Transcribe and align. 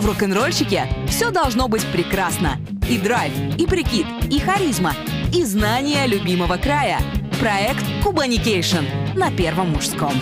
В 0.00 0.06
рок-н-ролльщике 0.06 0.88
все 1.08 1.30
должно 1.30 1.68
быть 1.68 1.84
прекрасно. 1.92 2.56
И 2.88 2.96
драйв, 2.96 3.34
и 3.58 3.66
прикид, 3.66 4.06
и 4.30 4.40
харизма, 4.40 4.94
и 5.30 5.44
знание 5.44 6.06
любимого 6.06 6.56
края. 6.56 7.00
Проект 7.38 7.84
Кубаникейшн 8.02 8.86
на 9.14 9.30
Первом 9.30 9.72
мужском. 9.72 10.14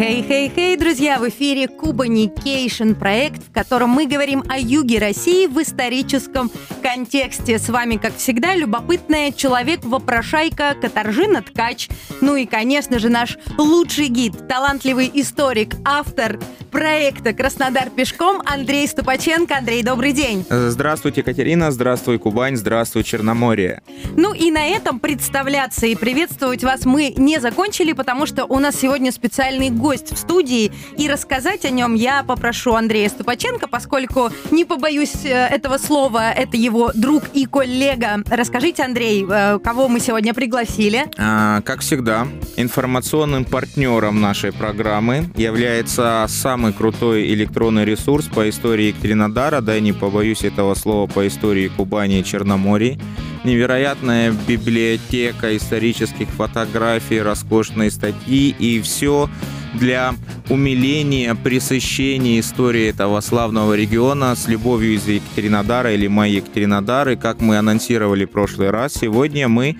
Хей-хей-хей, 0.00 0.78
друзья, 0.78 1.18
в 1.18 1.28
эфире 1.28 1.68
Кубаникейшн 1.68 2.94
проект, 2.94 3.42
в 3.46 3.52
котором 3.52 3.90
мы 3.90 4.06
говорим 4.06 4.42
о 4.48 4.58
юге 4.58 4.98
России 4.98 5.46
в 5.46 5.60
историческом 5.60 6.50
контексте. 6.82 7.58
С 7.58 7.68
вами, 7.68 7.96
как 7.96 8.16
всегда, 8.16 8.54
любопытная 8.54 9.30
человек-вопрошайка 9.30 10.74
Катаржина 10.80 11.42
Ткач. 11.42 11.90
Ну 12.22 12.34
и, 12.36 12.46
конечно 12.46 12.98
же, 12.98 13.10
наш 13.10 13.36
лучший 13.58 14.08
гид, 14.08 14.48
талантливый 14.48 15.10
историк, 15.12 15.74
автор 15.84 16.40
проекта 16.70 17.34
«Краснодар 17.34 17.90
пешком» 17.90 18.40
Андрей 18.46 18.86
Ступаченко. 18.86 19.58
Андрей, 19.58 19.82
добрый 19.82 20.12
день. 20.12 20.46
Здравствуйте, 20.48 21.20
Екатерина, 21.20 21.72
здравствуй, 21.72 22.18
Кубань, 22.18 22.56
здравствуй, 22.56 23.02
Черноморье. 23.02 23.82
Ну 24.16 24.32
и 24.32 24.50
на 24.50 24.64
этом 24.66 25.00
представляться 25.00 25.86
и 25.86 25.94
приветствовать 25.96 26.62
вас 26.64 26.86
мы 26.86 27.12
не 27.16 27.40
закончили, 27.40 27.92
потому 27.92 28.24
что 28.24 28.46
у 28.46 28.60
нас 28.60 28.76
сегодня 28.76 29.12
специальный 29.12 29.68
гость 29.70 29.89
в 29.98 30.16
студии, 30.16 30.70
и 30.96 31.08
рассказать 31.08 31.64
о 31.64 31.70
нем 31.70 31.94
я 31.94 32.22
попрошу 32.22 32.74
Андрея 32.74 33.08
Ступаченко, 33.08 33.66
поскольку 33.66 34.30
не 34.52 34.64
побоюсь 34.64 35.24
э, 35.24 35.28
этого 35.28 35.78
слова, 35.78 36.30
это 36.30 36.56
его 36.56 36.92
друг 36.94 37.24
и 37.32 37.46
коллега. 37.46 38.22
Расскажите, 38.30 38.84
Андрей, 38.84 39.26
э, 39.28 39.58
кого 39.58 39.88
мы 39.88 39.98
сегодня 39.98 40.34
пригласили? 40.34 41.06
А, 41.18 41.62
как 41.62 41.80
всегда, 41.80 42.28
информационным 42.56 43.44
партнером 43.44 44.20
нашей 44.20 44.52
программы 44.52 45.28
является 45.36 46.26
сам 46.28 46.60
самый 46.60 46.74
крутой 46.74 47.32
электронный 47.32 47.86
ресурс 47.86 48.26
по 48.26 48.46
истории 48.50 48.88
Екатеринодара, 48.88 49.62
да 49.62 49.78
и 49.78 49.80
не 49.80 49.94
побоюсь 49.94 50.44
этого 50.44 50.74
слова, 50.74 51.06
по 51.06 51.26
истории 51.26 51.68
Кубани 51.68 52.20
и 52.20 52.24
Черноморья. 52.24 52.98
Невероятная 53.44 54.34
библиотека 54.46 55.56
исторических 55.56 56.28
фотографий, 56.28 57.22
роскошные 57.22 57.90
статьи 57.90 58.54
и 58.58 58.82
все 58.82 59.30
для 59.74 60.14
умиления, 60.48 61.34
пресыщения 61.34 62.40
истории 62.40 62.88
этого 62.88 63.20
славного 63.20 63.74
региона 63.74 64.34
с 64.34 64.48
любовью 64.48 64.94
из 64.94 65.06
Екатеринодара 65.06 65.92
или 65.94 66.06
моей 66.06 66.36
Екатеринодары. 66.36 67.16
Как 67.16 67.40
мы 67.40 67.58
анонсировали 67.58 68.24
в 68.24 68.30
прошлый 68.30 68.70
раз, 68.70 68.94
сегодня 68.94 69.48
мы 69.48 69.76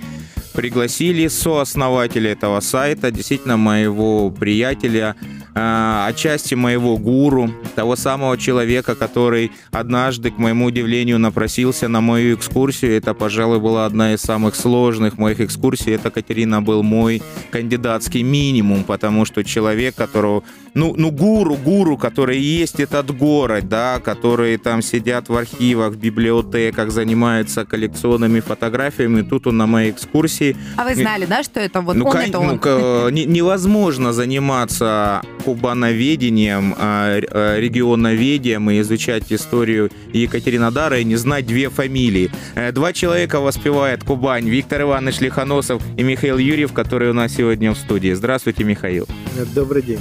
пригласили 0.52 1.28
сооснователя 1.28 2.32
этого 2.32 2.60
сайта, 2.60 3.10
действительно 3.10 3.56
моего 3.56 4.30
приятеля, 4.30 5.16
э, 5.54 6.04
отчасти 6.08 6.54
моего 6.54 6.96
гуру, 6.96 7.50
того 7.74 7.96
самого 7.96 8.36
человека, 8.36 8.94
который 8.94 9.52
однажды, 9.70 10.30
к 10.30 10.38
моему 10.38 10.66
удивлению, 10.66 11.18
напросился 11.18 11.88
на 11.88 12.00
мою 12.00 12.36
экскурсию. 12.36 12.96
Это, 12.96 13.14
пожалуй, 13.14 13.60
была 13.60 13.86
одна 13.86 14.14
из 14.14 14.20
самых 14.20 14.54
сложных 14.54 15.18
моих 15.18 15.40
экскурсий. 15.40 15.94
Это, 15.94 16.10
Катерина, 16.10 16.62
был 16.62 16.82
мой 16.82 17.22
кандидатский 17.50 18.22
минимум, 18.22 18.84
потому 18.84 19.24
что 19.24 19.44
человек, 19.44 19.94
которого 19.94 20.42
ну, 20.74 20.94
ну, 20.96 21.10
гуру, 21.10 21.56
гуру, 21.56 21.96
которые 21.96 22.40
есть 22.40 22.80
этот 22.80 23.16
город, 23.16 23.68
да, 23.68 24.00
которые 24.00 24.58
там 24.58 24.82
сидят 24.82 25.28
в 25.28 25.36
архивах, 25.36 25.94
в 25.94 25.96
библиотеках, 25.96 26.90
занимаются 26.90 27.64
коллекционными 27.64 28.40
фотографиями. 28.40 29.22
Тут 29.22 29.46
он 29.46 29.56
на 29.56 29.66
моей 29.66 29.90
экскурсии. 29.90 30.39
А 30.76 30.84
вы 30.84 30.94
знали, 30.94 31.26
да, 31.26 31.42
что 31.42 31.60
это 31.60 31.80
вот 31.80 31.96
ну, 31.96 32.06
он, 32.06 32.12
кон- 32.12 32.20
это 32.20 32.38
он? 32.38 32.60
Ну, 32.62 33.08
не, 33.10 33.24
невозможно 33.24 34.12
заниматься 34.12 35.22
кубановедением, 35.44 36.74
а, 36.78 37.20
а, 37.30 37.58
регионоведением 37.58 38.70
и 38.70 38.80
изучать 38.80 39.32
историю 39.32 39.90
Екатеринодара 40.12 40.98
и 40.98 41.04
не 41.04 41.16
знать 41.16 41.46
две 41.46 41.68
фамилии. 41.70 42.30
Э, 42.54 42.72
два 42.72 42.92
человека 42.92 43.40
воспевает 43.40 44.04
Кубань. 44.04 44.48
Виктор 44.48 44.82
Иванович 44.82 45.20
Лихоносов 45.20 45.82
и 45.96 46.02
Михаил 46.02 46.38
Юрьев, 46.38 46.72
которые 46.72 47.10
у 47.10 47.14
нас 47.14 47.32
сегодня 47.32 47.72
в 47.72 47.76
студии. 47.76 48.12
Здравствуйте, 48.12 48.64
Михаил. 48.64 49.06
Добрый 49.54 49.82
день. 49.82 50.00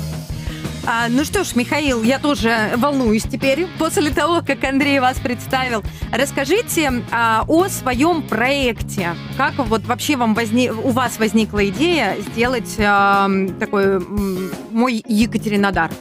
А, 0.92 1.08
ну 1.08 1.24
что 1.24 1.44
ж, 1.44 1.54
Михаил, 1.54 2.02
я 2.02 2.18
тоже 2.18 2.72
волнуюсь 2.76 3.22
теперь 3.22 3.68
после 3.78 4.10
того, 4.10 4.42
как 4.42 4.64
Андрей 4.64 5.00
вас 5.00 5.20
представил. 5.20 5.84
Расскажите 6.12 7.04
а, 7.12 7.46
о 7.48 7.68
своем 7.68 8.24
проекте. 8.24 9.10
Как 9.38 9.54
вот 9.60 9.86
вообще 9.86 10.16
вам 10.16 10.34
возник, 10.34 10.74
у 10.84 10.90
вас 10.90 11.20
возникла 11.20 11.64
идея 11.70 12.18
сделать 12.32 12.76
а, 12.80 13.30
такой 13.60 14.00
мой 14.00 15.04
Екатеринодар? 15.08 15.92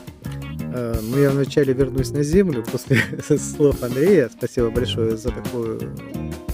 А, 0.73 0.99
ну, 1.03 1.19
я 1.19 1.33
вначале 1.33 1.75
вернусь 1.75 2.11
на 2.13 2.23
землю 2.23 2.65
после 2.73 2.97
слов 3.39 3.83
Андрея. 3.83 4.31
Спасибо 4.35 4.71
большое 4.71 5.19
за 5.19 5.33
такую 5.33 5.95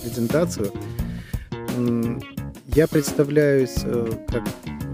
презентацию. 0.02 0.72
Я 2.74 2.88
представляюсь, 2.88 3.76
э, 3.84 4.10
как 4.26 4.42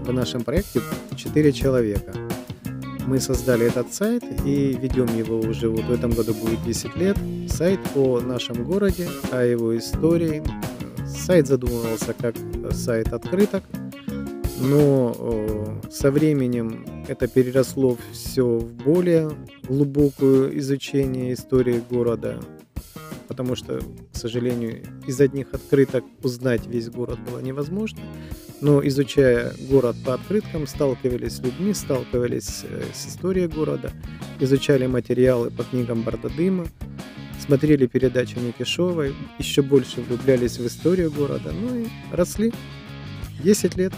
в 0.05 0.13
нашем 0.13 0.43
проекте, 0.43 0.81
четыре 1.17 1.51
человека– 1.51 2.13
мы 3.07 3.19
создали 3.19 3.67
этот 3.67 3.93
сайт 3.93 4.23
и 4.45 4.77
ведем 4.79 5.07
его 5.17 5.39
уже 5.39 5.69
вот 5.69 5.85
в 5.85 5.91
этом 5.91 6.11
году 6.11 6.33
будет 6.33 6.63
10 6.63 6.95
лет. 6.95 7.17
Сайт 7.47 7.79
о 7.95 8.19
нашем 8.21 8.63
городе, 8.63 9.09
о 9.31 9.43
его 9.43 9.77
истории. 9.77 10.43
Сайт 11.07 11.47
задумывался 11.47 12.13
как 12.13 12.35
сайт 12.71 13.13
открыток, 13.13 13.63
но 14.59 15.79
со 15.91 16.11
временем 16.11 16.85
это 17.07 17.27
переросло 17.27 17.97
все 18.13 18.59
в 18.59 18.71
более 18.71 19.29
глубокое 19.67 20.57
изучение 20.59 21.33
истории 21.33 21.83
города, 21.89 22.39
потому 23.27 23.55
что, 23.55 23.81
к 24.13 24.15
сожалению, 24.17 24.83
из 25.05 25.19
одних 25.19 25.53
открыток 25.53 26.05
узнать 26.23 26.65
весь 26.65 26.89
город 26.89 27.19
было 27.29 27.39
невозможно. 27.39 27.99
Но 28.61 28.85
изучая 28.87 29.53
город 29.69 29.95
по 30.05 30.13
открыткам, 30.13 30.67
сталкивались 30.67 31.37
с 31.37 31.39
людьми, 31.39 31.73
сталкивались 31.73 32.61
э, 32.63 32.83
с 32.93 33.07
историей 33.07 33.47
города, 33.47 33.91
изучали 34.39 34.85
материалы 34.85 35.49
по 35.49 35.63
книгам 35.63 36.03
Бардадыма, 36.03 36.67
смотрели 37.39 37.87
передачи 37.87 38.37
Никишовой, 38.37 39.15
еще 39.39 39.63
больше 39.63 40.01
влюблялись 40.01 40.59
в 40.59 40.67
историю 40.67 41.11
города, 41.11 41.51
ну 41.51 41.75
и 41.75 41.87
росли. 42.11 42.53
10 43.43 43.75
лет. 43.77 43.93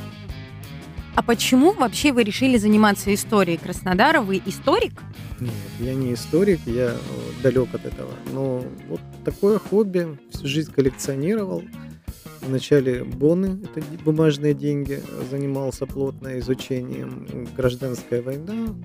А 1.15 1.21
почему 1.21 1.73
вообще 1.73 2.11
вы 2.11 2.23
решили 2.23 2.57
заниматься 2.57 3.13
историей 3.13 3.57
Краснодара? 3.57 4.21
Вы 4.21 4.41
историк? 4.45 4.93
Нет, 5.39 5.51
я 5.79 5.93
не 5.93 6.13
историк, 6.13 6.61
я 6.65 6.91
э, 6.91 6.97
далек 7.43 7.73
от 7.73 7.85
этого. 7.85 8.11
Но 8.31 8.63
вот 8.87 9.01
такое 9.23 9.59
хобби, 9.59 10.17
всю 10.31 10.47
жизнь 10.47 10.71
коллекционировал. 10.71 11.63
Вначале 12.45 13.03
боны, 13.03 13.59
это 13.63 13.85
бумажные 14.03 14.53
деньги, 14.53 15.01
занимался 15.29 15.85
плотно 15.85 16.37
изучением 16.39 17.47
гражданской 17.55 18.21
войны, 18.21 18.75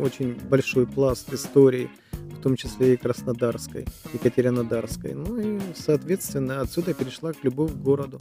очень 0.00 0.34
большой 0.48 0.86
пласт 0.86 1.32
истории, 1.32 1.90
в 2.12 2.42
том 2.42 2.56
числе 2.56 2.94
и 2.94 2.96
Краснодарской, 2.96 3.86
Екатеринодарской. 4.12 5.14
Ну 5.14 5.38
и, 5.38 5.60
соответственно, 5.74 6.60
отсюда 6.60 6.94
перешла 6.94 7.32
к 7.32 7.44
любовь 7.44 7.72
к 7.72 7.76
городу. 7.76 8.18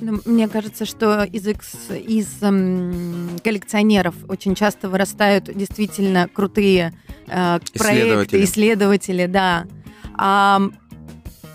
Ну, 0.00 0.20
мне 0.26 0.48
кажется, 0.48 0.84
что 0.84 1.24
из, 1.24 1.46
из 1.46 2.42
эм, 2.42 3.30
коллекционеров 3.42 4.14
очень 4.28 4.54
часто 4.54 4.90
вырастают 4.90 5.44
действительно 5.44 6.28
крутые 6.30 6.92
э, 7.28 7.58
проекты, 7.72 8.44
исследователи, 8.44 9.26
да. 9.26 9.66
А 10.18 10.60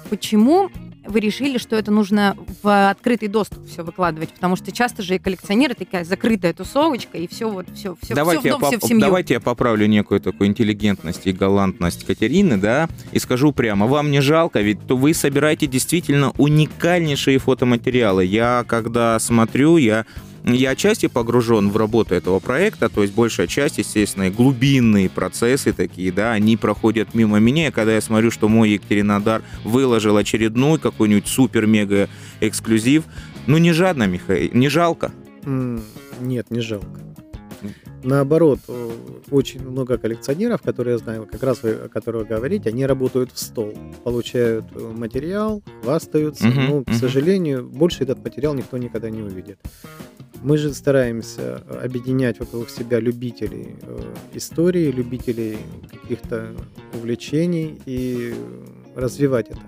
почему 0.09 0.72
вы 1.06 1.19
решили, 1.19 1.57
что 1.57 1.75
это 1.75 1.91
нужно 1.91 2.38
в 2.62 2.89
открытый 2.89 3.28
доступ 3.28 3.67
все 3.67 3.84
выкладывать, 3.84 4.29
потому 4.29 4.56
что 4.56 4.72
часто 4.72 5.01
же 5.01 5.16
и 5.16 5.19
коллекционеры 5.19 5.73
такая 5.73 6.03
закрытая 6.03 6.53
тусовочка, 6.53 7.17
и 7.17 7.28
все 7.28 7.50
вот, 7.50 7.67
все, 7.73 7.95
все, 8.01 8.13
давайте 8.13 8.41
все 8.41 8.50
в 8.50 8.59
дом, 8.59 8.62
я 8.62 8.67
все 8.67 8.85
в 8.85 8.88
семью. 8.88 9.01
Давайте 9.01 9.34
я 9.35 9.40
поправлю 9.40 9.88
некую 9.88 10.22
такую 10.22 10.50
интеллигентность 10.50 11.25
и 11.25 11.31
галантность 11.31 12.06
Катерины, 12.06 12.58
да, 12.58 12.87
и 13.11 13.20
скажу 13.20 13.52
прямо, 13.52 13.87
вам 13.87 14.11
не 14.11 14.22
жалко, 14.22 14.61
ведь 14.61 14.85
то 14.87 14.96
вы 14.96 15.14
собираете 15.14 15.67
действительно 15.67 16.31
уникальнейшие 16.37 17.40
фотоматериалы. 17.40 18.26
Я, 18.26 18.64
когда 18.67 19.17
смотрю, 19.20 19.78
я 19.78 20.05
я 20.43 20.72
отчасти 20.72 21.08
погружен 21.08 21.70
в 21.70 21.78
работу 21.78 22.16
этого 22.16 22.40
проекта, 22.40 22.90
то 22.90 23.02
есть 23.02 23.14
большая 23.14 23.47
часть, 23.47 23.78
естественно, 23.78 24.29
глубинные 24.29 25.09
процессы 25.09 25.73
такие, 25.73 26.11
да, 26.11 26.32
они 26.32 26.58
проходят 26.58 27.14
мимо 27.14 27.40
меня, 27.40 27.67
и 27.67 27.72
когда 27.72 27.93
я 27.93 28.02
смотрю, 28.02 28.32
что 28.32 28.47
мой 28.47 28.72
Екатеринодар 28.72 29.43
выложил 29.64 30.17
очередной 30.17 30.79
какой-нибудь 30.79 31.28
супер-мега 31.28 32.09
эксклюзив, 32.40 33.03
ну 33.47 33.58
не 33.58 33.72
жадно, 33.72 34.08
Михаил, 34.08 34.49
не 34.53 34.70
жалко? 34.70 35.11
Нет, 35.46 36.52
не 36.52 36.61
жалко. 36.61 37.10
Наоборот, 38.03 38.59
очень 39.29 39.61
много 39.61 39.97
коллекционеров, 39.97 40.61
которые 40.61 40.93
я 40.93 40.97
знаю, 40.97 41.28
как 41.31 41.43
раз 41.43 41.63
вы, 41.63 41.72
о 41.72 41.90
которых 41.90 42.28
говорите, 42.28 42.69
они 42.69 42.85
работают 42.85 43.31
в 43.31 43.40
стол, 43.40 43.73
получают 44.03 44.66
э, 44.73 44.79
материал, 44.79 45.61
хвастаются, 45.84 46.47
uh-huh, 46.47 46.67
но, 46.69 46.84
к 46.84 46.87
uh-huh. 46.87 46.93
сожалению, 46.93 47.67
больше 47.67 48.03
этот 48.03 48.23
материал 48.23 48.53
никто 48.53 48.78
никогда 48.78 49.09
не 49.09 49.22
увидит. 49.22 49.59
Мы 50.41 50.58
же 50.58 50.73
стараемся 50.73 51.58
объединять 51.84 52.40
вокруг 52.40 52.69
себя 52.69 52.99
любителей 52.99 53.75
э, 53.81 54.14
истории, 54.34 54.91
любителей 54.91 55.57
каких-то 55.90 56.55
увлечений 56.93 57.79
и 57.85 58.34
развивать 58.96 59.49
это. 59.49 59.61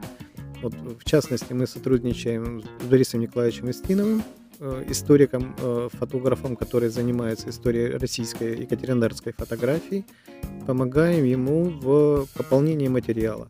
Вот, 0.64 0.74
в 0.74 1.04
частности, 1.04 1.54
мы 1.54 1.68
сотрудничаем 1.68 2.64
с 2.82 2.86
Борисом 2.86 3.20
Николаевичем 3.20 3.70
Истиновым, 3.70 4.20
э, 4.20 4.43
историком, 4.88 5.56
э, 5.58 5.90
фотографом, 5.94 6.56
который 6.56 6.90
занимается 6.90 7.50
историей 7.50 7.98
российской 7.98 8.62
екатеринодарской 8.62 9.34
фотографии. 9.34 10.06
Помогаем 10.68 11.24
ему 11.26 11.66
в 11.70 12.28
пополнении 12.34 12.88
материала. 12.88 13.50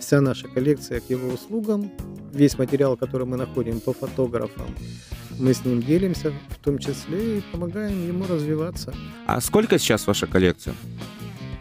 Вся 0.00 0.20
наша 0.20 0.48
коллекция 0.48 1.00
к 1.00 1.10
его 1.10 1.28
услугам, 1.28 1.90
весь 2.32 2.58
материал, 2.58 2.96
который 2.96 3.26
мы 3.26 3.36
находим 3.36 3.80
по 3.80 3.92
фотографам, 3.92 4.66
мы 5.38 5.54
с 5.54 5.64
ним 5.64 5.82
делимся, 5.82 6.32
в 6.48 6.58
том 6.58 6.78
числе 6.78 7.38
и 7.38 7.42
помогаем 7.52 8.06
ему 8.06 8.24
развиваться. 8.26 8.94
А 9.26 9.40
сколько 9.40 9.78
сейчас 9.78 10.06
ваша 10.06 10.26
коллекция? 10.26 10.74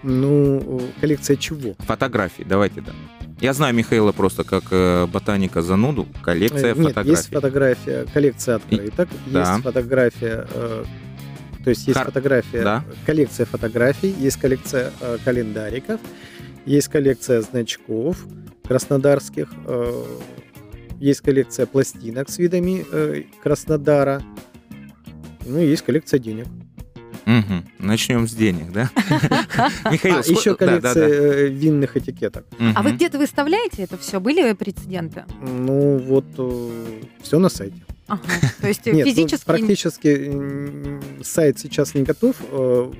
Ну, 0.04 0.81
коллекция 1.00 1.38
чего? 1.38 1.75
Фотографий, 1.80 2.44
давайте 2.44 2.81
да. 2.81 2.92
Я 3.44 3.51
знаю 3.51 3.75
Михаила 3.75 4.13
просто 4.13 4.45
как 4.45 4.63
э, 4.72 5.06
ботаника 5.06 5.62
зануду. 5.62 6.07
Коллекция 6.22 6.74
э, 6.74 6.78
Нет, 6.78 6.88
фотографий. 6.88 7.10
есть 7.10 7.28
фотография, 7.30 8.06
коллекция 8.13 8.56
открыток, 8.56 9.10
и, 9.12 9.31
есть 9.31 9.34
да. 9.34 9.57
фотография, 9.57 10.48
э, 10.50 10.86
то 11.62 11.69
есть 11.69 11.86
есть 11.86 12.00
Кар... 12.00 12.06
фотография, 12.06 12.63
да. 12.63 12.86
коллекция 13.06 13.45
фотографий, 13.45 14.16
есть 14.18 14.38
коллекция 14.38 14.94
э, 15.01 15.18
календариков, 15.25 16.00
есть 16.66 16.88
коллекция 16.88 17.42
значков 17.42 18.25
краснодарских, 18.66 19.50
э, 19.66 20.06
есть 21.01 21.19
коллекция 21.19 21.66
пластинок 21.66 22.30
с 22.30 22.38
видами 22.38 22.86
э, 22.94 23.24
Краснодара, 23.44 24.24
ну 25.46 25.60
и 25.60 25.68
есть 25.68 25.81
коллекция 25.81 26.18
денег. 26.18 26.48
Угу. 27.25 27.64
Начнем 27.80 28.28
с 28.28 28.34
денег, 28.34 28.72
да? 28.72 28.90
Михаил, 29.92 30.18
а, 30.18 30.20
еще 30.20 30.56
коллекция 30.56 31.08
э, 31.08 31.48
винных 31.50 31.96
этикеток. 31.98 32.46
А 32.75 32.84
вы 32.84 32.92
где-то 32.92 33.18
выставляете 33.18 33.84
это 33.84 33.98
все? 33.98 34.20
Были 34.20 34.54
прецеденты? 34.54 35.25
Ну, 35.42 35.98
вот 36.00 36.25
э, 36.38 37.02
все 37.22 37.40
на 37.40 37.50
сайте. 37.50 37.78
Ага, 38.08 38.22
то 38.60 38.68
есть 38.68 38.86
Нет, 38.86 38.96
ну, 38.96 39.04
физически... 39.06 39.44
Ну, 39.48 39.58
практически 39.58 41.24
сайт 41.24 41.60
сейчас 41.60 41.94
не 41.96 42.04
готов 42.04 42.36
э, 42.52 42.92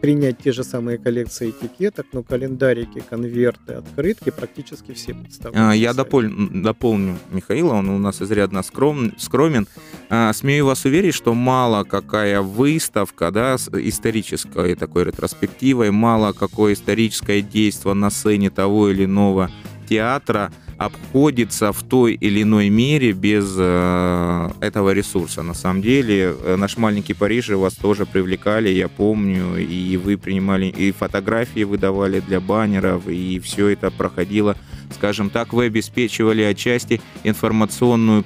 принять 0.00 0.38
те 0.38 0.52
же 0.52 0.64
самые 0.64 0.98
коллекции 0.98 1.50
этикеток, 1.50 2.06
но 2.12 2.22
календарики, 2.22 3.02
конверты, 3.08 3.74
открытки 3.74 4.30
практически 4.30 4.92
все 4.92 5.14
представлены. 5.14 5.70
А, 5.70 5.72
я 5.72 5.94
дополню, 5.94 6.62
дополню 6.62 7.18
Михаила, 7.30 7.74
он 7.74 7.88
у 7.88 7.98
нас 7.98 8.22
изрядно 8.22 8.62
скром, 8.62 9.12
скромен. 9.18 9.66
А, 10.10 10.32
смею 10.32 10.66
вас 10.66 10.84
уверить, 10.84 11.14
что 11.14 11.34
мало 11.34 11.84
какая 11.84 12.40
выставка, 12.40 13.30
да, 13.30 13.56
исторической 13.56 14.74
такой 14.74 15.04
ретроспективой, 15.04 15.90
мало 15.90 16.32
какое 16.32 16.74
историческое 16.74 17.42
действие 17.42 17.94
на 17.94 18.10
сцене 18.10 18.50
того 18.50 18.88
или 18.90 19.04
иного 19.04 19.50
театра– 19.88 20.52
обходится 20.78 21.72
в 21.72 21.82
той 21.82 22.14
или 22.14 22.42
иной 22.42 22.68
мере 22.68 23.12
без 23.12 23.54
э, 23.58 24.50
этого 24.60 24.90
ресурса. 24.90 25.42
На 25.42 25.54
самом 25.54 25.82
деле, 25.82 26.34
э, 26.38 26.56
наш 26.56 26.76
маленький 26.76 27.14
Париж 27.14 27.48
вас 27.48 27.74
тоже 27.74 28.06
привлекали, 28.06 28.68
я 28.68 28.88
помню, 28.88 29.56
и 29.56 29.96
вы 29.96 30.16
принимали, 30.18 30.66
и 30.66 30.92
фотографии 30.92 31.64
выдавали 31.64 32.20
для 32.20 32.40
баннеров, 32.40 33.08
и 33.08 33.38
все 33.38 33.68
это 33.68 33.90
проходило, 33.90 34.56
скажем 34.94 35.30
так, 35.30 35.52
вы 35.52 35.66
обеспечивали 35.66 36.42
отчасти 36.42 37.00
информационную 37.24 38.22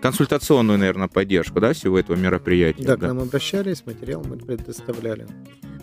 консультационную, 0.00 0.78
наверное, 0.78 1.08
поддержку, 1.08 1.60
да, 1.60 1.72
всего 1.72 1.98
этого 1.98 2.16
мероприятия. 2.16 2.84
Да, 2.84 2.96
да, 2.96 3.06
к 3.06 3.08
нам 3.08 3.20
обращались, 3.20 3.84
материал 3.86 4.24
мы 4.24 4.36
предоставляли. 4.36 5.26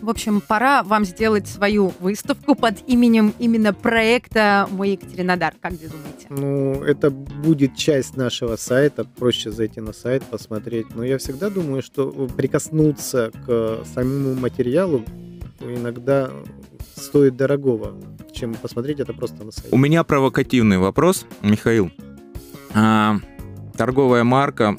В 0.00 0.10
общем, 0.10 0.40
пора 0.40 0.82
вам 0.82 1.04
сделать 1.04 1.48
свою 1.48 1.92
выставку 2.00 2.54
под 2.54 2.86
именем 2.86 3.32
именно 3.38 3.72
проекта 3.72 4.68
«Мой 4.70 4.90
Екатеринодар». 4.90 5.54
Как 5.60 5.72
вы 5.72 5.88
думаете? 5.88 6.26
Ну, 6.28 6.84
это 6.84 7.10
будет 7.10 7.76
часть 7.76 8.16
нашего 8.16 8.56
сайта, 8.56 9.04
проще 9.04 9.50
зайти 9.50 9.80
на 9.80 9.92
сайт, 9.92 10.22
посмотреть. 10.24 10.94
Но 10.94 11.04
я 11.04 11.18
всегда 11.18 11.50
думаю, 11.50 11.82
что 11.82 12.10
прикоснуться 12.36 13.32
к 13.46 13.84
самому 13.94 14.34
материалу 14.34 15.04
иногда 15.60 16.30
стоит 16.94 17.36
дорогого, 17.36 17.96
чем 18.32 18.54
посмотреть 18.54 19.00
это 19.00 19.12
просто 19.12 19.44
на 19.44 19.50
сайте. 19.50 19.70
У 19.72 19.78
меня 19.78 20.04
провокативный 20.04 20.78
вопрос, 20.78 21.26
Михаил. 21.42 21.90
А, 22.74 23.16
торговая 23.76 24.24
марка 24.24 24.76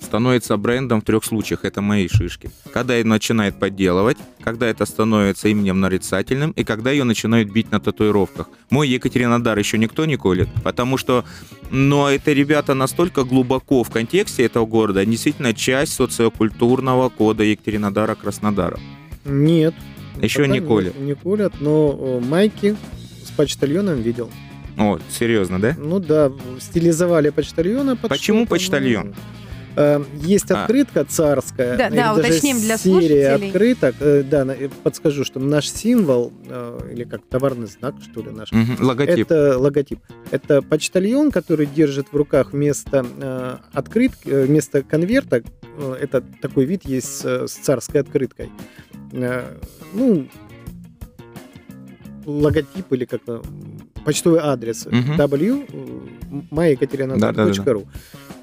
становится 0.00 0.56
брендом 0.56 1.00
в 1.00 1.04
трех 1.04 1.24
случаях. 1.24 1.64
Это 1.64 1.80
мои 1.80 2.08
шишки. 2.08 2.50
Когда 2.72 2.96
ее 2.96 3.04
начинает 3.04 3.58
подделывать, 3.58 4.18
когда 4.42 4.66
это 4.66 4.84
становится 4.84 5.48
именем 5.48 5.80
нарицательным, 5.80 6.50
и 6.50 6.64
когда 6.64 6.90
ее 6.90 7.04
начинают 7.04 7.50
бить 7.50 7.70
на 7.70 7.80
татуировках. 7.80 8.48
Мой 8.68 8.88
Екатеринодар 8.88 9.58
еще 9.58 9.78
никто 9.78 10.04
не 10.04 10.16
колет, 10.16 10.48
потому 10.64 10.98
что, 10.98 11.24
но 11.70 12.10
это 12.10 12.32
ребята 12.32 12.74
настолько 12.74 13.24
глубоко 13.24 13.84
в 13.84 13.90
контексте 13.90 14.44
этого 14.44 14.66
города, 14.66 15.04
действительно 15.06 15.54
часть 15.54 15.94
социокультурного 15.94 17.08
кода 17.08 17.44
Екатеринодара 17.44 18.14
Краснодара. 18.14 18.78
Нет. 19.24 19.74
Еще 20.20 20.46
не 20.46 20.60
колят. 20.60 20.94
Не, 20.98 21.06
не 21.06 21.14
колят, 21.14 21.54
но 21.60 22.20
майки 22.20 22.76
с 23.24 23.30
почтальоном 23.30 24.02
видел. 24.02 24.30
О, 24.78 24.98
серьезно, 25.10 25.60
да? 25.60 25.76
Ну 25.78 26.00
да, 26.00 26.32
стилизовали 26.60 27.30
почтальона. 27.30 27.96
Под 27.96 28.08
Почему 28.10 28.46
почтальон? 28.46 29.08
Ну, 29.08 29.14
Э, 29.74 30.04
есть 30.14 30.50
а. 30.50 30.62
открытка 30.62 31.04
царская. 31.04 31.76
Да, 31.76 31.90
да, 31.90 32.14
уточним 32.14 32.60
для 32.60 32.76
серия 32.76 33.36
слушателей. 33.36 33.48
открыток. 33.48 33.94
Э, 34.00 34.22
да, 34.22 34.46
подскажу, 34.82 35.24
что 35.24 35.40
наш 35.40 35.70
символ, 35.70 36.32
э, 36.46 36.90
или 36.92 37.04
как 37.04 37.22
товарный 37.28 37.66
знак, 37.66 37.94
что 38.02 38.22
ли, 38.22 38.30
наш. 38.30 38.52
Угу, 38.52 38.84
логотип. 38.84 39.30
Это 39.30 39.58
логотип. 39.58 40.00
Это 40.30 40.62
почтальон, 40.62 41.30
который 41.30 41.66
держит 41.66 42.08
в 42.12 42.16
руках 42.16 42.52
вместо 42.52 43.60
открытки, 43.72 44.28
вместо 44.28 44.82
конверта, 44.82 45.42
это 46.00 46.22
такой 46.40 46.64
вид 46.64 46.84
есть 46.84 47.24
с 47.24 47.50
царской 47.50 48.00
открыткой. 48.00 48.50
Ну, 49.12 50.28
логотип 52.24 52.92
или 52.92 53.04
как-то 53.04 53.42
почтовый 54.04 54.40
адрес 54.40 54.86
угу. 54.86 54.94
w 55.16 55.66
maekaterinodar.ru. 56.50 57.18
Да, 57.18 57.32
да, 57.32 57.74
да. 57.74 57.80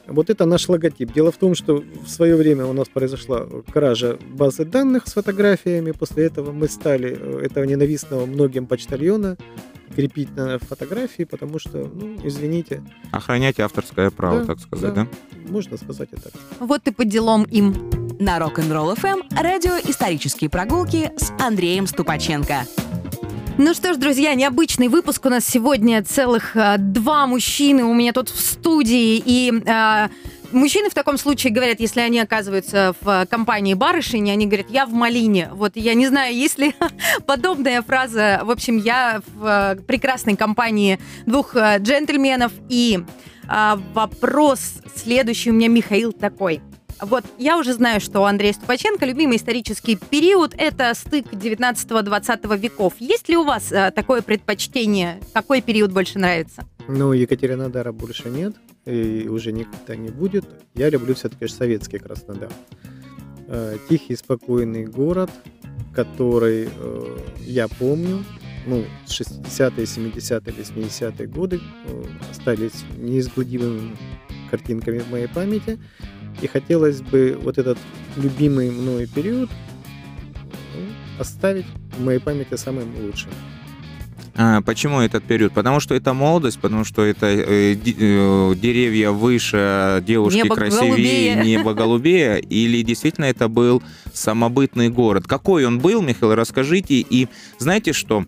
Вот 0.10 0.30
это 0.30 0.46
наш 0.46 0.68
логотип. 0.68 1.14
Дело 1.14 1.32
в 1.32 1.38
том, 1.38 1.54
что 1.54 1.84
в 2.04 2.10
свое 2.10 2.36
время 2.36 2.66
у 2.66 2.74
нас 2.74 2.88
произошла 2.88 3.46
кража 3.72 4.18
базы 4.32 4.66
данных 4.66 5.08
с 5.08 5.14
фотографиями. 5.14 5.92
После 5.92 6.26
этого 6.26 6.52
мы 6.52 6.68
стали 6.68 7.16
э, 7.20 7.46
этого 7.46 7.64
ненавистного 7.66 8.26
многим 8.26 8.66
почтальона 8.66 9.38
крепить 9.96 10.36
на 10.36 10.60
фотографии, 10.60 11.24
потому 11.24 11.60
что, 11.60 11.90
ну, 11.94 12.18
извините. 12.24 12.84
Охранять 13.12 13.60
авторское 13.60 14.10
право, 14.10 14.42
да, 14.42 14.46
так 14.46 14.60
сказать, 14.60 14.94
да. 14.94 15.04
да? 15.04 15.52
Можно 15.52 15.78
сказать 15.78 16.10
и 16.12 16.16
так. 16.16 16.32
Вот 16.60 16.88
и 16.88 16.92
по 16.92 17.06
делам 17.06 17.44
им. 17.44 17.90
На 18.22 18.38
Rock'n'Roll 18.38 18.98
FM 18.98 19.42
радио 19.42 19.76
«Исторические 19.90 20.50
прогулки» 20.50 21.10
с 21.16 21.32
Андреем 21.42 21.88
Ступаченко. 21.88 22.66
Ну 23.62 23.74
что 23.74 23.94
ж, 23.94 23.98
друзья, 23.98 24.36
необычный 24.36 24.88
выпуск 24.88 25.26
у 25.26 25.30
нас 25.30 25.46
сегодня. 25.46 26.02
Целых 26.02 26.56
а, 26.56 26.78
два 26.78 27.28
мужчины 27.28 27.84
у 27.84 27.94
меня 27.94 28.14
тут 28.14 28.30
в 28.30 28.40
студии. 28.40 29.22
И 29.26 29.52
а, 29.68 30.10
Мужчины 30.54 30.90
в 30.90 30.94
таком 30.94 31.18
случае 31.18 31.52
говорят, 31.52 31.82
если 31.82 32.00
они 32.00 32.22
оказываются 32.22 32.96
в 33.02 33.28
компании 33.30 33.74
барышни, 33.74 34.32
они 34.32 34.46
говорят, 34.46 34.70
я 34.70 34.86
в 34.86 34.94
малине. 34.94 35.50
Вот 35.52 35.74
я 35.76 35.94
не 35.94 36.08
знаю, 36.08 36.34
есть 36.34 36.58
ли 36.58 36.74
подобная 37.26 37.82
фраза. 37.82 38.40
В 38.44 38.50
общем, 38.50 38.78
я 38.78 39.22
в 39.36 39.46
а, 39.46 39.76
прекрасной 39.76 40.38
компании 40.38 40.98
двух 41.26 41.58
а, 41.58 41.80
джентльменов. 41.80 42.54
И 42.70 43.04
а, 43.46 43.78
вопрос 43.94 44.76
следующий 44.96 45.52
у 45.52 45.54
меня, 45.54 45.68
Михаил, 45.68 46.14
такой. 46.14 46.62
Вот 47.02 47.24
я 47.38 47.58
уже 47.58 47.74
знаю, 47.74 48.02
что 48.02 48.22
у 48.22 48.24
Андрея 48.24 48.54
Ступаченко 48.54 49.06
любимый 49.06 49.38
исторический 49.38 49.96
период– 49.96 50.54
это 50.58 50.94
стык 50.94 51.28
19-20 51.32 52.58
веков. 52.58 52.94
Есть 53.00 53.30
ли 53.30 53.38
у 53.38 53.44
вас 53.44 53.72
э, 53.72 53.92
такое 53.92 54.22
предпочтение? 54.22 55.22
Какой 55.34 55.62
период 55.62 55.94
больше 55.94 56.20
нравится? 56.20 56.66
Ну, 56.88 57.14
Екатеринодара 57.14 57.94
больше 57.94 58.30
нет, 58.30 58.56
и 58.86 59.28
уже 59.30 59.52
никогда 59.54 59.96
не 59.96 60.10
будет. 60.10 60.46
Я 60.76 60.90
люблю 60.90 61.16
все-таки 61.16 61.48
советский 61.48 62.00
Краснодар. 62.00 62.52
Э, 63.48 63.78
тихий, 63.88 64.16
спокойный 64.16 64.86
город, 64.86 65.32
который 65.96 66.70
э, 66.70 67.18
я 67.46 67.68
помню, 67.68 68.26
ну, 68.68 68.84
60-е, 69.08 69.86
70-е, 69.86 70.54
80-е 70.54 71.28
годы 71.28 71.62
э, 71.86 72.04
остались 72.30 72.84
неизгладимыми 72.98 73.96
картинками 74.50 75.00
в 75.00 75.10
моей 75.10 75.28
памяти. 75.28 75.80
И 76.42 76.48
хотелось 76.48 77.02
бы 77.02 77.38
вот 77.42 77.58
этот 77.58 77.78
любимый 78.16 78.72
мной 78.72 79.08
период 79.08 79.50
ну, 80.76 81.22
оставить 81.22 81.66
в 81.98 82.04
моей 82.04 82.20
памяти 82.20 82.56
самым 82.56 82.88
лучшим. 83.02 83.32
А, 84.42 84.62
почему 84.62 85.02
этот 85.02 85.26
период? 85.26 85.52
Потому 85.52 85.82
что 85.82 85.96
это 85.96 86.14
молодость, 86.14 86.60
потому 86.60 86.86
что 86.86 87.04
это 87.04 87.26
э, 87.26 87.74
э, 87.74 88.56
деревья 88.56 89.12
выше, 89.12 90.02
девушки 90.08 90.38
небо 90.38 90.56
красивее, 90.56 91.36
голубее. 91.36 91.36
небо 91.44 91.74
голубее, 91.74 92.40
или 92.40 92.82
действительно 92.82 93.26
это 93.26 93.50
был 93.50 93.84
самобытный 94.14 94.88
город? 94.88 95.28
Какой 95.28 95.66
он 95.66 95.80
был, 95.80 96.02
Михаил, 96.02 96.36
расскажите. 96.36 96.96
И 97.02 97.28
знаете 97.58 97.92
что? 97.92 98.24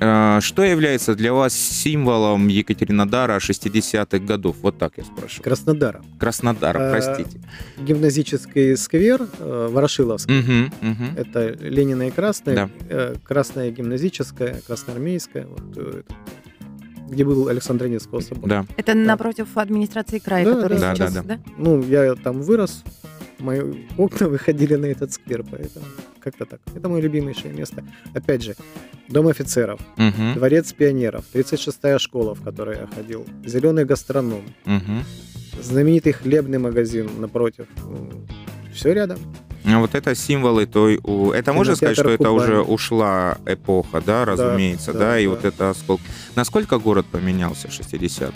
Э, 0.00 0.40
что 0.40 0.62
является 0.62 1.14
для 1.14 1.32
вас 1.32 1.54
символом 1.54 2.48
Екатеринодара 2.48 3.38
60-х 3.38 4.18
годов? 4.18 4.56
Вот 4.62 4.78
так 4.78 4.94
я 4.96 5.04
спрашиваю. 5.04 5.44
Краснодара. 5.44 6.02
Краснодара, 6.18 6.90
простите. 6.90 7.40
Гимназический 7.78 8.76
сквер 8.76 9.26
Ворошиловский. 9.38 10.40
Угу, 10.40 10.90
угу. 10.90 11.04
Это 11.16 11.48
Ленина 11.60 12.08
и 12.08 12.10
Красная. 12.10 12.70
Да. 12.88 13.12
Красная 13.24 13.70
гимназическая, 13.70 14.60
красноармейская. 14.66 15.46
Вот, 15.46 16.04
где 17.08 17.24
был 17.24 17.48
Александр 17.48 17.86
Невского 17.86 18.20
собора. 18.20 18.48
Да. 18.48 18.66
Это 18.76 18.94
да. 18.94 19.00
напротив 19.00 19.48
администрации 19.54 20.18
края, 20.18 20.44
да, 20.44 20.54
который 20.54 20.78
да, 20.78 20.94
сейчас, 20.94 21.12
да, 21.12 21.22
да. 21.22 21.36
да? 21.36 21.40
Ну, 21.58 21.82
я 21.82 22.14
там 22.14 22.42
вырос, 22.42 22.82
мои 23.44 23.60
окна 23.96 24.28
выходили 24.28 24.74
на 24.74 24.86
этот 24.86 25.12
сквер, 25.12 25.44
поэтому 25.48 25.86
как-то 26.20 26.46
так. 26.46 26.60
Это 26.74 26.88
мое 26.88 27.02
любимейшее 27.02 27.52
место. 27.52 27.84
Опять 28.14 28.42
же, 28.42 28.54
Дом 29.08 29.28
офицеров, 29.28 29.80
угу. 29.96 30.34
Дворец 30.34 30.72
пионеров, 30.72 31.24
36-я 31.32 31.98
школа, 31.98 32.34
в 32.34 32.42
которой 32.42 32.78
я 32.78 32.86
ходил, 32.86 33.26
Зеленый 33.44 33.84
гастроном, 33.84 34.42
угу. 34.64 35.04
знаменитый 35.62 36.12
хлебный 36.12 36.58
магазин 36.58 37.10
напротив. 37.18 37.66
Все 38.72 38.92
рядом. 38.92 39.18
А 39.66 39.78
вот 39.78 39.94
это 39.94 40.14
символы 40.14 40.66
той... 40.66 41.00
Это 41.34 41.52
можно 41.52 41.74
сказать, 41.74 41.96
что 41.96 42.10
это 42.10 42.30
уже 42.30 42.60
ушла 42.60 43.38
эпоха, 43.46 44.02
да, 44.04 44.24
разумеется, 44.24 44.92
да, 44.92 44.98
да, 44.98 45.04
да 45.04 45.18
и 45.20 45.24
да. 45.24 45.30
вот 45.30 45.44
это 45.44 45.74
сколько... 45.74 46.02
Насколько 46.34 46.78
город 46.78 47.06
поменялся 47.10 47.68
в 47.68 47.70
60-х? 47.70 48.34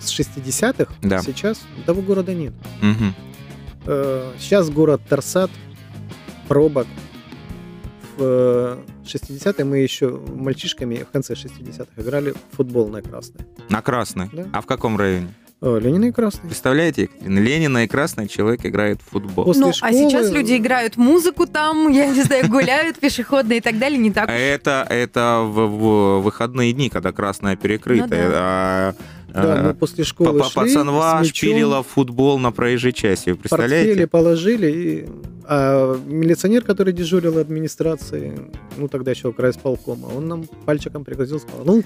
С 0.00 0.18
60-х? 0.18 0.92
Да. 1.02 1.22
Сейчас 1.22 1.60
того 1.86 2.02
города 2.02 2.34
нет. 2.34 2.52
Угу. 2.82 3.33
Сейчас 3.84 4.70
город 4.70 5.02
Тарсат, 5.08 5.50
пробок. 6.48 6.86
В 8.16 8.78
60-е 9.04 9.64
мы 9.64 9.78
еще 9.78 10.08
мальчишками 10.08 10.96
в 10.96 11.10
конце 11.10 11.34
60-х 11.34 12.00
играли 12.00 12.32
в 12.32 12.56
футбол 12.56 12.88
на 12.88 13.02
Красной. 13.02 13.40
На 13.68 13.82
Красной? 13.82 14.30
Да. 14.32 14.46
А 14.52 14.60
в 14.60 14.66
каком 14.66 14.96
районе? 14.96 15.34
Ленина 15.60 16.06
и 16.06 16.12
Красный. 16.12 16.48
Представляете, 16.48 17.08
Ленина 17.22 17.84
и 17.84 17.86
Красный 17.86 18.28
человек 18.28 18.66
играет 18.66 19.00
в 19.00 19.10
футбол. 19.10 19.46
После 19.46 19.66
ну, 19.66 19.72
школы... 19.72 19.90
а 19.90 19.94
сейчас 19.94 20.30
люди 20.30 20.56
играют 20.56 20.96
музыку 20.96 21.46
там, 21.46 21.88
я 21.90 22.06
не 22.06 22.22
знаю, 22.22 22.48
гуляют 22.48 22.98
пешеходные 22.98 23.58
и 23.58 23.62
так 23.62 23.78
далее, 23.78 23.98
не 23.98 24.10
так. 24.10 24.28
Это, 24.28 24.86
это 24.88 25.40
в, 25.42 25.66
в 25.66 26.20
выходные 26.20 26.72
дни, 26.72 26.90
когда 26.90 27.12
Красная 27.12 27.56
перекрыта. 27.56 28.02
Ну, 28.04 28.08
да. 28.08 28.30
а, 28.34 28.94
да, 29.34 29.62
мы 29.62 29.74
после 29.74 30.04
школы 30.04 30.42
шли 30.44 30.54
Пацанва 30.54 31.24
шпилила 31.24 31.82
футбол 31.82 32.38
на 32.38 32.52
проезжей 32.52 32.92
части, 32.92 33.32
представляете? 33.32 33.88
Портфели 33.88 34.04
положили, 34.06 34.70
и... 34.70 35.08
а 35.46 35.98
милиционер, 36.06 36.62
который 36.62 36.92
дежурил 36.92 37.38
администрации, 37.38 38.50
ну 38.76 38.88
тогда 38.88 39.10
еще 39.10 39.32
крайсполкома, 39.32 40.06
он 40.06 40.28
нам 40.28 40.44
пальчиком 40.64 41.04
пригрозил, 41.04 41.40
сказал, 41.40 41.64
ну, 41.64 41.82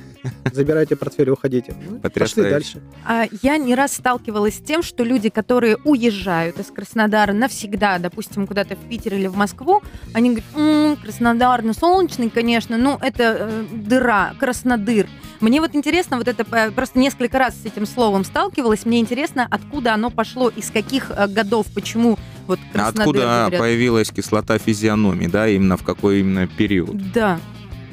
забирайте 0.53 0.97
портфель, 0.97 1.31
уходите. 1.31 1.75
Ну, 1.89 1.99
пошли 2.11 2.43
дальше. 2.45 2.81
А, 3.05 3.27
я 3.43 3.59
не 3.59 3.75
раз 3.75 3.95
сталкивалась 3.95 4.57
с 4.57 4.61
тем, 4.61 4.83
что 4.83 5.05
люди, 5.05 5.29
которые 5.29 5.77
уезжают 5.85 6.59
из 6.59 6.67
Краснодара 6.67 7.33
навсегда, 7.33 7.99
допустим, 7.99 8.47
куда-то 8.47 8.77
в 8.77 8.89
Питер 8.89 9.15
или 9.15 9.27
в 9.27 9.37
Москву, 9.37 9.83
они 10.15 10.31
говорят, 10.31 10.47
м-м, 10.57 10.97
Краснодар, 10.97 11.63
ну 11.63 11.73
солнечный, 11.73 12.31
конечно, 12.31 12.79
ну 12.79 12.99
это 13.01 13.37
э, 13.41 13.65
дыра, 13.73 14.35
Краснодыр. 14.39 15.07
Мне 15.41 15.61
вот 15.61 15.75
интересно, 15.75 16.17
вот 16.17 16.27
это 16.27 16.45
э, 16.51 16.71
просто 16.73 16.99
несколько 16.99 17.39
раз 17.39 17.55
с 17.55 17.65
этим 17.65 17.87
словом 17.87 18.25
сталкивалась. 18.25 18.85
Мне 18.85 18.99
интересно, 18.99 19.47
откуда 19.49 19.95
оно 19.95 20.11
пошло, 20.11 20.49
из 20.49 20.71
каких 20.71 21.11
э, 21.11 21.29
годов, 21.29 21.67
почему 21.75 22.19
вот 22.49 22.59
Краснодар 22.73 23.03
Откуда 23.03 23.21
говорят... 23.21 23.61
появилась 23.61 24.11
кислота 24.11 24.59
физиономии, 24.59 25.27
да, 25.27 25.49
именно 25.49 25.77
в 25.77 25.83
какой 25.83 26.21
именно 26.21 26.47
период? 26.47 27.13
Да. 27.13 27.39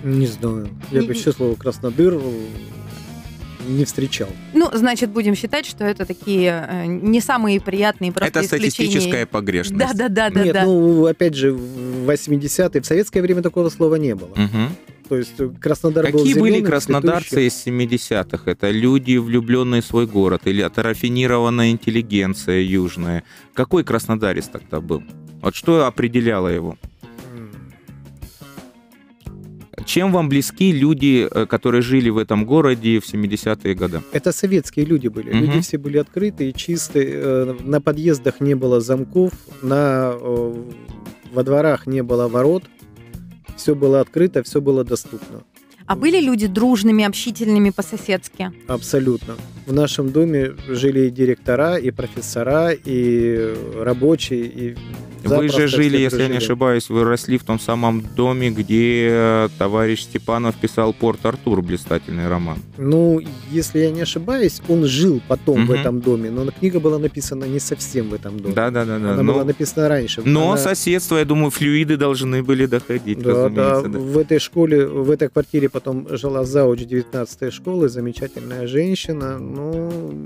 Не 0.03 0.27
знаю. 0.27 0.69
Я 0.91 1.03
бы 1.03 1.13
еще 1.13 1.31
слово 1.31 1.55
Краснодыр 1.55 2.19
не 3.67 3.85
встречал. 3.85 4.29
Ну, 4.53 4.69
значит, 4.73 5.09
будем 5.09 5.35
считать, 5.35 5.65
что 5.65 5.83
это 5.83 6.05
такие 6.05 6.67
э, 6.69 6.85
не 6.85 7.19
самые 7.21 7.59
приятные 7.59 8.11
просто 8.11 8.39
Это 8.39 8.47
статистическая 8.47 9.25
погрешность. 9.25 9.79
Да, 9.79 9.93
да, 9.93 10.09
да, 10.09 10.29
да. 10.29 10.43
Нет, 10.43 10.53
да. 10.53 10.65
ну, 10.65 11.05
опять 11.05 11.35
же, 11.35 11.51
в 11.51 12.09
80-е, 12.09 12.81
в 12.81 12.85
советское 12.85 13.21
время 13.21 13.41
такого 13.41 13.69
слова 13.69 13.95
не 13.95 14.15
было. 14.15 14.31
Угу. 14.31 14.94
То 15.07 15.17
есть 15.17 15.35
Краснодар 15.59 16.05
Какие 16.05 16.19
был 16.19 16.25
зеленый, 16.25 16.51
были 16.51 16.61
краснодарцы 16.61 17.47
из 17.47 17.65
70-х? 17.65 18.49
Это 18.49 18.71
люди, 18.71 19.17
влюбленные 19.17 19.81
в 19.81 19.85
свой 19.85 20.07
город, 20.07 20.41
или 20.45 20.63
это 20.63 20.83
рафинированная 20.83 21.69
интеллигенция 21.71 22.61
южная? 22.61 23.23
Какой 23.53 23.83
краснодарец 23.83 24.47
тогда 24.47 24.81
был? 24.81 25.03
Вот 25.41 25.55
что 25.55 25.85
определяло 25.85 26.47
его? 26.47 26.77
Чем 29.85 30.11
вам 30.11 30.29
близки 30.29 30.71
люди, 30.71 31.27
э, 31.29 31.45
которые 31.45 31.81
жили 31.81 32.09
в 32.09 32.17
этом 32.17 32.45
городе 32.45 32.99
в 32.99 33.13
70-е 33.13 33.75
годы? 33.75 34.01
Это 34.11 34.31
советские 34.31 34.85
люди 34.85 35.07
были. 35.07 35.29
Угу. 35.29 35.37
Люди 35.37 35.61
все 35.61 35.77
были 35.77 35.99
открытые, 35.99 36.53
чистые. 36.53 37.07
Э, 37.11 37.55
на 37.61 37.79
подъездах 37.81 38.39
не 38.39 38.55
было 38.55 38.81
замков, 38.81 39.33
на, 39.61 40.13
э, 40.19 40.63
во 41.31 41.43
дворах 41.43 41.85
не 41.85 42.01
было 42.01 42.27
ворот. 42.27 42.63
Все 43.55 43.75
было 43.75 44.01
открыто, 44.01 44.43
все 44.43 44.61
было 44.61 44.83
доступно. 44.83 45.43
А 45.87 45.95
были 45.95 46.19
люди 46.19 46.47
дружными, 46.47 47.03
общительными 47.03 47.69
по-соседски? 47.69 48.51
Абсолютно. 48.67 49.35
В 49.65 49.73
нашем 49.73 50.11
доме 50.11 50.53
жили 50.67 51.07
и 51.07 51.09
директора, 51.09 51.77
и 51.77 51.91
профессора, 51.91 52.71
и 52.71 53.53
рабочие, 53.79 54.45
и 54.45 54.75
вы 55.25 55.49
же 55.49 55.67
жили, 55.67 55.97
если 55.97 56.21
я 56.21 56.27
не 56.27 56.37
ошибаюсь, 56.37 56.89
вы 56.89 57.03
росли 57.03 57.37
в 57.37 57.43
том 57.43 57.59
самом 57.59 58.03
доме, 58.15 58.51
где 58.51 59.07
э, 59.09 59.49
товарищ 59.57 60.03
Степанов 60.03 60.55
писал 60.55 60.93
«Порт 60.93 61.25
Артур», 61.25 61.61
блистательный 61.61 62.27
роман. 62.27 62.57
Ну, 62.77 63.21
если 63.51 63.79
я 63.79 63.91
не 63.91 64.01
ошибаюсь, 64.01 64.61
он 64.67 64.85
жил 64.85 65.21
потом 65.27 65.63
угу. 65.63 65.73
в 65.73 65.75
этом 65.75 66.01
доме, 66.01 66.29
но 66.29 66.51
книга 66.51 66.79
была 66.79 66.99
написана 66.99 67.45
не 67.45 67.59
совсем 67.59 68.09
в 68.09 68.13
этом 68.13 68.39
доме. 68.39 68.53
Да-да-да. 68.53 68.95
Она 68.95 69.23
но... 69.23 69.33
была 69.33 69.43
написана 69.43 69.89
раньше. 69.89 70.21
Но 70.25 70.51
Она... 70.51 70.57
соседство, 70.57 71.17
я 71.17 71.25
думаю, 71.25 71.49
флюиды 71.49 71.97
должны 71.97 72.43
были 72.43 72.65
доходить, 72.65 73.19
да, 73.19 73.49
да. 73.49 73.81
да. 73.81 73.89
В 73.89 74.17
этой 74.17 74.39
школе, 74.39 74.85
в 74.85 75.09
этой 75.09 75.29
квартире 75.29 75.69
потом 75.69 76.07
жила 76.09 76.43
зауч 76.43 76.81
19 76.81 77.53
школы, 77.53 77.89
замечательная 77.89 78.67
женщина, 78.67 79.39
ну, 79.55 80.23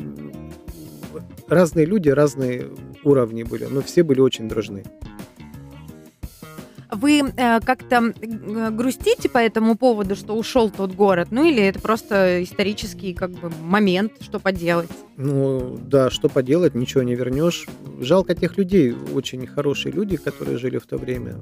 разные 1.48 1.86
люди, 1.86 2.10
разные 2.10 2.68
уровни 3.04 3.44
были, 3.44 3.66
но 3.66 3.82
все 3.82 4.04
были 4.04 4.20
очень 4.20 4.48
дружны. 4.50 4.84
Вы 6.92 7.20
э, 7.20 7.60
как-то 7.60 8.14
э, 8.20 8.70
грустите 8.72 9.30
по 9.30 9.38
этому 9.38 9.78
поводу, 9.78 10.16
что 10.16 10.34
ушел 10.36 10.72
тот 10.72 10.96
город? 10.96 11.28
Ну 11.30 11.46
или 11.46 11.62
это 11.62 11.80
просто 11.80 12.44
исторический 12.44 13.14
как 13.14 13.30
бы 13.30 13.52
момент, 13.62 14.14
что 14.22 14.40
поделать? 14.40 14.90
Ну 15.16 15.78
да, 15.80 16.10
что 16.10 16.30
поделать, 16.30 16.74
ничего 16.74 17.04
не 17.04 17.14
вернешь. 17.14 17.68
Жалко 18.00 18.34
тех 18.34 18.58
людей, 18.58 18.96
очень 19.14 19.46
хорошие 19.46 19.94
люди, 19.94 20.18
которые 20.18 20.58
жили 20.58 20.80
в 20.80 20.88
то 20.88 20.98
время. 20.98 21.36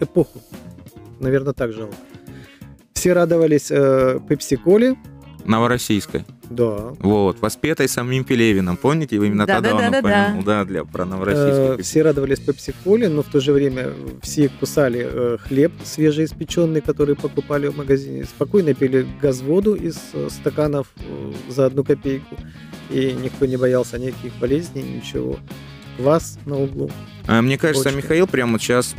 Эпоху, 0.00 0.42
наверное, 1.18 1.54
так 1.54 1.72
жалко. 1.72 1.96
Все 2.92 3.14
радовались 3.14 3.70
э, 3.70 4.20
Пепси-коле. 4.28 4.96
Новороссийской. 5.44 6.24
Да. 6.50 6.94
Вот, 6.98 7.40
воспетой 7.40 7.88
самим 7.88 8.24
Пелевиным. 8.24 8.76
Помните, 8.76 9.18
вы 9.18 9.28
именно 9.28 9.46
да, 9.46 9.54
тогда 9.54 9.70
да, 9.70 9.76
он 9.76 9.92
да, 9.92 9.98
упомянул, 10.00 10.42
да, 10.42 10.64
для, 10.64 10.84
про 10.84 11.04
Новороссийск. 11.04 11.80
Э, 11.80 11.82
все 11.82 12.02
радовались 12.02 12.40
пепси-коле, 12.40 13.08
но 13.08 13.22
в 13.22 13.26
то 13.26 13.40
же 13.40 13.52
время 13.52 13.90
все 14.20 14.48
кусали 14.48 15.08
э, 15.08 15.38
хлеб 15.38 15.72
свежеиспеченный, 15.84 16.80
который 16.80 17.14
покупали 17.14 17.68
в 17.68 17.76
магазине, 17.76 18.24
спокойно 18.24 18.74
пили 18.74 19.06
газводу 19.22 19.74
из 19.74 19.98
э, 20.12 20.28
стаканов 20.28 20.88
э, 20.96 21.32
за 21.48 21.66
одну 21.66 21.84
копейку, 21.84 22.36
и 22.90 23.12
никто 23.12 23.46
не 23.46 23.56
боялся 23.56 23.98
никаких 23.98 24.34
болезней, 24.40 24.82
ничего. 24.82 25.36
Вас 25.98 26.38
на 26.46 26.56
углу. 26.56 26.90
А, 27.28 27.42
мне 27.42 27.58
кажется, 27.58 27.90
Очень. 27.90 27.98
Михаил 27.98 28.26
прямо 28.26 28.58
сейчас 28.58 28.96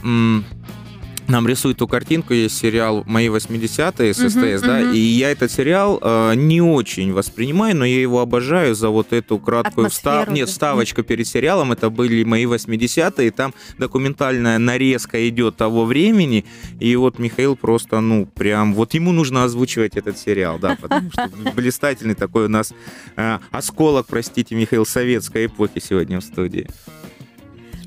нам 1.31 1.47
рисует 1.47 1.77
ту 1.77 1.87
картинку, 1.87 2.33
есть 2.33 2.57
сериал 2.57 3.03
«Мои 3.07 3.29
80-е» 3.29 4.13
с 4.13 4.17
СТС, 4.17 4.35
uh-huh, 4.35 4.59
да, 4.59 4.81
uh-huh. 4.81 4.93
и 4.93 4.99
я 4.99 5.31
этот 5.31 5.51
сериал 5.51 5.99
э, 6.01 6.33
не 6.35 6.61
очень 6.61 7.13
воспринимаю, 7.13 7.75
но 7.75 7.85
я 7.85 8.01
его 8.01 8.19
обожаю 8.19 8.75
за 8.75 8.89
вот 8.89 9.13
эту 9.13 9.39
краткую 9.39 9.89
встав... 9.89 10.29
Нет, 10.29 10.49
вставочку 10.49 11.03
перед 11.03 11.27
сериалом, 11.27 11.71
это 11.71 11.89
были 11.89 12.23
«Мои 12.23 12.45
80-е», 12.45 13.27
и 13.27 13.31
там 13.31 13.53
документальная 13.77 14.59
нарезка 14.59 15.27
идет 15.27 15.55
того 15.55 15.85
времени, 15.85 16.45
и 16.79 16.95
вот 16.95 17.17
Михаил 17.17 17.55
просто, 17.55 18.01
ну, 18.01 18.25
прям, 18.25 18.73
вот 18.73 18.93
ему 18.93 19.11
нужно 19.11 19.45
озвучивать 19.45 19.95
этот 19.95 20.17
сериал, 20.17 20.59
да, 20.59 20.77
потому 20.79 21.09
что 21.11 21.29
блистательный 21.55 22.15
такой 22.15 22.45
у 22.45 22.49
нас 22.49 22.73
э, 23.15 23.39
осколок, 23.51 24.07
простите, 24.07 24.53
Михаил, 24.53 24.85
советской 24.85 25.45
эпохи 25.45 25.79
сегодня 25.79 26.19
в 26.19 26.23
студии. 26.23 26.67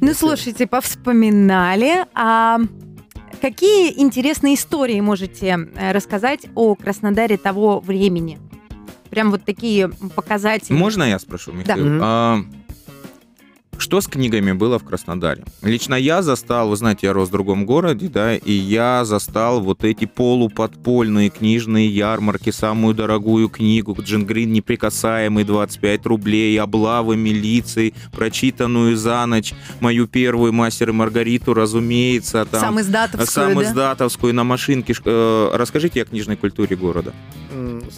Ну, 0.01 0.13
слушайте, 0.15 0.67
повспоминали, 0.67 2.05
а 2.15 2.59
Какие 3.45 4.01
интересные 4.01 4.55
истории 4.55 4.99
можете 5.01 5.69
э, 5.77 5.93
рассказать 5.93 6.47
о 6.55 6.75
Краснодаре 6.77 7.37
того 7.37 7.79
времени? 7.79 8.39
Прям 9.11 9.31
вот 9.31 9.45
такие 9.45 9.91
показатели. 10.17 10.75
Можно 10.75 11.03
я 11.03 11.19
спрошу, 11.19 11.53
Михаил? 11.53 11.99
Да. 11.99 12.01
А, 12.03 12.39
Что 13.95 14.01
с 14.01 14.09
книгами 14.09 14.51
было 14.51 14.81
в 14.81 14.85
Краснодаре? 14.85 15.45
Лично 15.63 15.95
я 15.95 16.21
застал, 16.21 16.69
вы 16.69 16.77
знаете, 16.77 17.07
я 17.07 17.13
рос 17.13 17.29
в 17.29 17.31
другом 17.31 17.65
городе, 17.65 18.09
да, 18.09 18.35
и 18.35 18.51
я 18.51 19.05
застал 19.05 19.61
вот 19.61 19.85
эти 19.85 20.05
полуподпольные 20.05 21.31
книжные 21.31 21.87
ярмарки, 21.87 22.51
самую 22.51 22.97
дорогую 22.97 23.49
книгу, 23.49 23.97
Джин 24.01 24.27
Грин 24.27 24.53
«Неприкасаемый», 24.53 25.45
25 25.45 26.07
рублей, 26.07 26.61
облавы 26.61 27.17
милиции, 27.17 27.95
прочитанную 28.11 28.97
за 28.97 29.25
ночь, 29.27 29.55
мою 29.79 30.09
первую 30.09 30.53
«Мастер 30.53 30.89
и 30.89 30.93
Маргариту», 30.93 31.55
разумеется. 31.55 32.45
Там, 32.47 32.61
сам 32.61 32.81
издатовскую, 32.81 33.27
Сам 33.29 33.63
издатовскую 33.63 34.33
да? 34.33 34.39
на 34.39 34.43
машинке. 34.45 34.93
Э, 35.05 35.51
расскажите 35.53 36.03
о 36.03 36.05
книжной 36.05 36.35
культуре 36.35 36.75
города. 36.75 37.13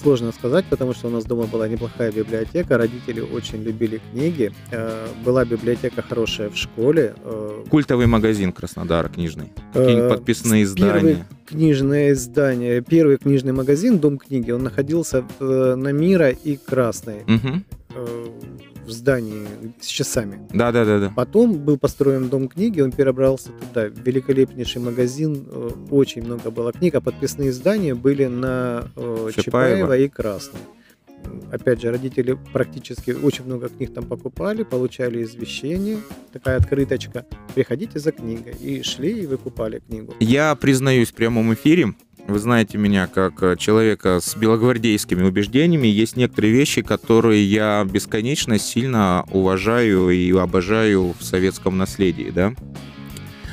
Сложно 0.02 0.32
сказать, 0.32 0.66
потому 0.66 0.92
что 0.92 1.08
у 1.08 1.10
нас 1.10 1.24
дома 1.24 1.46
была 1.46 1.68
неплохая 1.68 2.12
библиотека, 2.12 2.76
родители 2.76 3.20
очень 3.20 3.62
любили 3.62 4.00
книги, 4.12 4.52
э, 4.70 5.08
была 5.24 5.46
библиотека 5.46 5.85
библиотека 5.86 6.02
хорошая 6.02 6.50
в 6.50 6.56
школе. 6.56 7.14
Э, 7.24 7.64
Культовый 7.70 8.06
магазин 8.06 8.52
Краснодара 8.52 9.08
книжный. 9.08 9.52
Какие-нибудь 9.72 10.04
э, 10.04 10.08
подписные 10.08 10.64
издания. 10.64 11.00
Первый 11.00 11.24
книжное 11.46 12.12
издание, 12.12 12.80
первый 12.80 13.18
книжный 13.18 13.52
магазин 13.52 13.98
Дом 13.98 14.18
книги, 14.18 14.50
он 14.50 14.64
находился 14.64 15.24
на 15.40 15.92
Мира 15.92 16.30
и 16.30 16.56
Красной. 16.56 17.22
Угу. 17.22 17.62
В 18.86 18.90
здании 18.90 19.46
с 19.80 19.86
часами. 19.86 20.38
Да, 20.52 20.70
да, 20.70 20.84
да, 20.84 21.00
да. 21.00 21.12
Потом 21.16 21.54
был 21.54 21.76
построен 21.76 22.28
дом 22.28 22.46
книги, 22.46 22.80
он 22.80 22.92
перебрался 22.92 23.48
туда. 23.50 23.86
Великолепнейший 23.86 24.80
магазин, 24.80 25.44
очень 25.90 26.22
много 26.22 26.52
было 26.52 26.72
книг, 26.72 26.94
а 26.94 27.00
подписные 27.00 27.50
издания 27.50 27.96
были 27.96 28.26
на 28.26 28.88
Чапаева, 28.94 29.32
Чапаева 29.32 29.96
и 29.98 30.08
Красной 30.08 30.60
опять 31.50 31.80
же, 31.80 31.90
родители 31.90 32.38
практически 32.52 33.10
очень 33.10 33.44
много 33.44 33.68
книг 33.68 33.94
там 33.94 34.04
покупали, 34.04 34.62
получали 34.62 35.22
извещение, 35.22 35.98
такая 36.32 36.58
открыточка, 36.58 37.24
приходите 37.54 37.98
за 37.98 38.12
книгой, 38.12 38.54
и 38.60 38.82
шли 38.82 39.22
и 39.22 39.26
выкупали 39.26 39.80
книгу. 39.80 40.14
Я 40.20 40.54
признаюсь 40.54 41.10
в 41.10 41.14
прямом 41.14 41.54
эфире, 41.54 41.94
вы 42.26 42.40
знаете 42.40 42.76
меня 42.76 43.06
как 43.06 43.40
э, 43.42 43.56
человека 43.56 44.18
с 44.20 44.34
белогвардейскими 44.34 45.22
убеждениями. 45.22 45.86
Есть 45.86 46.16
некоторые 46.16 46.52
вещи, 46.52 46.82
которые 46.82 47.44
я 47.44 47.86
бесконечно 47.88 48.58
сильно 48.58 49.24
уважаю 49.30 50.10
и 50.10 50.32
обожаю 50.36 51.14
в 51.16 51.22
советском 51.22 51.78
наследии. 51.78 52.32
Да? 52.34 52.52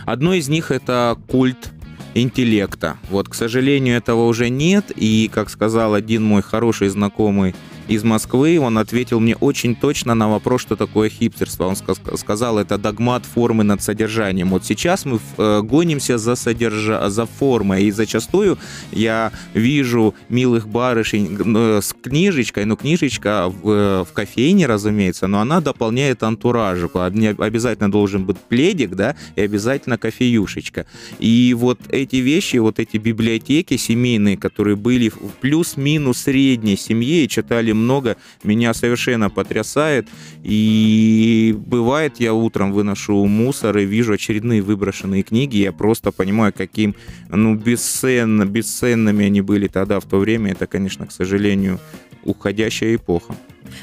Одно 0.05 0.33
из 0.33 0.49
них 0.49 0.71
это 0.71 1.15
культ 1.29 1.69
интеллекта. 2.13 2.97
Вот, 3.09 3.29
к 3.29 3.33
сожалению, 3.33 3.97
этого 3.97 4.27
уже 4.27 4.49
нет, 4.49 4.91
и, 4.95 5.29
как 5.33 5.49
сказал 5.49 5.93
один 5.93 6.23
мой 6.23 6.41
хороший 6.41 6.89
знакомый 6.89 7.55
из 7.87 8.03
Москвы, 8.03 8.59
он 8.59 8.77
ответил 8.77 9.19
мне 9.19 9.35
очень 9.35 9.75
точно 9.75 10.15
на 10.15 10.29
вопрос, 10.29 10.61
что 10.61 10.75
такое 10.75 11.09
хипстерство. 11.09 11.65
Он 11.65 11.75
сказал, 12.17 12.57
это 12.57 12.77
догмат 12.77 13.25
формы 13.25 13.63
над 13.63 13.81
содержанием. 13.81 14.49
Вот 14.49 14.65
сейчас 14.65 15.05
мы 15.05 15.19
э, 15.37 15.61
гонимся 15.61 16.17
за, 16.17 16.35
содержа... 16.35 17.09
за 17.09 17.25
формой, 17.25 17.83
и 17.83 17.91
зачастую 17.91 18.57
я 18.91 19.31
вижу 19.53 20.15
милых 20.29 20.67
барышень 20.67 21.37
э, 21.55 21.81
с 21.81 21.93
книжечкой, 21.93 22.65
ну, 22.65 22.77
книжечка 22.77 23.49
в, 23.49 23.69
э, 23.69 24.05
в 24.09 24.13
кофейне, 24.13 24.65
разумеется, 24.65 25.27
но 25.27 25.41
она 25.41 25.59
дополняет 25.59 26.23
антуражику. 26.23 26.99
Обязательно 26.99 27.91
должен 27.91 28.25
быть 28.25 28.37
пледик, 28.37 28.95
да, 28.95 29.15
и 29.35 29.41
обязательно 29.41 29.97
кофеюшечка. 29.97 30.85
И 31.19 31.53
вот 31.57 31.79
эти 31.89 32.17
вещи, 32.17 32.57
вот 32.57 32.79
эти 32.79 32.97
библиотеки 32.97 33.77
семейные, 33.77 34.37
которые 34.37 34.75
были 34.75 35.09
в 35.09 35.33
плюс-минус 35.41 36.19
средней 36.19 36.77
семье 36.77 37.25
и 37.25 37.27
читали 37.27 37.72
много, 37.73 38.17
меня 38.43 38.73
совершенно 38.73 39.29
потрясает. 39.29 40.07
И 40.43 41.55
бывает, 41.57 42.19
я 42.19 42.33
утром 42.33 42.71
выношу 42.71 43.25
мусор 43.25 43.77
и 43.77 43.85
вижу 43.85 44.13
очередные 44.13 44.61
выброшенные 44.61 45.23
книги, 45.23 45.57
я 45.57 45.71
просто 45.71 46.11
понимаю, 46.11 46.53
каким 46.55 46.95
ну, 47.29 47.55
бесценно, 47.55 48.45
бесценными 48.45 49.25
они 49.25 49.41
были 49.41 49.67
тогда, 49.67 49.99
в 49.99 50.05
то 50.05 50.17
время. 50.17 50.51
Это, 50.51 50.67
конечно, 50.67 51.07
к 51.07 51.11
сожалению, 51.11 51.79
уходящая 52.23 52.95
эпоха. 52.95 53.35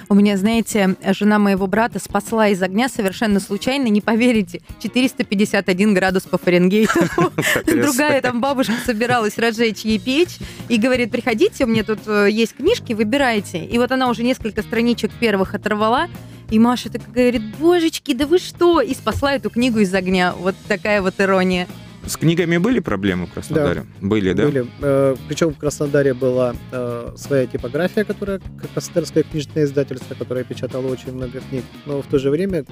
У 0.08 0.14
меня, 0.14 0.36
знаете, 0.36 0.96
жена 1.02 1.38
моего 1.38 1.66
брата 1.66 1.98
спасла 1.98 2.48
из 2.48 2.62
огня 2.62 2.88
совершенно 2.88 3.40
случайно, 3.40 3.88
не 3.88 4.00
поверите, 4.00 4.60
451 4.82 5.94
градус 5.94 6.24
по 6.24 6.38
Фаренгейту. 6.38 7.00
Другая 7.66 8.20
там 8.20 8.40
бабушка 8.40 8.74
собиралась 8.84 9.38
разжечь 9.38 9.80
ей 9.80 9.98
печь 9.98 10.38
и 10.68 10.78
говорит, 10.78 11.10
приходите, 11.10 11.64
у 11.64 11.68
меня 11.68 11.84
тут 11.84 12.00
э, 12.06 12.28
есть 12.30 12.56
книжки, 12.56 12.92
выбирайте. 12.92 13.64
И 13.64 13.78
вот 13.78 13.92
она 13.92 14.08
уже 14.08 14.22
несколько 14.22 14.62
страничек 14.62 15.10
первых 15.12 15.54
оторвала, 15.54 16.08
и 16.50 16.58
Маша 16.58 16.90
так 16.90 17.02
говорит, 17.10 17.42
божечки, 17.58 18.12
да 18.12 18.26
вы 18.26 18.38
что? 18.38 18.80
И 18.80 18.94
спасла 18.94 19.34
эту 19.34 19.50
книгу 19.50 19.78
из 19.78 19.94
огня. 19.94 20.34
Вот 20.36 20.56
такая 20.66 21.00
вот 21.00 21.14
ирония. 21.18 21.68
С 22.10 22.16
книгами 22.16 22.56
были 22.56 22.80
проблемы 22.80 23.26
в 23.26 23.32
Краснодаре? 23.32 23.82
Да. 24.00 24.08
Были, 24.08 24.32
да? 24.32 24.44
Были. 24.46 24.66
Э, 24.80 25.14
причем 25.28 25.54
в 25.54 25.58
Краснодаре 25.58 26.12
была 26.12 26.56
э, 26.72 27.12
своя 27.16 27.46
типография, 27.46 28.02
которая 28.02 28.40
Краснодарское 28.74 29.22
книжное 29.22 29.62
издательство, 29.62 30.16
которое 30.16 30.42
печатало 30.42 30.88
очень 30.88 31.12
много 31.12 31.40
книг. 31.40 31.62
Но 31.86 32.02
в 32.02 32.06
то 32.06 32.18
же 32.18 32.30
время 32.30 32.64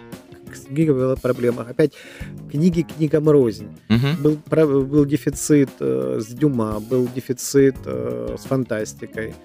с 0.52 0.66
книгой 0.66 0.96
была 0.96 1.14
проблема. 1.14 1.62
Опять 1.62 1.92
книги 2.50 2.82
книгам 2.82 3.28
рознь. 3.28 3.68
Угу. 3.88 4.38
Был, 4.50 4.84
был 4.84 5.04
дефицит 5.04 5.70
э, 5.78 6.18
с 6.20 6.26
Дюма, 6.34 6.80
был 6.80 7.08
дефицит 7.14 7.76
э, 7.84 8.34
с 8.36 8.42
фантастикой. 8.42 9.36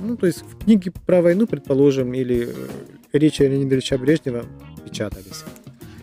Ну, 0.00 0.16
то 0.16 0.26
есть 0.26 0.42
в 0.42 0.64
книги 0.64 0.90
про 1.06 1.22
войну, 1.22 1.46
предположим, 1.46 2.12
или 2.14 2.52
речи 3.12 3.42
Леонида 3.42 3.76
Ильича 3.76 3.96
Брежнева 3.96 4.44
печатались. 4.84 5.44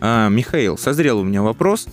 А, 0.00 0.30
Михаил, 0.30 0.78
созрел 0.78 1.18
у 1.18 1.24
меня 1.24 1.42
вопрос 1.42 1.88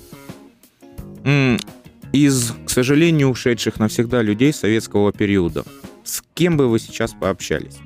из, 2.11 2.53
к 2.65 2.69
сожалению, 2.69 3.29
ушедших 3.29 3.79
навсегда 3.79 4.21
людей 4.21 4.53
советского 4.53 5.11
периода, 5.11 5.63
с 6.03 6.23
кем 6.33 6.57
бы 6.57 6.67
вы 6.67 6.79
сейчас 6.79 7.13
пообщались? 7.13 7.77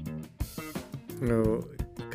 Э, 1.22 1.62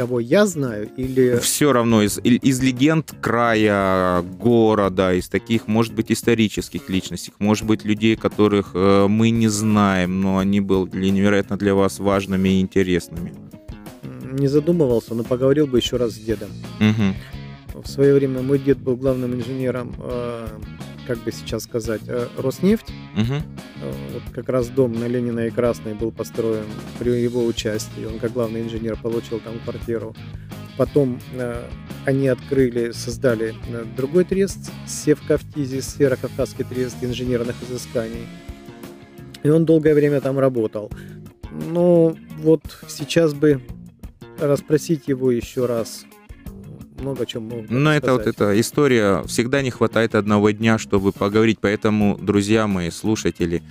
кого 0.00 0.18
я 0.18 0.46
знаю 0.46 0.88
или... 0.96 1.38
Все 1.42 1.72
равно 1.72 2.02
из, 2.02 2.18
из 2.24 2.62
легенд 2.62 3.14
края, 3.20 4.22
города, 4.22 5.12
из 5.12 5.28
таких, 5.28 5.68
может 5.68 5.94
быть, 5.94 6.11
исторических 6.11 6.88
личностей, 6.88 7.33
может 7.38 7.66
быть, 7.66 7.85
людей, 7.85 8.16
которых 8.16 8.70
э, 8.74 9.06
мы 9.09 9.30
не 9.30 9.48
знаем, 9.48 10.22
но 10.22 10.38
они 10.38 10.61
были 10.61 11.11
невероятно 11.11 11.59
для 11.59 11.74
вас 11.74 11.98
важными 11.98 12.48
и 12.48 12.61
интересными. 12.61 13.35
Не 14.33 14.48
задумывался, 14.48 15.14
но 15.14 15.22
поговорил 15.22 15.66
бы 15.66 15.78
еще 15.78 15.96
раз 15.96 16.12
с 16.12 16.18
дедом. 16.18 16.48
Угу. 16.80 17.83
В 17.83 17.87
свое 17.87 18.14
время 18.14 18.40
мой 18.40 18.59
дед 18.59 18.78
был 18.78 18.96
главным 18.96 19.35
инженером 19.35 19.94
э, 19.98 20.48
как 21.06 21.18
бы 21.18 21.32
сейчас 21.32 21.64
сказать, 21.64 22.02
э, 22.06 22.28
Роснефть. 22.36 22.90
Угу. 23.16 23.34
Вот 24.12 24.22
как 24.34 24.48
раз 24.48 24.68
дом 24.68 24.92
на 24.92 25.06
Ленина 25.06 25.46
и 25.46 25.50
Красной 25.50 25.94
был 25.94 26.12
построен 26.12 26.66
при 26.98 27.10
его 27.10 27.44
участии. 27.44 28.04
Он 28.04 28.18
как 28.18 28.32
главный 28.32 28.62
инженер 28.62 28.96
получил 28.96 29.40
там 29.40 29.58
квартиру. 29.64 30.14
Потом 30.76 31.20
э, 31.34 31.64
они 32.06 32.28
открыли, 32.28 32.92
создали 32.92 33.54
э, 33.68 33.84
другой 33.96 34.24
трест, 34.24 34.70
Севкавтизи, 34.86 35.80
Северо-Кавказский 35.80 36.64
трест 36.64 36.96
инженерных 37.02 37.56
изысканий. 37.62 38.26
И 39.42 39.48
он 39.48 39.64
долгое 39.64 39.94
время 39.94 40.20
там 40.20 40.38
работал. 40.38 40.90
Но 41.50 42.16
вот 42.38 42.62
сейчас 42.88 43.34
бы 43.34 43.60
расспросить 44.38 45.08
его 45.08 45.30
еще 45.30 45.66
раз, 45.66 46.04
много 47.00 47.26
чем 47.26 47.48
могу 47.48 47.64
Но 47.68 47.92
это 47.92 48.12
вот 48.12 48.26
эта 48.26 48.58
история, 48.60 49.22
всегда 49.26 49.62
не 49.62 49.70
хватает 49.70 50.14
одного 50.14 50.50
дня, 50.50 50.78
чтобы 50.78 51.12
поговорить, 51.12 51.58
поэтому, 51.60 52.16
друзья 52.20 52.66
мои, 52.66 52.90
слушатели, 52.90 53.62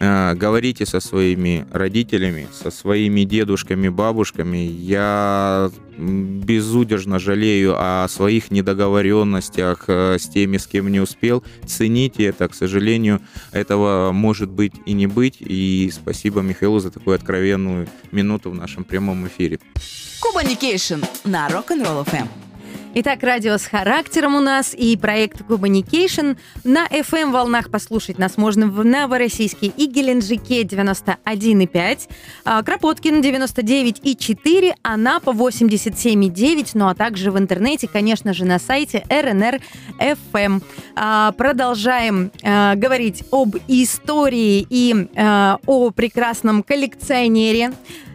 э, 0.00 0.34
говорите 0.34 0.86
со 0.86 1.00
своими 1.00 1.66
родителями, 1.72 2.48
со 2.52 2.70
своими 2.70 3.24
дедушками, 3.24 3.88
бабушками. 3.88 4.58
Я 4.58 5.70
безудержно 5.96 7.18
жалею 7.18 7.76
о 7.78 8.06
своих 8.08 8.50
недоговоренностях 8.50 9.84
э, 9.88 10.18
с 10.18 10.28
теми, 10.28 10.56
с 10.56 10.66
кем 10.66 10.90
не 10.90 11.00
успел. 11.00 11.44
Цените 11.66 12.24
это, 12.24 12.48
к 12.48 12.54
сожалению, 12.54 13.20
этого 13.52 14.12
может 14.12 14.50
быть 14.50 14.74
и 14.86 14.92
не 14.92 15.06
быть. 15.06 15.36
И 15.40 15.90
спасибо 15.92 16.40
Михаилу 16.40 16.80
за 16.80 16.90
такую 16.90 17.14
откровенную 17.14 17.88
минуту 18.12 18.50
в 18.50 18.54
нашем 18.54 18.84
прямом 18.84 19.26
эфире. 19.28 19.60
Кубаникейшн 20.20 21.02
на 21.24 21.48
Rock'n'Roll 21.48 22.06
FM. 22.06 22.28
Итак, 22.96 23.24
радио 23.24 23.58
с 23.58 23.66
характером 23.66 24.36
у 24.36 24.40
нас 24.40 24.72
и 24.72 24.96
проект 24.96 25.40
Кубаникейшн. 25.40 26.36
На 26.62 26.86
FM-волнах 26.86 27.68
послушать 27.68 28.18
нас 28.18 28.36
можно 28.36 28.68
в 28.68 28.84
Новороссийске 28.84 29.66
и 29.66 29.86
Геленджике 29.86 30.62
91,5, 30.62 32.08
а, 32.44 32.62
Кропоткин 32.62 33.20
99,4, 33.20 34.74
Анапа 34.82 35.32
87,9, 35.32 36.70
ну 36.74 36.86
а 36.86 36.94
также 36.94 37.32
в 37.32 37.38
интернете, 37.38 37.88
конечно 37.88 38.32
же, 38.32 38.44
на 38.44 38.60
сайте 38.60 39.04
РНР 39.10 39.60
FM. 39.98 40.62
А, 40.94 41.32
продолжаем 41.32 42.30
а, 42.44 42.76
говорить 42.76 43.24
об 43.32 43.56
истории 43.66 44.64
и 44.70 45.08
о 45.16 45.90
прекрасном 45.90 46.62
коллекционере. 46.62 47.72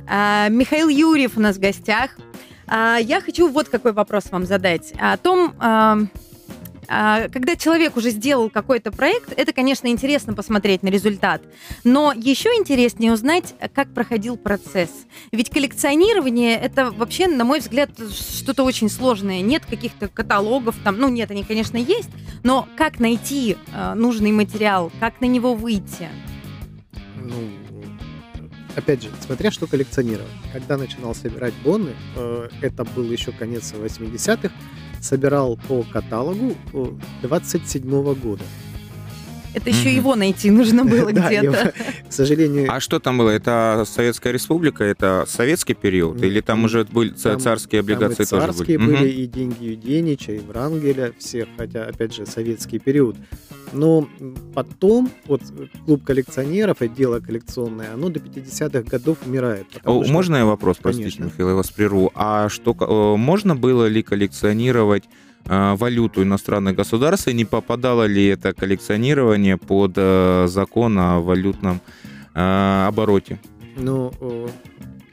Михаил 0.08 0.88
Юрьев 0.88 1.34
у 1.36 1.42
нас 1.42 1.58
в 1.58 1.60
гостях– 1.60 2.12
я 2.69 3.21
хочу 3.23 3.49
вот 3.49 3.69
какой 3.69 3.93
вопрос 3.93 4.25
вам 4.32 4.45
задать. 4.45 4.93
О 4.99 5.17
том, 5.17 5.55
а, 6.91 7.29
когда 7.29 7.55
человек 7.55 7.97
уже 7.97 8.10
сделал 8.10 8.49
какой-то 8.49 8.91
проект, 8.91 9.32
это, 9.38 9.53
конечно, 9.53 9.88
интересно 9.88 10.34
посмотреть 10.34 10.82
на 10.82 10.88
результат, 10.88 11.43
но 11.84 12.12
еще 12.15 12.49
интереснее 12.49 13.13
узнать, 13.13 13.53
как 13.75 13.93
проходил 13.93 14.38
процесс. 14.38 14.89
Ведь 15.32 15.51
коллекционирование— 15.51 16.58
это 16.62 16.89
вообще, 16.89 17.27
на 17.27 17.43
мой 17.43 17.60
взгляд, 17.60 17.91
что-то 18.12 18.63
очень 18.63 18.89
сложное. 18.89 19.41
Нет 19.41 19.67
каких-то 19.67 20.08
каталогов 20.08 20.75
там, 20.84 20.97
ну 20.97 21.10
нет, 21.10 21.29
они, 21.29 21.43
конечно, 21.43 21.77
есть, 21.77 22.10
но 22.43 22.67
как 22.75 22.99
найти 22.99 23.55
нужный 23.93 24.32
материал, 24.32 24.91
как 24.99 25.21
на 25.21 25.25
него 25.25 25.53
выйти? 25.53 26.10
Ну, 27.17 27.51
опять 28.80 29.04
же, 29.04 29.10
смотря 29.26 29.52
что 29.52 29.68
коллекционировать. 29.68 30.32
Когда 30.52 30.78
начинал 30.78 31.13
собирать 31.13 31.54
бонны, 31.63 31.92
э, 32.15 32.50
это 32.62 32.84
был 32.84 33.04
еще 33.12 33.32
конец 33.32 33.74
80-х, 33.74 34.52
собирал 35.02 35.58
по 35.68 35.84
каталогу 35.84 36.56
27 37.22 37.84
-го 37.84 38.15
года. 38.15 38.44
Это 39.54 39.70
еще 39.70 39.89
mm-hmm. 39.89 39.96
его 39.96 40.15
найти 40.15 40.52
нужно 40.52 40.86
было 40.96 41.12
где-то. 41.12 41.74
К 42.08 42.13
сожалению. 42.13 42.72
А 42.72 42.80
что 42.80 43.00
там 43.00 43.18
было? 43.18 43.32
Это 43.32 43.84
Советская 43.88 44.32
Республика? 44.32 44.84
Это 44.84 45.26
советский 45.28 45.74
период? 45.74 46.22
Или 46.22 46.42
там 46.42 46.63
уже 46.65 46.86
были 46.86 47.12
царские 47.12 47.82
облигации 47.82 48.26
тоже 48.26 48.48
были? 48.48 48.58
Царские 48.58 48.80
были 48.80 49.10
и 49.10 49.26
деньги 49.26 49.65
Юденича, 49.65 50.34
и 50.34 50.39
Врангеля, 50.39 51.13
всех, 51.18 51.48
хотя, 51.58 51.86
опять 51.86 52.13
же, 52.13 52.26
советский 52.26 52.80
период. 52.80 53.15
Но 53.73 54.08
потом 54.53 55.10
вот 55.25 55.41
клуб 55.86 56.03
коллекционеров 56.03 56.82
и 56.82 56.88
дело 56.88 57.19
коллекционное, 57.19 57.93
оно 57.93 58.10
до 58.10 58.19
50-х 58.19 58.82
годов 58.89 59.17
умирает. 59.25 59.67
О, 59.84 60.03
что... 60.03 60.12
Можно 60.12 60.38
я 60.38 60.45
вопрос, 60.45 60.77
простите, 60.82 61.10
Конечно. 61.10 61.23
Михаил, 61.25 61.49
я 61.49 61.55
вас 61.55 61.69
прерву. 61.71 62.12
А 62.15 62.49
что, 62.49 62.75
э, 62.79 63.17
можно 63.17 63.55
было 63.55 63.88
ли 63.88 64.01
коллекционировать 64.03 65.03
э, 65.45 65.75
валюту 65.75 66.23
иностранных 66.23 66.75
государств, 66.75 67.27
и 67.27 67.34
не 67.34 67.45
попадало 67.45 68.05
ли 68.05 68.25
это 68.27 68.53
коллекционирование 68.53 69.58
под 69.58 69.93
э, 69.95 70.47
закон 70.47 70.97
о 70.99 71.19
валютном 71.19 71.82
обороте? 72.34 73.39
Ну, 73.75 74.13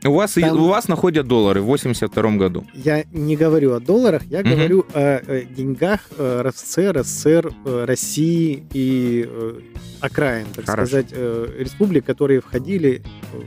у 0.09 0.15
вас, 0.15 0.35
Там... 0.35 0.61
у 0.61 0.67
вас 0.67 0.89
находят 0.89 1.27
доллары 1.27 1.61
в 1.61 1.67
82 1.67 2.31
году. 2.33 2.65
Я 2.75 3.05
не 3.13 3.37
говорю 3.37 3.75
о 3.75 3.81
долларах, 3.81 4.25
я 4.27 4.41
угу. 4.41 4.49
говорю 4.51 4.87
о, 4.93 5.17
о 5.27 5.43
деньгах 5.43 6.01
э, 6.19 6.43
РСФСР, 6.47 7.03
СССР, 7.05 7.53
э, 7.65 7.85
России 7.85 8.65
и 8.73 9.27
э, 9.29 9.61
окраин, 10.01 10.47
так 10.55 10.67
Хорошо. 10.67 10.87
сказать, 10.87 11.13
республик, 11.59 12.05
которые 12.05 12.41
входили, 12.41 13.03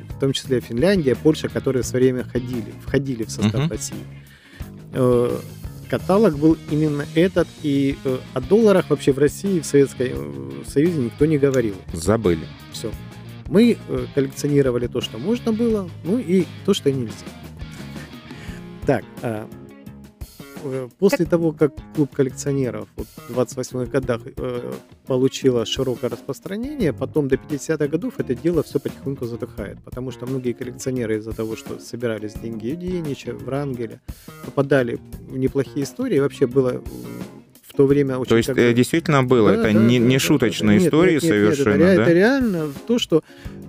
в 0.09 0.19
том 0.19 0.33
числе 0.33 0.59
Финляндия, 0.59 1.15
Польша, 1.15 1.49
которые 1.49 1.83
в 1.83 1.85
свое 1.85 2.11
время 2.11 2.23
ходили, 2.23 2.73
входили 2.85 3.23
в 3.23 3.31
состав 3.31 3.65
угу. 3.65 3.69
России. 3.69 4.05
Каталог 5.89 6.37
был 6.37 6.57
именно 6.69 7.05
этот, 7.15 7.47
и 7.63 7.97
о 8.33 8.41
долларах 8.41 8.89
вообще 8.89 9.11
в 9.11 9.17
России, 9.17 9.59
в 9.59 9.65
Советском 9.65 10.63
Союзе 10.67 10.99
никто 10.99 11.25
не 11.25 11.37
говорил. 11.37 11.75
Забыли. 11.93 12.45
Все. 12.71 12.91
Мы 13.49 13.77
э, 13.87 14.05
коллекционировали 14.13 14.87
то, 14.87 15.01
что 15.01 15.17
можно 15.17 15.51
было, 15.51 15.89
ну 16.03 16.19
и 16.19 16.45
то, 16.65 16.73
что 16.73 16.91
нельзя. 16.91 17.25
Так, 18.85 19.03
а, 19.23 19.49
э, 20.63 20.87
после 20.99 21.25
как... 21.25 21.29
того, 21.29 21.51
как 21.51 21.73
клуб 21.95 22.13
коллекционеров 22.13 22.87
вот, 22.95 23.07
в 23.27 23.37
28-х 23.37 23.91
годах 23.91 24.21
э, 24.37 24.73
получило 25.07 25.65
широкое 25.65 26.11
распространение, 26.11 26.93
потом 26.93 27.27
до 27.27 27.35
50-х 27.35 27.87
годов 27.87 28.19
это 28.19 28.35
дело 28.35 28.61
все 28.61 28.79
потихоньку 28.79 29.25
затухает, 29.25 29.79
потому 29.83 30.11
что 30.11 30.27
многие 30.27 30.53
коллекционеры 30.53 31.17
из-за 31.17 31.31
того, 31.33 31.55
что 31.55 31.79
собирались 31.79 32.33
деньги 32.33 32.67
Юденича, 32.67 33.33
Врангеля, 33.33 33.99
попадали 34.45 34.99
в 35.27 35.37
неплохие 35.37 35.83
истории, 35.85 36.19
вообще 36.19 36.45
было 36.45 36.83
то 37.79 37.85
время 37.85 38.17
очень... 38.17 38.27
То 38.27 38.35
есть 38.35 38.49
как... 38.49 38.73
действительно 38.75 39.23
было, 39.23 39.51
да, 39.51 39.53
это 39.53 39.63
да, 39.63 39.71
не, 39.71 39.99
да, 40.01 40.05
не 40.05 40.15
да, 40.15 40.19
шуточные 40.19 40.79
да, 40.81 40.85
истории 40.85 41.13
нет, 41.13 41.23
нет, 41.23 41.31
совершенно, 41.31 41.77
нет, 41.77 41.81
это, 41.81 41.95
да? 41.95 42.01
это 42.01 42.11
реально 42.11 42.67
то, 42.87 42.99
что 42.99 43.23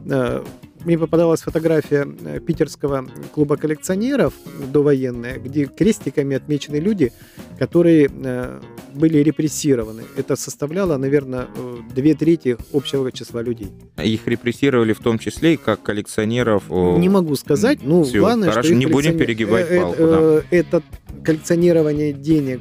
э, 0.05 0.45
мне 0.85 0.99
попадалась 0.99 1.43
фотография 1.43 2.09
э, 2.25 2.41
питерского 2.41 3.07
клуба 3.33 3.57
коллекционеров 3.57 4.35
довоенная, 4.73 5.39
где 5.39 5.67
крестиками 5.67 6.35
отмечены 6.35 6.81
люди, 6.81 7.13
которые 7.61 8.11
э, 8.13 8.61
были 8.95 9.19
репрессированы. 9.19 10.03
Это 10.17 10.37
составляло, 10.37 10.97
наверное, 10.97 11.49
э, 11.55 11.77
две 11.95 12.15
трети 12.15 12.57
общего 12.73 13.11
числа 13.13 13.43
людей. 13.43 13.69
Их 14.03 14.27
репрессировали 14.27 14.93
в 14.93 15.01
том 15.01 15.19
числе 15.19 15.55
и 15.55 15.57
как 15.57 15.83
коллекционеров? 15.83 16.69
Не 16.69 17.09
могу 17.09 17.37
сказать. 17.37 17.81
Ну, 17.83 18.05
Все, 18.05 18.21
главное, 18.21 18.51
хорошо, 18.51 18.69
что 18.69 18.77
не 18.77 18.87
будем 18.87 19.19
перегибать 19.19 19.69
палку. 19.69 20.03
Да. 20.03 20.43
Это 20.51 20.83
коллекционирование 21.25 22.13
денег 22.13 22.61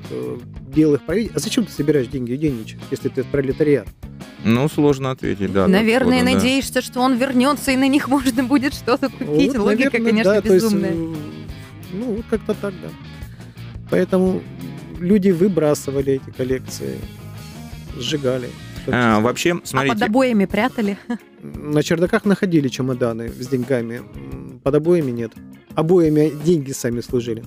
белых 0.74 1.06
правителей. 1.06 1.32
А 1.36 1.40
зачем 1.40 1.66
ты 1.66 1.72
собираешь 1.72 2.08
деньги 2.08 2.34
у 2.34 2.92
если 2.92 3.10
ты 3.10 3.24
пролетариат? 3.24 3.88
Ну, 4.44 4.70
сложно 4.70 5.12
ответить, 5.12 5.52
да. 5.52 5.68
Наверное, 5.68 6.22
сходу, 6.22 6.36
надеешься, 6.36 6.74
да. 6.76 6.82
что 6.82 7.02
он 7.02 7.18
вернется, 7.18 7.72
и 7.72 7.78
на 7.78 7.88
них 7.88 8.08
можно 8.08 8.44
будет 8.44 8.74
что-то 8.74 9.10
купить. 9.10 9.56
Вот, 9.56 9.66
Логика, 9.66 10.00
наверное, 10.00 10.12
конечно, 10.12 10.34
да, 10.34 10.42
безумная. 10.42 10.94
Есть, 10.94 11.20
ну, 11.94 12.14
вот 12.16 12.26
как-то 12.30 12.54
так, 12.54 12.74
да. 12.82 12.90
Поэтому 13.90 14.42
люди 15.00 15.30
выбрасывали 15.30 16.14
эти 16.14 16.30
коллекции, 16.36 16.98
сжигали. 17.98 18.50
А, 18.88 19.20
вообще, 19.20 19.60
смотрите. 19.64 19.96
А 19.96 20.00
под 20.00 20.10
обоями 20.10 20.46
прятали? 20.46 20.98
На 21.42 21.84
чердаках 21.84 22.26
находили 22.26 22.68
чемоданы 22.68 23.30
с 23.30 23.48
деньгами. 23.48 24.02
Под 24.64 24.76
обоями 24.76 25.12
нет. 25.12 25.32
Обоями 25.76 26.32
деньги 26.44 26.72
сами 26.72 27.02
служили. 27.02 27.44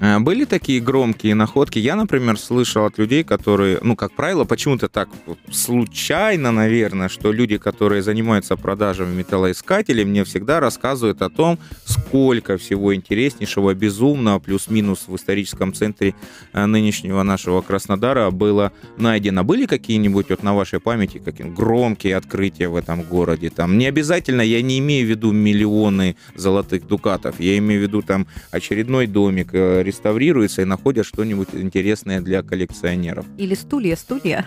Э, 0.00 0.18
были 0.18 0.44
такие 0.44 0.80
громкие 0.80 1.34
находки. 1.34 1.78
Я, 1.78 1.96
например, 1.96 2.38
слышал 2.38 2.84
от 2.84 2.98
людей, 2.98 3.24
которые, 3.24 3.78
ну, 3.82 3.96
как 3.96 4.12
правило, 4.12 4.44
почему-то 4.44 4.88
так 4.88 5.08
случайно, 5.50 6.52
наверное, 6.52 7.08
что 7.08 7.32
люди, 7.32 7.58
которые 7.58 8.02
занимаются 8.02 8.56
продажами 8.56 9.14
металлоискателей, 9.14 10.04
мне 10.04 10.24
всегда 10.24 10.60
рассказывают 10.60 11.22
о 11.22 11.30
том, 11.30 11.58
сколько 11.84 12.56
всего 12.56 12.94
интереснейшего, 12.94 13.74
безумного, 13.74 14.38
плюс-минус 14.38 15.04
в 15.08 15.16
историческом 15.16 15.72
центре 15.72 16.14
э, 16.52 16.66
нынешнего 16.66 17.22
нашего 17.22 17.60
Краснодара 17.60 18.30
было 18.30 18.72
найдено. 18.96 19.44
Были 19.44 19.66
какие-нибудь 19.66 20.30
вот 20.30 20.42
на 20.42 20.54
вашей 20.54 20.80
памяти 20.80 21.18
какие 21.18 21.48
громкие 21.48 22.16
открытия 22.16 22.68
в 22.68 22.76
этом 22.76 23.02
городе? 23.02 23.50
Там 23.50 23.78
не 23.78 23.86
обязательно, 23.86 24.42
я 24.42 24.62
не 24.62 24.78
имею 24.78 25.06
в 25.06 25.10
виду 25.10 25.32
миллионы 25.32 26.16
золотых 26.34 26.86
дукатов, 26.86 27.40
я 27.40 27.58
имею 27.58 27.80
в 27.80 27.82
виду 27.82 28.02
там 28.02 28.26
очередной 28.50 29.06
домик, 29.06 29.48
э, 29.52 29.82
реставрируется 29.88 30.62
и 30.62 30.64
находят 30.64 31.06
что-нибудь 31.06 31.48
интересное 31.52 32.20
для 32.20 32.42
коллекционеров. 32.42 33.26
Или 33.38 33.54
стулья, 33.54 33.96
стулья. 33.96 34.46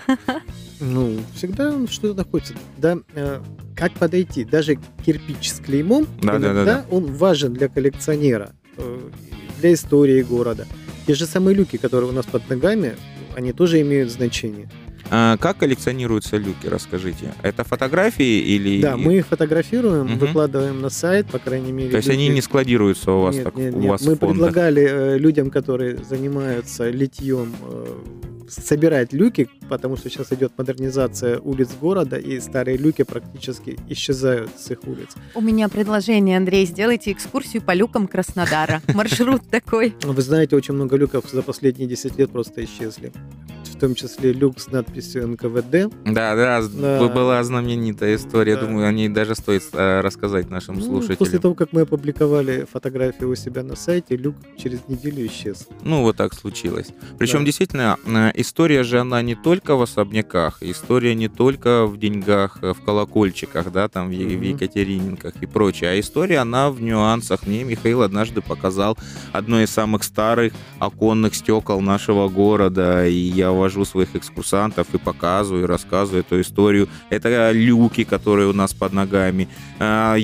Ну, 0.80 1.20
всегда 1.36 1.86
что-то 1.88 2.16
находится. 2.16 2.56
Да, 2.78 2.98
э, 3.14 3.40
как 3.76 3.94
подойти? 3.94 4.44
Даже 4.44 4.80
кирпич 5.06 5.52
с 5.52 5.60
клеймом, 5.60 6.08
да, 6.22 6.32
иногда 6.32 6.54
да, 6.54 6.54
да, 6.54 6.66
да. 6.66 6.86
он 6.90 7.06
важен 7.06 7.54
для 7.54 7.68
коллекционера, 7.68 8.52
э, 8.78 9.00
для 9.60 9.74
истории 9.74 10.24
города. 10.24 10.66
Те 11.06 11.14
же 11.14 11.26
самые 11.26 11.56
люки, 11.56 11.78
которые 11.78 12.10
у 12.10 12.14
нас 12.14 12.26
под 12.26 12.50
ногами, 12.50 12.96
они 13.36 13.54
тоже 13.54 13.82
имеют 13.82 14.12
значение. 14.12 14.70
А 15.14 15.36
как 15.36 15.58
коллекционируются 15.58 16.38
люки, 16.38 16.68
расскажите? 16.68 17.34
Это 17.44 17.66
фотографии 17.66 18.40
или... 18.40 18.82
Да, 18.82 18.96
мы 18.96 19.18
их 19.18 19.28
фотографируем, 19.28 20.06
угу. 20.06 20.26
выкладываем 20.26 20.80
на 20.80 20.90
сайт, 20.90 21.28
по 21.28 21.38
крайней 21.38 21.74
мере. 21.74 21.90
То 21.90 21.98
есть 21.98 22.08
люди... 22.08 22.18
они 22.18 22.30
не 22.30 22.42
складируются 22.42 23.12
у 23.12 23.24
вас 23.24 23.36
нет, 23.36 23.44
так? 23.44 23.56
Нет, 23.58 23.76
у 23.76 23.80
нет. 23.80 23.92
Вас 23.92 24.02
мы 24.04 24.16
предлагали 24.16 24.84
э, 24.84 25.18
людям, 25.18 25.52
которые 25.52 25.98
занимаются 25.98 26.90
литьем 26.90 27.54
э, 27.62 27.86
собирать 28.48 29.12
люки, 29.12 29.50
потому 29.68 29.98
что 29.98 30.10
сейчас 30.10 30.32
идет 30.32 30.54
модернизация 30.58 31.40
улиц 31.40 31.72
города, 31.80 32.16
и 32.18 32.40
старые 32.40 32.78
люки 32.78 33.04
практически 33.04 33.78
исчезают 33.90 34.52
с 34.58 34.72
их 34.72 34.80
улиц. 34.86 35.10
У 35.36 35.42
меня 35.42 35.68
предложение, 35.68 36.38
Андрей, 36.38 36.66
сделайте 36.66 37.12
экскурсию 37.12 37.62
по 37.62 37.74
люкам 37.74 38.08
Краснодара. 38.08 38.82
Маршрут 38.94 39.42
такой. 39.50 39.94
Вы 40.04 40.22
знаете, 40.22 40.56
очень 40.56 40.74
много 40.74 40.96
люков 40.96 41.26
за 41.30 41.42
последние 41.42 41.90
10 41.90 42.18
лет 42.18 42.32
просто 42.32 42.64
исчезли 42.64 43.12
том 43.82 43.96
числе 43.96 44.32
люк 44.32 44.60
с 44.60 44.68
надписью 44.68 45.28
НКВД. 45.28 45.92
Да, 46.06 46.36
да, 46.36 46.62
да. 46.62 47.08
была 47.08 47.44
знаменитая 47.44 48.16
история. 48.16 48.56
Да. 48.56 48.62
Думаю, 48.62 48.88
о 48.88 48.92
ней 48.92 49.10
даже 49.10 49.34
стоит 49.34 49.64
э, 49.74 50.02
рассказать 50.02 50.52
нашим 50.52 50.76
ну, 50.76 50.82
слушателям. 50.82 51.18
После 51.18 51.40
того, 51.40 51.56
как 51.56 51.74
мы 51.74 51.82
опубликовали 51.82 52.68
фотографию 52.72 53.32
у 53.32 53.36
себя 53.36 53.64
на 53.64 53.76
сайте, 53.76 54.16
люк 54.16 54.36
через 54.56 54.82
неделю 54.88 55.26
исчез. 55.26 55.68
Ну, 55.84 56.04
вот 56.04 56.16
так 56.16 56.36
случилось. 56.36 56.90
Причем, 57.18 57.40
да. 57.40 57.46
действительно, 57.46 57.98
э, 58.06 58.32
история 58.36 58.84
же, 58.84 59.00
она 59.00 59.24
не 59.24 59.34
только 59.34 59.76
в 59.76 59.82
особняках, 59.82 60.62
история 60.62 61.16
не 61.16 61.28
только 61.28 61.88
в 61.88 61.98
деньгах, 61.98 62.60
э, 62.62 62.74
в 62.74 62.82
колокольчиках, 62.86 63.72
да, 63.72 63.90
там, 63.90 64.10
в, 64.10 64.12
mm-hmm. 64.12 64.38
в 64.38 64.42
Екатерининках 64.44 65.34
и 65.42 65.48
прочее, 65.48 65.90
а 65.90 66.00
история, 66.00 66.38
она 66.38 66.70
в 66.70 66.80
нюансах. 66.80 67.48
Мне 67.48 67.64
Михаил 67.64 68.04
однажды 68.04 68.44
показал 68.44 68.96
одно 69.32 69.60
из 69.60 69.72
самых 69.72 70.04
старых 70.04 70.54
оконных 70.78 71.34
стекол 71.34 71.82
нашего 71.82 72.30
города, 72.30 73.08
и 73.08 73.14
я 73.14 73.52
уважаю 73.52 73.71
вожу 73.72 73.86
своих 73.86 74.16
экскурсантов 74.16 74.88
и 74.94 74.98
показываю, 74.98 75.64
и 75.64 75.68
рассказываю 75.68 76.22
эту 76.22 76.42
историю. 76.42 76.90
Это 77.10 77.52
люки, 77.52 78.04
которые 78.04 78.50
у 78.50 78.54
нас 78.54 78.74
под 78.74 78.94
ногами. 78.94 79.48
А, 79.80 80.18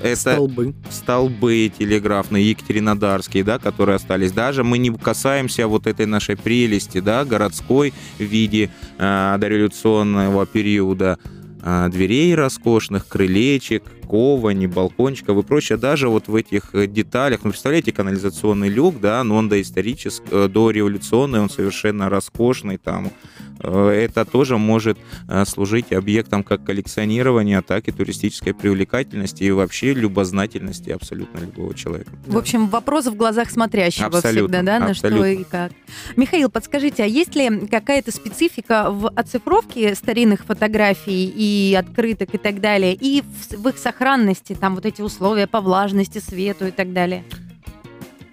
это 0.00 0.16
столбы. 0.20 0.74
Столбы 0.90 1.72
телеграфные, 1.76 2.50
Екатеринодарские, 2.50 3.44
да, 3.44 3.58
которые 3.58 3.96
остались. 3.96 4.32
Даже 4.32 4.62
мы 4.64 4.78
не 4.78 4.90
касаемся 4.90 5.66
вот 5.66 5.86
этой 5.86 6.06
нашей 6.06 6.36
прелести, 6.36 7.00
да, 7.00 7.24
городской 7.24 7.92
в 8.18 8.22
виде 8.22 8.70
э, 8.98 9.36
дореволюционного 9.38 10.46
периода 10.46 11.18
э, 11.62 11.88
дверей 11.90 12.34
роскошных, 12.34 13.08
крылечек, 13.08 13.84
ковани, 14.12 14.66
балкончиков 14.66 15.38
и 15.38 15.42
прочее, 15.42 15.78
даже 15.78 16.08
вот 16.10 16.28
в 16.28 16.34
этих 16.34 16.74
э, 16.74 16.86
деталях, 16.86 17.40
ну, 17.44 17.50
представляете, 17.50 17.92
канализационный 17.92 18.68
люк, 18.68 19.00
да, 19.00 19.24
но 19.24 19.36
он 19.36 19.48
доисторический, 19.48 20.26
э, 20.30 20.48
дореволюционный, 20.48 21.40
он 21.40 21.48
совершенно 21.48 22.10
роскошный, 22.10 22.76
там, 22.76 23.10
э, 23.60 23.88
это 23.88 24.26
тоже 24.26 24.58
может 24.58 24.98
служить 25.46 25.92
объектом 25.92 26.44
как 26.44 26.62
коллекционирования, 26.64 27.62
так 27.62 27.88
и 27.88 27.92
туристической 27.92 28.52
привлекательности 28.52 29.44
и 29.44 29.50
вообще 29.50 29.94
любознательности 29.94 30.90
абсолютно 30.90 31.38
любого 31.38 31.74
человека. 31.74 32.10
В 32.26 32.36
общем, 32.36 32.68
вопрос 32.68 33.06
в 33.06 33.14
глазах 33.14 33.50
смотрящего 33.50 34.06
абсолютно, 34.06 34.58
всегда, 34.58 34.78
да, 34.78 34.78
на 34.78 34.90
абсолютно. 34.90 35.24
что 35.24 35.26
и 35.26 35.44
как. 35.44 35.72
Михаил, 36.16 36.50
подскажите, 36.50 37.04
а 37.04 37.06
есть 37.06 37.34
ли 37.34 37.66
какая-то 37.66 38.12
специфика 38.12 38.90
в 38.90 39.08
оцифровке 39.08 39.94
старинных 39.94 40.44
фотографий 40.44 41.32
и 41.34 41.74
открыток 41.74 42.34
и 42.34 42.38
так 42.38 42.60
далее, 42.60 42.94
и 42.94 43.22
в, 43.22 43.56
в 43.56 43.68
их 43.68 43.78
сохранении 43.78 44.01
сохранности, 44.02 44.54
там 44.54 44.74
вот 44.74 44.84
эти 44.84 45.00
условия 45.00 45.46
по 45.46 45.60
влажности, 45.60 46.18
свету 46.18 46.66
и 46.66 46.70
так 46.72 46.92
далее? 46.92 47.22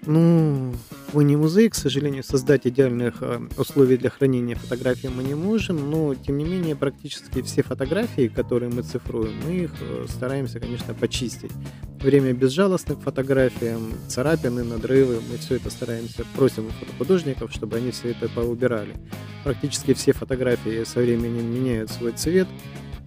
Ну, 0.06 0.74
мы 1.12 1.22
не 1.24 1.36
музей, 1.36 1.68
к 1.68 1.74
сожалению, 1.76 2.24
создать 2.24 2.66
идеальных 2.66 3.22
э, 3.22 3.40
условий 3.56 3.96
для 3.96 4.10
хранения 4.10 4.56
фотографий 4.56 5.08
мы 5.08 5.22
не 5.22 5.34
можем, 5.34 5.90
но, 5.90 6.14
тем 6.14 6.38
не 6.38 6.44
менее, 6.44 6.74
практически 6.74 7.42
все 7.42 7.62
фотографии, 7.62 8.26
которые 8.26 8.72
мы 8.72 8.82
цифруем, 8.82 9.32
мы 9.46 9.52
их 9.52 9.70
э, 9.80 10.06
стараемся, 10.08 10.58
конечно, 10.58 10.94
почистить. 10.94 11.52
Время 12.00 12.32
безжалостных 12.32 13.00
фотографиям, 13.02 13.92
царапины, 14.08 14.64
надрывы, 14.64 15.20
мы 15.30 15.36
все 15.36 15.56
это 15.56 15.70
стараемся, 15.70 16.24
просим 16.34 16.66
у 16.66 16.70
фотохудожников, 16.70 17.52
чтобы 17.52 17.76
они 17.76 17.92
все 17.92 18.10
это 18.10 18.28
поубирали. 18.28 18.96
Практически 19.44 19.94
все 19.94 20.12
фотографии 20.12 20.82
со 20.84 20.98
временем 21.00 21.54
меняют 21.54 21.90
свой 21.90 22.12
цвет, 22.12 22.48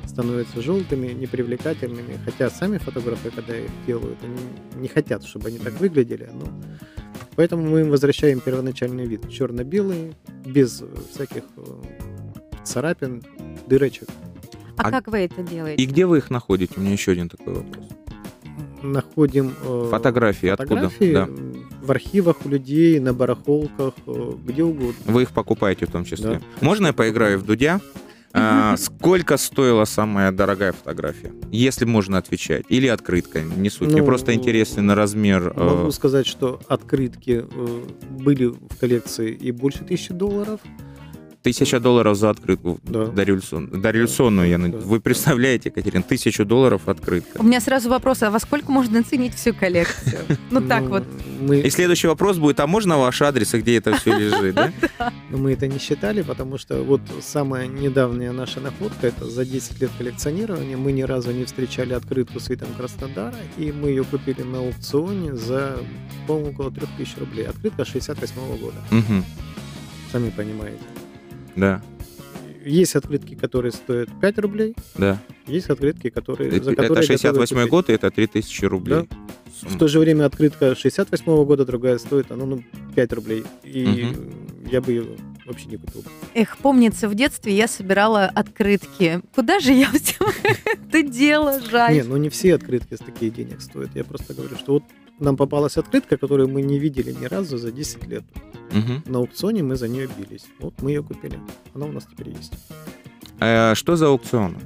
становятся 0.07 0.61
желтыми, 0.61 1.07
непривлекательными, 1.07 2.19
хотя 2.25 2.49
сами 2.49 2.77
фотографы, 2.77 3.31
когда 3.31 3.57
их 3.57 3.69
делают, 3.85 4.17
они 4.23 4.81
не 4.81 4.87
хотят, 4.87 5.23
чтобы 5.23 5.47
они 5.47 5.59
так 5.59 5.79
выглядели, 5.79 6.29
но 6.33 6.45
поэтому 7.35 7.63
мы 7.63 7.81
им 7.81 7.89
возвращаем 7.89 8.39
первоначальный 8.39 9.05
вид, 9.05 9.29
черно-белый, 9.29 10.13
без 10.45 10.83
всяких 11.11 11.43
э, 11.57 11.63
царапин, 12.63 13.23
дырочек. 13.67 14.09
А, 14.77 14.87
а 14.87 14.91
как 14.91 15.07
вы 15.07 15.19
это 15.19 15.43
делаете? 15.43 15.81
И 15.81 15.85
где 15.85 16.05
вы 16.05 16.17
их 16.17 16.29
находите? 16.29 16.73
У 16.77 16.81
меня 16.81 16.93
еще 16.93 17.11
один 17.11 17.29
такой 17.29 17.53
вопрос. 17.53 17.85
Находим 18.81 19.53
э, 19.63 19.87
фотографии, 19.89 20.49
фотографии 20.49 21.13
откуда? 21.13 21.27
Да. 21.27 21.85
В 21.85 21.91
архивах 21.91 22.45
у 22.45 22.49
людей, 22.49 22.99
на 22.99 23.13
барахолках, 23.13 23.93
э, 24.05 24.33
где 24.45 24.63
угодно. 24.63 24.93
Вы 25.05 25.23
их 25.23 25.31
покупаете 25.31 25.85
в 25.85 25.91
том 25.91 26.05
числе. 26.05 26.39
Да. 26.39 26.41
Можно 26.61 26.87
я 26.87 26.93
поиграю 26.93 27.39
в 27.39 27.45
Дудя? 27.45 27.79
А, 28.35 28.75
сколько 28.77 29.37
стоила 29.37 29.85
самая 29.85 30.31
дорогая 30.31 30.71
фотография? 30.71 31.31
Если 31.51 31.85
можно 31.85 32.17
отвечать. 32.17 32.65
Или 32.67 32.87
открытка, 32.87 33.41
не 33.41 33.69
суть. 33.69 33.89
Ну, 33.89 33.93
Мне 33.93 34.03
просто 34.03 34.33
интересен 34.33 34.87
на 34.87 34.95
размер. 34.95 35.53
Э, 35.55 35.63
могу 35.63 35.91
сказать, 35.91 36.25
что 36.25 36.59
открытки 36.67 37.45
э, 37.49 37.83
были 38.09 38.45
в 38.45 38.79
коллекции 38.79 39.31
и 39.31 39.51
больше 39.51 39.83
тысячи 39.83 40.13
долларов. 40.13 40.59
Тысяча 41.43 41.81
долларов 41.81 42.15
за 42.15 42.29
открытку 42.29 42.79
да. 42.83 43.07
дореволюционную. 43.07 43.81
дореволюционную 43.81 44.49
я... 44.49 44.57
да. 44.57 44.77
Вы 44.77 45.01
представляете, 45.01 45.71
Катерина, 45.71 46.01
тысячу 46.01 46.45
долларов 46.45 46.87
открытка. 46.87 47.41
У 47.41 47.43
меня 47.43 47.59
сразу 47.59 47.89
вопрос, 47.89 48.23
а 48.23 48.31
во 48.31 48.39
сколько 48.39 48.71
можно 48.71 49.01
оценить 49.01 49.35
всю 49.35 49.53
коллекцию? 49.53 50.19
Ну 50.51 50.61
так 50.61 50.83
ну, 50.83 50.89
вот. 50.89 51.03
И 51.51 51.69
следующий 51.69 52.07
вопрос 52.07 52.37
будет, 52.37 52.59
а 52.59 52.67
можно 52.67 52.97
ваш 52.97 53.21
адрес 53.21 53.53
и 53.55 53.59
где 53.59 53.77
это 53.77 53.97
все 53.97 54.17
лежит, 54.17 54.55
да? 54.55 54.71
Мы 55.29 55.53
это 55.53 55.67
не 55.67 55.79
считали, 55.79 56.21
потому 56.21 56.57
что 56.57 56.81
вот 56.83 57.01
самая 57.21 57.67
недавняя 57.67 58.31
наша 58.31 58.61
находка, 58.61 59.07
это 59.07 59.29
за 59.29 59.43
10 59.43 59.81
лет 59.81 59.91
коллекционирования, 59.97 60.77
мы 60.77 60.91
ни 60.91 61.01
разу 61.01 61.31
не 61.31 61.43
встречали 61.43 61.93
открытку 61.93 62.39
с 62.39 62.49
видом 62.49 62.69
Краснодара, 62.77 63.35
и 63.57 63.71
мы 63.71 63.89
ее 63.89 64.05
купили 64.05 64.43
на 64.43 64.59
аукционе 64.59 65.35
за, 65.35 65.77
по-моему, 66.27 66.51
около 66.51 66.71
3000 66.71 67.19
рублей. 67.19 67.47
Открытка 67.47 67.83
68 67.83 68.35
года. 68.59 68.77
Сами 70.11 70.29
понимаете. 70.29 70.83
Да. 71.55 71.81
Есть 72.65 72.95
открытки, 72.95 73.35
которые 73.35 73.71
стоят 73.71 74.09
5 74.21 74.37
рублей. 74.39 74.75
Да. 74.95 75.19
Есть 75.47 75.69
открытки, 75.69 76.09
которые... 76.09 76.49
Это, 76.49 76.63
за 76.63 76.75
которые 76.75 77.03
это 77.03 77.07
68 77.07 77.67
год, 77.67 77.89
и 77.89 77.93
это 77.93 78.09
3000 78.09 78.65
рублей. 78.65 79.07
Да. 79.09 79.69
В 79.69 79.77
то 79.77 79.87
же 79.87 79.99
время 79.99 80.25
открытка 80.25 80.75
68 80.75 81.25
-го 81.25 81.45
года, 81.45 81.65
другая 81.65 81.97
стоит, 81.97 82.31
она 82.31 82.45
ну, 82.45 82.63
5 82.95 83.13
рублей. 83.13 83.43
И 83.63 84.07
угу. 84.11 84.69
я 84.71 84.81
бы 84.81 84.91
ее 84.91 85.05
вообще 85.45 85.67
не 85.67 85.77
купил. 85.77 86.03
Эх, 86.33 86.57
помнится, 86.57 87.07
в 87.09 87.15
детстве 87.15 87.55
я 87.55 87.67
собирала 87.67 88.25
открытки. 88.25 89.21
Куда 89.35 89.59
же 89.59 89.73
я 89.73 89.89
все 89.91 90.25
это 90.63 91.03
дело, 91.03 91.59
жаль. 91.69 91.93
Не, 91.93 92.03
ну 92.03 92.17
не 92.17 92.29
все 92.29 92.55
открытки 92.55 92.95
с 92.95 92.99
таких 92.99 93.33
денег 93.33 93.61
стоят. 93.61 93.89
Я 93.95 94.03
просто 94.03 94.33
говорю, 94.33 94.55
что 94.57 94.73
вот 94.73 94.83
нам 95.19 95.37
попалась 95.37 95.77
открытка, 95.77 96.17
которую 96.17 96.49
мы 96.49 96.61
не 96.61 96.79
видели 96.79 97.11
ни 97.11 97.25
разу 97.25 97.57
за 97.57 97.71
10 97.71 98.07
лет. 98.07 98.23
Угу. 98.71 99.11
На 99.11 99.19
аукционе 99.19 99.63
мы 99.63 99.75
за 99.75 99.87
нее 99.87 100.09
бились. 100.17 100.45
Вот 100.59 100.81
мы 100.81 100.91
ее 100.91 101.03
купили. 101.03 101.39
Она 101.73 101.85
у 101.85 101.91
нас 101.91 102.05
теперь 102.09 102.29
есть. 102.29 102.53
А 103.39 103.75
что 103.75 103.95
за 103.95 104.07
аукцион? 104.07 104.57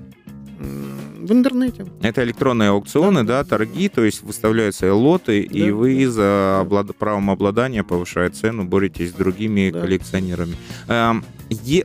В 0.59 1.31
интернете. 1.31 1.85
Это 2.01 2.23
электронные 2.23 2.69
аукционы, 2.69 3.23
да, 3.23 3.43
да 3.43 3.49
торги, 3.49 3.89
то 3.89 4.03
есть 4.03 4.23
выставляются 4.23 4.93
лоты, 4.93 5.47
да, 5.47 5.57
и 5.57 5.71
вы 5.71 6.07
за 6.07 6.61
облад... 6.61 6.95
правом 6.95 7.29
обладания, 7.29 7.83
повышая 7.83 8.29
цену, 8.29 8.63
боретесь 8.63 9.09
с 9.09 9.13
другими 9.13 9.69
да. 9.69 9.81
коллекционерами. 9.81 10.55
Эм, 10.87 11.23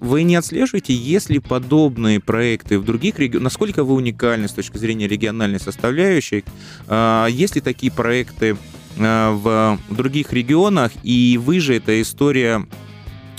вы 0.01 0.23
не 0.23 0.37
отслеживаете, 0.37 0.95
есть 0.95 1.29
ли 1.29 1.39
подобные 1.39 2.21
проекты 2.21 2.79
в 2.79 2.85
других 2.85 3.19
регионах? 3.19 3.45
Насколько 3.45 3.85
вы 3.85 3.95
уникальны 3.95 4.49
с 4.49 4.53
точки 4.53 4.79
зрения 4.79 5.09
региональной 5.09 5.61
составляющей? 5.61 6.45
Э, 6.89 7.27
есть 7.29 7.57
ли 7.57 7.61
такие 7.61 7.93
проекты 7.93 8.57
э, 8.97 9.31
в 9.33 9.79
других 9.91 10.33
регионах? 10.33 10.93
И 11.03 11.39
вы 11.43 11.61
же, 11.61 11.75
эта 11.75 12.01
история 12.01 12.67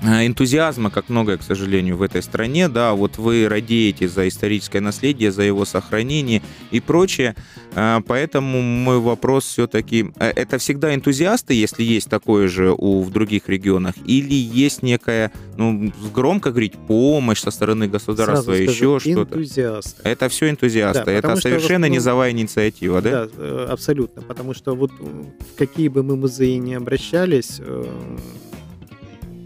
энтузиазма, 0.03 0.89
как 0.89 1.09
многое, 1.09 1.37
к 1.37 1.43
сожалению, 1.43 1.97
в 1.97 2.01
этой 2.01 2.21
стране, 2.21 2.67
да, 2.67 2.93
вот 2.93 3.17
вы 3.17 3.47
радеете 3.47 4.07
за 4.07 4.27
историческое 4.27 4.81
наследие, 4.81 5.31
за 5.31 5.43
его 5.43 5.65
сохранение 5.65 6.41
и 6.71 6.79
прочее, 6.79 7.35
э, 7.73 7.99
поэтому 8.05 8.61
мой 8.61 8.99
вопрос 8.99 9.45
все-таки, 9.45 10.11
э, 10.19 10.31
это 10.35 10.57
всегда 10.57 10.93
энтузиасты, 10.93 11.53
если 11.53 11.83
есть 11.83 12.09
такое 12.09 12.47
же 12.47 12.73
у, 12.77 13.01
в 13.01 13.11
других 13.11 13.47
регионах, 13.47 13.95
или 14.05 14.33
есть 14.33 14.83
некая, 14.83 15.31
ну, 15.57 15.91
громко 16.13 16.51
говорить, 16.51 16.73
помощь 16.87 17.39
со 17.39 17.51
стороны 17.51 17.87
государства, 17.87 18.35
Сразу 18.35 18.51
еще 18.53 18.99
что-то? 18.99 19.35
энтузиасты. 19.35 20.01
Это 20.03 20.29
все 20.29 20.49
энтузиасты, 20.49 21.05
да, 21.05 21.11
это 21.11 21.35
совершенно 21.37 21.87
что, 21.87 21.95
низовая 21.95 22.31
инициатива, 22.31 23.01
да? 23.01 23.27
Да, 23.37 23.65
абсолютно, 23.65 24.21
потому 24.21 24.53
что 24.53 24.75
вот 24.75 24.91
в 24.91 25.57
какие 25.57 25.87
бы 25.87 26.03
мы 26.03 26.15
музеи 26.15 26.57
ни 26.57 26.73
обращались, 26.73 27.61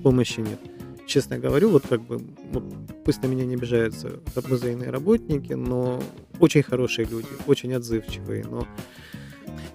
помощи 0.02 0.40
нет. 0.40 0.60
Честно 1.06 1.40
говорю, 1.40 1.70
вот 1.70 1.84
как 1.88 2.02
бы, 2.02 2.20
вот, 2.52 2.64
пусть 3.06 3.22
на 3.24 3.28
меня 3.28 3.46
не 3.46 3.56
обижаются 3.56 4.20
музейные 4.50 4.90
работники, 4.90 5.54
но 5.54 6.02
очень 6.40 6.64
хорошие 6.64 7.08
люди, 7.08 7.28
очень 7.48 7.74
отзывчивые, 7.74 8.44
но 8.44 8.68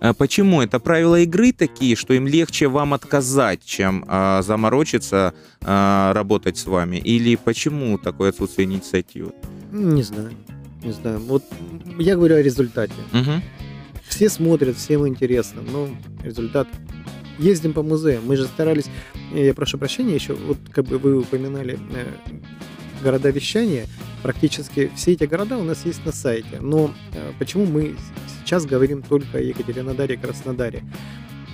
а 0.00 0.14
Почему? 0.14 0.60
Это 0.60 0.80
правила 0.80 1.20
игры 1.20 1.52
такие, 1.52 1.94
что 1.94 2.12
им 2.12 2.26
легче 2.26 2.66
вам 2.66 2.92
отказать, 2.92 3.64
чем 3.64 4.04
а, 4.08 4.42
заморочиться, 4.42 5.32
а, 5.60 6.12
работать 6.12 6.58
с 6.58 6.66
вами? 6.66 6.96
Или 6.96 7.36
почему 7.36 7.98
такое 7.98 8.30
отсутствие 8.30 8.66
инициативы? 8.66 9.32
Не 9.70 10.02
знаю. 10.02 10.32
Не 10.82 10.90
знаю. 10.90 11.20
Вот 11.20 11.44
я 12.00 12.16
говорю 12.16 12.34
о 12.34 12.42
результате. 12.42 12.94
Угу. 13.12 13.42
Все 14.08 14.28
смотрят, 14.28 14.76
всем 14.76 15.06
интересно, 15.06 15.62
но 15.62 15.88
результат 16.24 16.66
ездим 17.38 17.72
по 17.72 17.82
музеям. 17.82 18.24
Мы 18.26 18.36
же 18.36 18.44
старались, 18.44 18.86
я 19.32 19.54
прошу 19.54 19.78
прощения, 19.78 20.14
еще 20.14 20.34
вот 20.34 20.58
как 20.70 20.86
бы 20.86 20.98
вы 20.98 21.18
упоминали 21.18 21.78
э, 21.94 22.06
города 23.02 23.30
вещания, 23.30 23.86
практически 24.22 24.90
все 24.96 25.12
эти 25.12 25.24
города 25.24 25.58
у 25.58 25.64
нас 25.64 25.84
есть 25.84 26.04
на 26.04 26.12
сайте. 26.12 26.60
Но 26.60 26.92
э, 27.14 27.32
почему 27.38 27.66
мы 27.66 27.96
сейчас 28.40 28.66
говорим 28.66 29.02
только 29.02 29.38
о 29.38 29.40
Екатеринодаре 29.40 30.14
и 30.14 30.18
Краснодаре? 30.18 30.82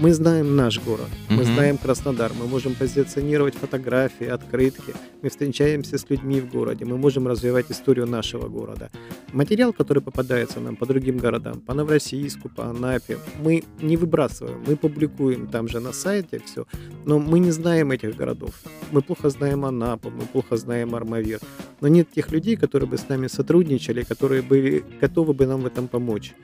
Мы 0.01 0.13
знаем 0.13 0.55
наш 0.55 0.79
город, 0.79 1.09
мы 1.29 1.43
угу. 1.43 1.45
знаем 1.45 1.77
Краснодар, 1.77 2.31
мы 2.33 2.47
можем 2.47 2.77
позиционировать 2.77 3.57
фотографии, 3.57 4.29
открытки, 4.29 4.95
мы 5.23 5.29
встречаемся 5.29 5.99
с 5.99 6.09
людьми 6.09 6.41
в 6.41 6.49
городе, 6.49 6.85
мы 6.85 6.97
можем 6.97 7.27
развивать 7.27 7.73
историю 7.73 8.07
нашего 8.07 8.47
города. 8.47 8.91
Материал, 9.33 9.73
который 9.73 10.01
попадается 10.01 10.61
нам 10.61 10.77
по 10.77 10.87
другим 10.87 11.19
городам, 11.19 11.61
по 11.61 11.75
Новороссийску, 11.75 12.49
по 12.49 12.67
Анапе, 12.67 13.19
мы 13.43 13.65
не 13.83 13.97
выбрасываем, 13.97 14.63
мы 14.69 14.77
публикуем 14.77 15.49
там 15.49 15.67
же 15.67 15.81
на 15.81 15.93
сайте 15.93 16.41
все, 16.45 16.65
но 17.05 17.19
мы 17.19 17.41
не 17.41 17.51
знаем 17.51 17.91
этих 17.91 18.15
городов. 18.15 18.55
Мы 18.93 19.03
плохо 19.03 19.31
знаем 19.31 19.65
Анапу, 19.65 20.11
мы 20.11 20.27
плохо 20.27 20.57
знаем 20.57 20.95
Армавир, 20.95 21.41
но 21.81 21.89
нет 21.89 22.09
тех 22.15 22.31
людей, 22.31 22.55
которые 22.55 22.89
бы 22.89 22.99
с 22.99 23.09
нами 23.09 23.27
сотрудничали, 23.27 24.05
которые 24.05 24.43
бы 24.43 24.85
готовы 25.01 25.33
бы 25.35 25.45
нам 25.47 25.63
в 25.63 25.67
этом 25.67 25.89
помочь. 25.89 26.35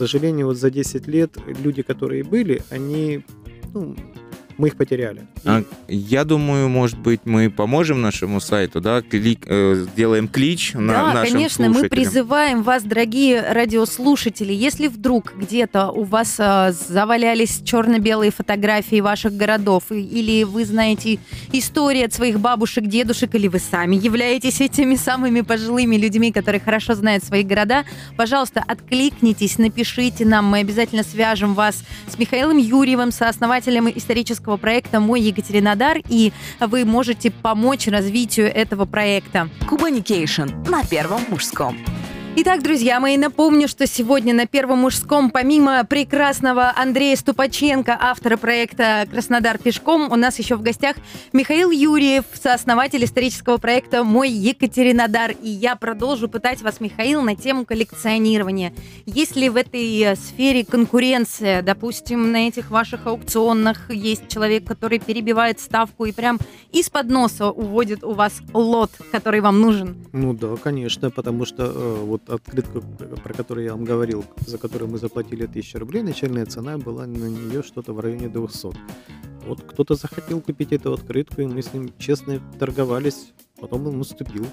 Сожалению, 0.00 0.46
вот 0.46 0.56
за 0.56 0.70
10 0.70 1.06
лет 1.08 1.36
люди, 1.46 1.82
которые 1.82 2.24
были, 2.24 2.62
они 2.70 3.22
ну, 3.74 3.94
мы 4.60 4.68
их 4.68 4.76
потеряли. 4.76 5.26
А, 5.44 5.62
я 5.88 6.24
думаю, 6.24 6.68
может 6.68 6.98
быть, 6.98 7.22
мы 7.24 7.50
поможем 7.50 8.02
нашему 8.02 8.40
сайту, 8.40 8.80
да, 8.80 9.00
клик, 9.00 9.44
э, 9.46 9.86
сделаем 9.92 10.28
клич 10.28 10.72
да, 10.74 10.80
на 10.80 11.14
нашим 11.14 11.32
конечно, 11.32 11.68
мы 11.70 11.88
призываем 11.88 12.62
вас, 12.62 12.82
дорогие 12.82 13.40
радиослушатели, 13.52 14.52
если 14.52 14.88
вдруг 14.88 15.32
где-то 15.34 15.90
у 15.90 16.04
вас 16.04 16.36
э, 16.38 16.72
завалялись 16.72 17.62
черно-белые 17.64 18.30
фотографии 18.30 19.00
ваших 19.00 19.34
городов, 19.34 19.84
или 19.90 20.44
вы 20.44 20.66
знаете 20.66 21.18
истории 21.52 22.02
от 22.02 22.12
своих 22.12 22.38
бабушек, 22.38 22.84
дедушек, 22.84 23.34
или 23.34 23.48
вы 23.48 23.58
сами 23.58 23.96
являетесь 23.96 24.60
этими 24.60 24.96
самыми 24.96 25.40
пожилыми 25.40 25.96
людьми, 25.96 26.32
которые 26.32 26.60
хорошо 26.60 26.94
знают 26.94 27.24
свои 27.24 27.44
города, 27.44 27.84
пожалуйста, 28.16 28.62
откликнитесь, 28.66 29.56
напишите 29.56 30.26
нам, 30.26 30.44
мы 30.44 30.58
обязательно 30.58 31.02
свяжем 31.02 31.54
вас 31.54 31.82
с 32.08 32.18
Михаилом 32.18 32.58
Юрьевым, 32.58 33.10
сооснователем 33.10 33.88
исторического 33.88 34.49
авторского 34.50 34.56
проекта 34.56 35.00
«Мой 35.00 35.20
Екатеринодар», 35.20 35.98
и 36.08 36.32
вы 36.60 36.84
можете 36.84 37.30
помочь 37.30 37.86
развитию 37.88 38.52
этого 38.52 38.84
проекта. 38.84 39.48
Кубаникейшн 39.68 40.48
на 40.68 40.84
Первом 40.84 41.20
мужском. 41.28 41.76
Итак, 42.36 42.62
друзья 42.62 43.00
мои, 43.00 43.16
напомню, 43.16 43.66
что 43.66 43.88
сегодня 43.88 44.32
на 44.32 44.46
Первом 44.46 44.78
мужском, 44.78 45.30
помимо 45.30 45.84
прекрасного 45.84 46.72
Андрея 46.76 47.16
Ступаченко, 47.16 47.98
автора 48.00 48.36
проекта 48.36 49.04
«Краснодар 49.10 49.58
пешком», 49.58 50.12
у 50.12 50.14
нас 50.14 50.38
еще 50.38 50.54
в 50.54 50.62
гостях 50.62 50.94
Михаил 51.32 51.72
Юрьев, 51.72 52.24
сооснователь 52.32 53.04
исторического 53.04 53.56
проекта 53.56 54.04
«Мой 54.04 54.30
Екатеринодар». 54.30 55.32
И 55.42 55.50
я 55.50 55.74
продолжу 55.74 56.28
пытать 56.28 56.62
вас, 56.62 56.80
Михаил, 56.80 57.20
на 57.20 57.34
тему 57.34 57.66
коллекционирования. 57.66 58.72
Есть 59.06 59.34
ли 59.34 59.48
в 59.48 59.56
этой 59.56 60.16
сфере 60.16 60.64
конкуренция? 60.64 61.62
Допустим, 61.62 62.30
на 62.30 62.46
этих 62.46 62.70
ваших 62.70 63.08
аукционах 63.08 63.90
есть 63.90 64.28
человек, 64.28 64.64
который 64.64 65.00
перебивает 65.00 65.58
ставку 65.58 66.04
и 66.04 66.12
прям 66.12 66.38
из-под 66.70 67.08
носа 67.10 67.50
уводит 67.50 68.04
у 68.04 68.12
вас 68.12 68.40
лот, 68.54 68.92
который 69.10 69.40
вам 69.40 69.60
нужен? 69.60 69.96
Ну 70.12 70.32
да, 70.32 70.54
конечно, 70.56 71.10
потому 71.10 71.44
что 71.44 71.64
э, 71.64 71.96
вот 72.04 72.19
вот 72.26 72.40
открытка, 72.40 72.80
про 72.80 73.34
которую 73.34 73.64
я 73.64 73.72
вам 73.72 73.84
говорил, 73.84 74.24
за 74.46 74.58
которую 74.58 74.90
мы 74.90 74.98
заплатили 74.98 75.44
1000 75.44 75.78
рублей, 75.78 76.02
начальная 76.02 76.46
цена 76.46 76.78
была 76.78 77.06
на 77.06 77.26
нее 77.26 77.62
что-то 77.62 77.92
в 77.92 78.00
районе 78.00 78.28
200. 78.28 79.29
Вот 79.46 79.62
кто-то 79.62 79.94
захотел 79.94 80.40
купить 80.40 80.72
эту 80.72 80.92
открытку, 80.92 81.42
и 81.42 81.46
мы 81.46 81.62
с 81.62 81.72
ним 81.72 81.92
честно 81.98 82.40
торговались, 82.58 83.32
потом 83.60 83.86
он 83.86 84.00
уступил. 84.00 84.46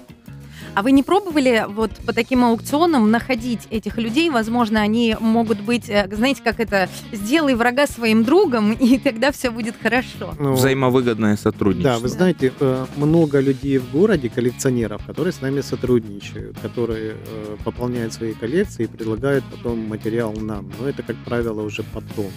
А 0.74 0.82
вы 0.82 0.92
не 0.92 1.02
пробовали 1.02 1.66
вот 1.68 1.90
по 2.06 2.12
таким 2.12 2.44
аукционам 2.44 3.10
находить 3.10 3.66
этих 3.70 3.96
людей? 3.98 4.30
Возможно, 4.30 4.80
они 4.80 5.16
могут 5.18 5.60
быть, 5.60 5.88
э, 5.88 6.08
знаете, 6.12 6.42
как 6.42 6.60
это, 6.60 6.88
сделай 7.12 7.54
врага 7.54 7.86
своим 7.86 8.24
другом, 8.24 8.72
и 8.80 8.98
тогда 8.98 9.32
все 9.32 9.50
будет 9.50 9.74
хорошо. 9.80 10.34
Ну, 10.38 10.52
Взаимовыгодное 10.52 11.36
сотрудничество. 11.36 11.94
Да, 11.94 11.98
вы 11.98 12.08
знаете, 12.08 12.52
э, 12.60 12.86
много 12.96 13.40
людей 13.40 13.78
в 13.78 13.90
городе, 13.90 14.28
коллекционеров, 14.28 15.04
которые 15.06 15.32
с 15.32 15.40
нами 15.40 15.60
сотрудничают, 15.60 16.58
которые 16.60 17.14
э, 17.14 17.56
пополняют 17.64 18.12
свои 18.12 18.34
коллекции 18.34 18.84
и 18.84 18.86
предлагают 18.86 19.44
потом 19.44 19.78
материал 19.88 20.32
нам. 20.32 20.70
Но 20.80 20.88
это, 20.88 21.02
как 21.02 21.16
правило, 21.24 21.62
уже 21.62 21.82
потом. 21.82 22.30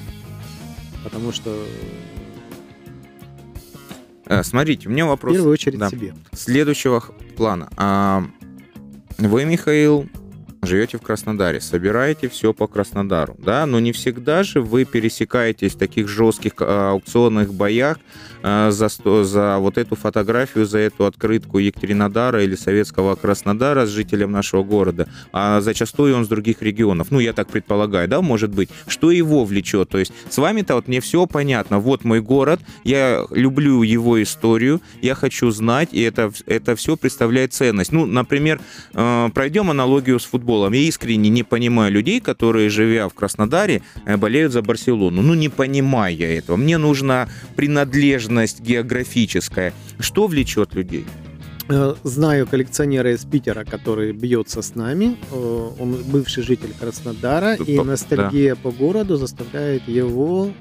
Потому 1.03 1.31
что 1.31 1.51
смотрите, 4.43 4.87
у 4.87 4.91
меня 4.91 5.05
вопрос. 5.05 5.33
В 5.33 5.35
первую 5.35 5.53
очередь 5.53 5.79
да, 5.79 5.89
себе. 5.89 6.13
Следующего 6.33 7.03
плана. 7.35 7.69
А, 7.75 8.23
вы, 9.17 9.45
Михаил, 9.45 10.07
живете 10.63 10.97
в 10.97 11.01
Краснодаре, 11.01 11.59
собираете 11.59 12.29
все 12.29 12.53
по 12.53 12.67
Краснодару, 12.67 13.35
да, 13.39 13.65
но 13.65 13.79
не 13.79 13.91
всегда 13.91 14.43
же 14.43 14.61
вы 14.61 14.85
пересекаетесь 14.85 15.73
в 15.73 15.77
таких 15.77 16.07
жестких 16.07 16.53
а, 16.59 16.91
аукционных 16.91 17.53
боях 17.53 17.97
а, 18.43 18.69
за, 18.69 18.89
за 19.23 19.57
вот 19.57 19.77
эту 19.79 19.95
фотографию, 19.95 20.65
за 20.65 20.77
эту 20.79 21.05
открытку 21.05 21.57
Екатеринодара 21.57 22.43
или 22.43 22.55
советского 22.55 23.15
Краснодара 23.15 23.87
с 23.87 23.89
жителем 23.89 24.31
нашего 24.31 24.63
города, 24.63 25.07
а 25.31 25.61
зачастую 25.61 26.15
он 26.15 26.25
с 26.25 26.27
других 26.27 26.61
регионов. 26.61 27.07
Ну, 27.09 27.19
я 27.19 27.33
так 27.33 27.47
предполагаю, 27.47 28.07
да, 28.07 28.21
может 28.21 28.51
быть. 28.51 28.69
Что 28.87 29.09
его 29.09 29.45
влечет? 29.45 29.89
То 29.89 29.97
есть 29.97 30.13
с 30.29 30.37
вами-то 30.37 30.75
вот 30.75 30.87
мне 30.87 31.01
все 31.01 31.25
понятно. 31.25 31.79
Вот 31.79 32.03
мой 32.03 32.21
город, 32.21 32.59
я 32.83 33.25
люблю 33.31 33.81
его 33.81 34.21
историю, 34.21 34.79
я 35.01 35.15
хочу 35.15 35.49
знать, 35.49 35.89
и 35.91 36.01
это, 36.01 36.31
это 36.45 36.75
все 36.75 36.97
представляет 36.97 37.53
ценность. 37.53 37.91
Ну, 37.91 38.05
например, 38.05 38.61
а, 38.93 39.29
пройдем 39.29 39.71
аналогию 39.71 40.19
с 40.19 40.25
футболом 40.25 40.50
футболом. 40.51 40.73
Я 40.73 40.81
искренне 40.81 41.29
не 41.29 41.43
понимаю 41.43 41.91
людей, 41.91 42.19
которые, 42.19 42.69
живя 42.69 43.07
в 43.07 43.13
Краснодаре, 43.13 43.81
э, 44.05 44.17
болеют 44.17 44.51
за 44.51 44.61
Барселону. 44.61 45.21
Ну, 45.21 45.33
не 45.33 45.49
понимаю 45.49 46.17
я 46.17 46.37
этого. 46.37 46.57
Мне 46.57 46.77
нужна 46.77 47.27
принадлежность 47.55 48.61
географическая. 48.61 49.73
Что 49.99 50.27
влечет 50.27 50.75
людей? 50.75 51.05
Э, 51.71 51.95
знаю 52.03 52.47
коллекционера 52.47 53.13
из 53.13 53.23
Питера, 53.23 53.63
который 53.63 54.11
бьется 54.11 54.61
с 54.61 54.75
нами. 54.75 55.17
Э, 55.31 55.69
он 55.79 56.03
бывший 56.03 56.43
житель 56.43 56.73
Краснодара, 56.77 57.55
и 57.55 57.79
ностальгия 57.79 58.55
да. 58.55 58.61
по 58.61 58.71
городу 58.71 59.15
заставляет 59.15 59.87
его 59.87 60.51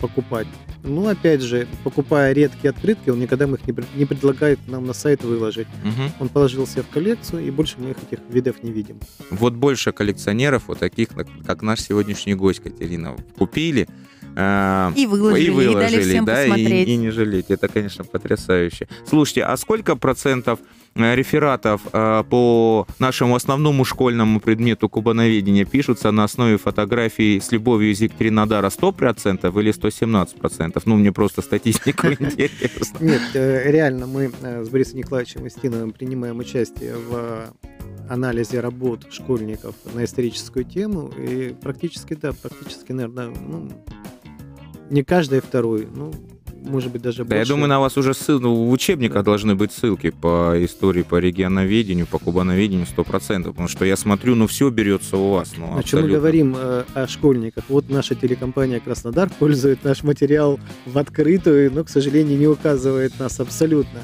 покупать. 0.00 0.46
Ну, 0.82 1.06
опять 1.08 1.42
же, 1.42 1.68
покупая 1.84 2.32
редкие 2.32 2.70
открытки, 2.70 3.10
он 3.10 3.20
никогда 3.20 3.44
их 3.44 3.66
не, 3.94 4.04
предлагает 4.04 4.58
нам 4.66 4.86
на 4.86 4.92
сайт 4.92 5.22
выложить. 5.22 5.68
Угу. 5.84 6.12
Он 6.20 6.28
положил 6.28 6.66
себе 6.66 6.82
в 6.82 6.88
коллекцию, 6.88 7.46
и 7.46 7.50
больше 7.50 7.76
мы 7.78 7.90
этих 7.90 8.24
видов 8.28 8.62
не 8.62 8.72
видим. 8.72 8.98
Вот 9.30 9.54
больше 9.54 9.92
коллекционеров, 9.92 10.64
вот 10.66 10.78
таких, 10.78 11.08
как 11.46 11.62
наш 11.62 11.80
сегодняшний 11.80 12.34
гость 12.34 12.60
Катерина, 12.60 13.16
купили, 13.36 13.88
а, 14.40 14.92
и 14.94 15.04
выложили, 15.06 15.46
и, 15.46 15.50
выложили, 15.50 15.72
и 15.72 15.90
дали 15.90 16.00
всем 16.00 16.24
да, 16.24 16.36
посмотреть. 16.36 16.88
И, 16.88 16.92
и 16.92 16.96
не 16.96 17.10
жалеть. 17.10 17.46
Это, 17.48 17.66
конечно, 17.66 18.04
потрясающе. 18.04 18.86
Слушайте, 19.04 19.42
а 19.42 19.56
сколько 19.56 19.96
процентов 19.96 20.60
э, 20.94 21.16
рефератов 21.16 21.80
э, 21.92 22.22
по 22.30 22.86
нашему 23.00 23.34
основному 23.34 23.84
школьному 23.84 24.38
предмету 24.38 24.88
кубановедения 24.88 25.64
пишутся 25.64 26.12
на 26.12 26.22
основе 26.22 26.56
фотографий 26.56 27.40
с 27.40 27.50
любовью 27.50 27.90
из 27.90 28.00
Екатеринодара 28.00 28.68
100% 28.68 29.60
или 29.60 29.72
117%? 29.72 30.82
Ну, 30.84 30.96
мне 30.96 31.10
просто 31.10 31.42
статистику 31.42 32.06
интересно. 32.20 32.98
Нет, 33.00 33.22
э, 33.34 33.72
реально, 33.72 34.06
мы 34.06 34.30
с 34.40 34.68
Борисом 34.68 34.98
Николаевичем 34.98 35.48
Истиновым 35.48 35.90
принимаем 35.90 36.38
участие 36.38 36.94
в 36.94 37.52
анализе 38.08 38.60
работ 38.60 39.06
школьников 39.10 39.74
на 39.94 40.04
историческую 40.04 40.64
тему, 40.64 41.08
и 41.18 41.54
практически, 41.60 42.14
да, 42.14 42.32
практически, 42.32 42.92
наверное, 42.92 43.28
ну, 43.28 43.70
не 44.90 45.02
каждый 45.02 45.40
второй, 45.40 45.86
ну, 45.94 46.12
может 46.68 46.92
быть, 46.92 47.02
даже 47.02 47.18
да, 47.18 47.24
больше. 47.24 47.38
я 47.38 47.44
думаю, 47.44 47.68
на 47.68 47.80
вас 47.80 47.96
уже 47.96 48.14
ссыл... 48.14 48.40
ну, 48.40 48.54
в 48.66 48.70
учебниках 48.70 49.18
да. 49.18 49.22
должны 49.22 49.54
быть 49.54 49.72
ссылки 49.72 50.10
по 50.10 50.54
истории, 50.64 51.02
по 51.02 51.16
регионоведению, 51.16 52.06
по 52.06 52.18
кубановедению 52.18 52.86
100%, 52.86 53.44
потому 53.44 53.68
что 53.68 53.84
я 53.84 53.96
смотрю, 53.96 54.34
ну, 54.34 54.46
все 54.46 54.68
берется 54.70 55.16
у 55.16 55.30
вас. 55.30 55.52
Ну, 55.56 55.72
Значит, 55.72 56.00
мы 56.00 56.08
говорим 56.08 56.54
э, 56.56 56.84
о 56.94 57.06
школьниках. 57.06 57.64
Вот 57.68 57.88
наша 57.88 58.14
телекомпания 58.14 58.80
«Краснодар» 58.80 59.30
пользует 59.38 59.84
наш 59.84 60.02
материал 60.02 60.58
в 60.86 60.98
открытую, 60.98 61.72
но, 61.72 61.84
к 61.84 61.88
сожалению, 61.88 62.38
не 62.38 62.46
указывает 62.46 63.18
нас 63.18 63.40
абсолютно. 63.40 64.00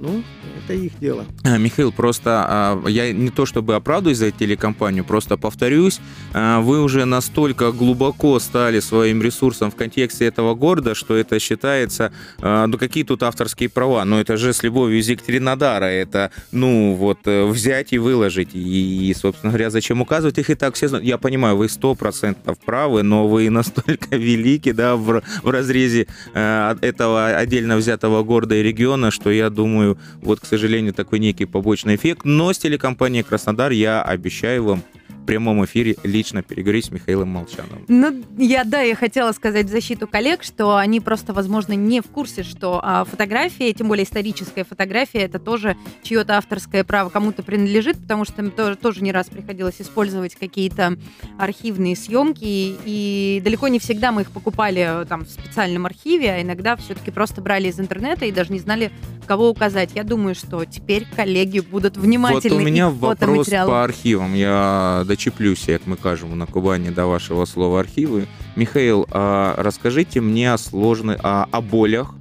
Ну, 0.00 0.24
это 0.64 0.72
их 0.72 0.98
дело. 0.98 1.26
А, 1.44 1.58
Михаил, 1.58 1.92
просто 1.92 2.44
а, 2.48 2.88
я 2.88 3.12
не 3.12 3.28
то 3.28 3.44
чтобы 3.44 3.74
оправдываюсь 3.74 4.18
за 4.18 4.30
телекомпанию, 4.30 5.04
просто 5.04 5.36
повторюсь, 5.36 6.00
а, 6.32 6.60
вы 6.60 6.82
уже 6.82 7.04
настолько 7.04 7.70
глубоко 7.70 8.38
стали 8.38 8.80
своим 8.80 9.22
ресурсом 9.22 9.70
в 9.70 9.76
контексте 9.76 10.24
этого 10.24 10.54
города, 10.54 10.94
что 10.94 11.16
это 11.16 11.38
считается, 11.38 12.12
ну 12.40 12.78
какие 12.78 13.04
тут 13.04 13.22
авторские 13.22 13.68
права, 13.68 14.04
ну 14.04 14.18
это 14.18 14.36
же 14.36 14.52
с 14.52 14.62
любовью 14.62 14.98
из 14.98 15.10
это, 15.10 16.30
ну 16.52 16.94
вот, 16.94 17.18
э, 17.26 17.44
взять 17.44 17.92
и 17.92 17.98
выложить, 17.98 18.50
и, 18.54 19.14
собственно 19.18 19.52
говоря, 19.52 19.70
зачем 19.70 20.00
указывать 20.00 20.38
их 20.38 20.50
и 20.50 20.54
так 20.54 20.74
все 20.74 20.88
знают. 20.88 21.06
Я 21.06 21.18
понимаю, 21.18 21.56
вы 21.56 21.68
сто 21.68 21.94
процентов 21.94 22.58
правы, 22.58 23.02
но 23.02 23.28
вы 23.28 23.50
настолько 23.60 24.16
велики, 24.16 24.72
да, 24.72 24.96
в, 24.96 25.22
в 25.42 25.50
разрезе 25.50 26.06
э, 26.34 26.76
этого 26.80 27.28
отдельно 27.36 27.76
взятого 27.76 28.22
города 28.22 28.54
и 28.54 28.62
региона, 28.62 29.10
что 29.10 29.30
я 29.30 29.50
думаю, 29.50 29.89
вот, 30.20 30.40
к 30.40 30.46
сожалению, 30.46 30.92
такой 30.92 31.18
некий 31.18 31.46
побочный 31.46 31.96
эффект. 31.96 32.22
Но 32.24 32.52
с 32.52 32.58
телекомпанией 32.58 33.24
Краснодар 33.24 33.72
я 33.72 34.02
обещаю 34.02 34.64
вам 34.64 34.82
прямом 35.30 35.64
эфире 35.64 35.94
лично 36.02 36.42
переговорить 36.42 36.86
с 36.86 36.90
Михаилом 36.90 37.28
Молчановым. 37.28 37.84
Ну, 37.86 38.24
я, 38.36 38.64
да, 38.64 38.80
я 38.80 38.96
хотела 38.96 39.30
сказать 39.30 39.66
в 39.66 39.68
защиту 39.68 40.08
коллег, 40.08 40.42
что 40.42 40.76
они 40.76 40.98
просто, 40.98 41.32
возможно, 41.32 41.74
не 41.74 42.00
в 42.00 42.06
курсе, 42.06 42.42
что 42.42 42.80
а, 42.82 43.04
фотография, 43.04 43.72
тем 43.72 43.86
более 43.86 44.02
историческая 44.02 44.64
фотография, 44.64 45.20
это 45.20 45.38
тоже 45.38 45.76
чье-то 46.02 46.36
авторское 46.36 46.82
право 46.82 47.10
кому-то 47.10 47.44
принадлежит, 47.44 47.96
потому 47.98 48.24
что 48.24 48.42
им 48.42 48.50
тоже, 48.50 48.74
тоже 48.74 49.04
не 49.04 49.12
раз 49.12 49.28
приходилось 49.28 49.76
использовать 49.78 50.34
какие-то 50.34 50.96
архивные 51.38 51.94
съемки, 51.94 52.42
и 52.44 53.40
далеко 53.44 53.68
не 53.68 53.78
всегда 53.78 54.10
мы 54.10 54.22
их 54.22 54.32
покупали 54.32 55.06
там 55.08 55.24
в 55.26 55.30
специальном 55.30 55.86
архиве, 55.86 56.32
а 56.32 56.42
иногда 56.42 56.74
все-таки 56.74 57.12
просто 57.12 57.40
брали 57.40 57.68
из 57.68 57.78
интернета 57.78 58.24
и 58.24 58.32
даже 58.32 58.52
не 58.52 58.58
знали, 58.58 58.90
кого 59.26 59.48
указать. 59.48 59.90
Я 59.94 60.02
думаю, 60.02 60.34
что 60.34 60.64
теперь 60.64 61.06
коллеги 61.14 61.60
будут 61.60 61.96
внимательны. 61.96 62.56
Вот 62.56 62.62
у 62.62 62.66
меня 62.66 62.90
вопрос 62.90 63.48
по 63.48 63.84
архивам. 63.84 64.34
Я 64.34 65.04
дочеплюсь, 65.20 65.64
как 65.66 65.86
мы 65.86 65.96
кажем 65.98 66.38
на 66.38 66.46
Кубани 66.46 66.88
до 66.88 67.06
вашего 67.06 67.44
слова 67.44 67.80
архивы. 67.80 68.26
Михаил, 68.56 69.06
а 69.10 69.54
расскажите 69.58 70.22
мне 70.22 70.50
о 70.50 70.56
сложной, 70.56 71.16
о, 71.16 71.46
о 71.50 71.60
болях 71.60 72.14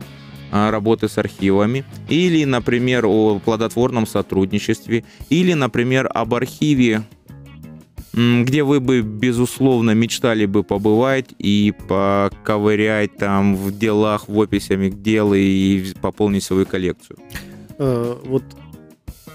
работы 0.52 1.08
с 1.08 1.18
архивами, 1.18 1.86
или, 2.10 2.44
например, 2.44 3.06
о 3.06 3.40
плодотворном 3.40 4.06
сотрудничестве, 4.06 5.06
или, 5.30 5.54
например, 5.54 6.10
об 6.14 6.34
архиве 6.34 7.04
где 8.12 8.64
вы 8.64 8.82
бы, 8.82 9.02
безусловно, 9.02 9.92
мечтали 9.92 10.46
бы 10.46 10.64
побывать 10.64 11.28
и 11.38 11.74
поковырять 11.88 13.16
там 13.16 13.56
в 13.56 13.78
делах, 13.78 14.28
в 14.28 14.42
описями 14.42 14.90
дел 14.90 15.34
и 15.34 15.94
пополнить 16.02 16.44
свою 16.44 16.66
коллекцию? 16.66 17.18
Вот 17.78 18.44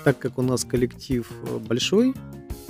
так 0.04 0.18
как 0.18 0.38
у 0.38 0.42
нас 0.42 0.64
коллектив 0.64 1.26
большой, 1.66 2.14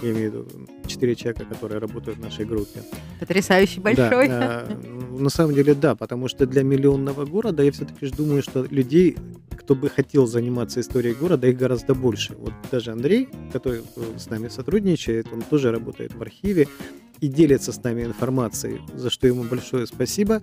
я 0.04 0.12
имею 0.12 0.30
в 0.30 0.34
виду 0.34 0.66
четыре 0.86 1.14
человека, 1.14 1.44
которые 1.44 1.78
работают 1.78 2.18
в 2.18 2.22
нашей 2.22 2.44
группе. 2.44 2.82
Потрясающий 3.20 3.80
большой. 3.80 4.28
Да, 4.28 4.66
на 5.18 5.30
самом 5.30 5.54
деле, 5.54 5.74
да, 5.74 5.94
потому 5.94 6.28
что 6.28 6.46
для 6.46 6.62
миллионного 6.62 7.24
города 7.24 7.62
я 7.62 7.72
все-таки 7.72 8.08
думаю, 8.08 8.42
что 8.42 8.64
людей, 8.64 9.16
кто 9.56 9.74
бы 9.74 9.88
хотел 9.88 10.26
заниматься 10.26 10.80
историей 10.80 11.14
города, 11.14 11.46
их 11.46 11.56
гораздо 11.56 11.94
больше. 11.94 12.34
Вот 12.38 12.52
даже 12.70 12.92
Андрей, 12.92 13.28
который 13.52 13.80
э, 13.80 14.18
с 14.18 14.30
нами 14.30 14.48
сотрудничает, 14.48 15.26
он 15.32 15.42
тоже 15.42 15.70
работает 15.70 16.14
в 16.14 16.22
архиве 16.22 16.68
и 17.20 17.28
делится 17.28 17.72
с 17.72 17.82
нами 17.82 18.04
информацией, 18.04 18.80
за 18.94 19.10
что 19.10 19.26
ему 19.26 19.44
большое 19.44 19.86
спасибо. 19.86 20.42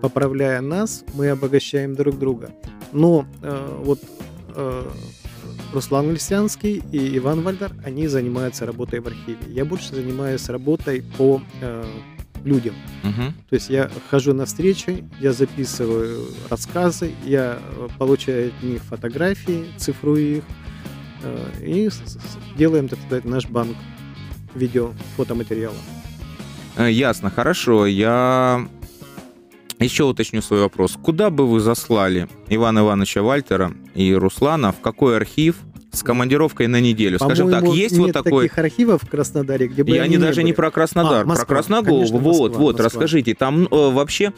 Поправляя 0.00 0.60
нас, 0.60 1.04
мы 1.14 1.28
обогащаем 1.28 1.94
друг 1.94 2.18
друга. 2.18 2.50
Но 2.92 3.26
э, 3.42 3.78
вот 3.84 4.00
э, 4.54 4.90
Руслан 5.72 6.12
Лисянский 6.12 6.82
и 6.92 7.16
Иван 7.18 7.42
Вальдер, 7.42 7.72
они 7.84 8.06
занимаются 8.06 8.66
работой 8.66 9.00
в 9.00 9.06
архиве. 9.06 9.38
Я 9.48 9.64
больше 9.64 9.94
занимаюсь 9.94 10.48
работой 10.48 11.02
по 11.16 11.40
э, 11.60 11.84
людям. 12.44 12.74
Угу. 13.04 13.32
То 13.48 13.54
есть 13.54 13.70
я 13.70 13.90
хожу 14.10 14.34
на 14.34 14.46
встречи, 14.46 15.04
я 15.20 15.32
записываю 15.32 16.26
рассказы, 16.50 17.12
я 17.24 17.58
э, 17.58 17.88
получаю 17.98 18.48
от 18.48 18.62
них 18.62 18.82
фотографии, 18.82 19.64
цифрую 19.78 20.38
их, 20.38 20.44
э, 21.22 21.50
и 21.64 21.90
делаем, 22.56 22.88
так 22.88 22.98
сказать, 23.06 23.24
наш 23.24 23.46
банк 23.46 23.76
видео, 24.54 24.92
фотоматериала. 25.16 25.76
Э, 26.76 26.90
ясно, 26.90 27.30
хорошо. 27.30 27.86
Я 27.86 28.66
еще 29.84 30.04
уточню 30.04 30.42
свой 30.42 30.60
вопрос. 30.60 30.98
Куда 31.02 31.30
бы 31.30 31.46
вы 31.46 31.60
заслали 31.60 32.28
Ивана 32.48 32.80
Ивановича 32.80 33.22
Вальтера 33.22 33.72
и 33.94 34.12
Руслана, 34.14 34.72
в 34.72 34.80
какой 34.80 35.16
архив 35.16 35.56
с 35.92 36.02
командировкой 36.02 36.68
на 36.68 36.80
неделю. 36.80 37.18
Скажем 37.18 37.50
так, 37.50 37.64
есть 37.64 37.96
нет 37.96 38.00
вот 38.00 38.12
такой... 38.12 38.48
таких 38.48 38.58
архивов 38.58 39.02
в 39.02 39.08
Краснодаре, 39.08 39.68
где 39.68 39.84
бы 39.84 39.90
И 39.90 39.98
они, 39.98 40.16
даже 40.16 40.36
были. 40.36 40.46
не 40.46 40.52
про 40.54 40.70
Краснодар, 40.70 41.24
а, 41.24 41.26
Москва, 41.26 41.44
про 41.44 41.54
Красноголову. 41.56 42.00
Конечно, 42.00 42.18
вот, 42.18 42.48
Москва, 42.48 42.58
вот, 42.58 42.72
Москва. 42.72 42.84
расскажите, 42.84 43.34
там 43.34 43.64
э, 43.64 43.68
вообще... 43.70 44.32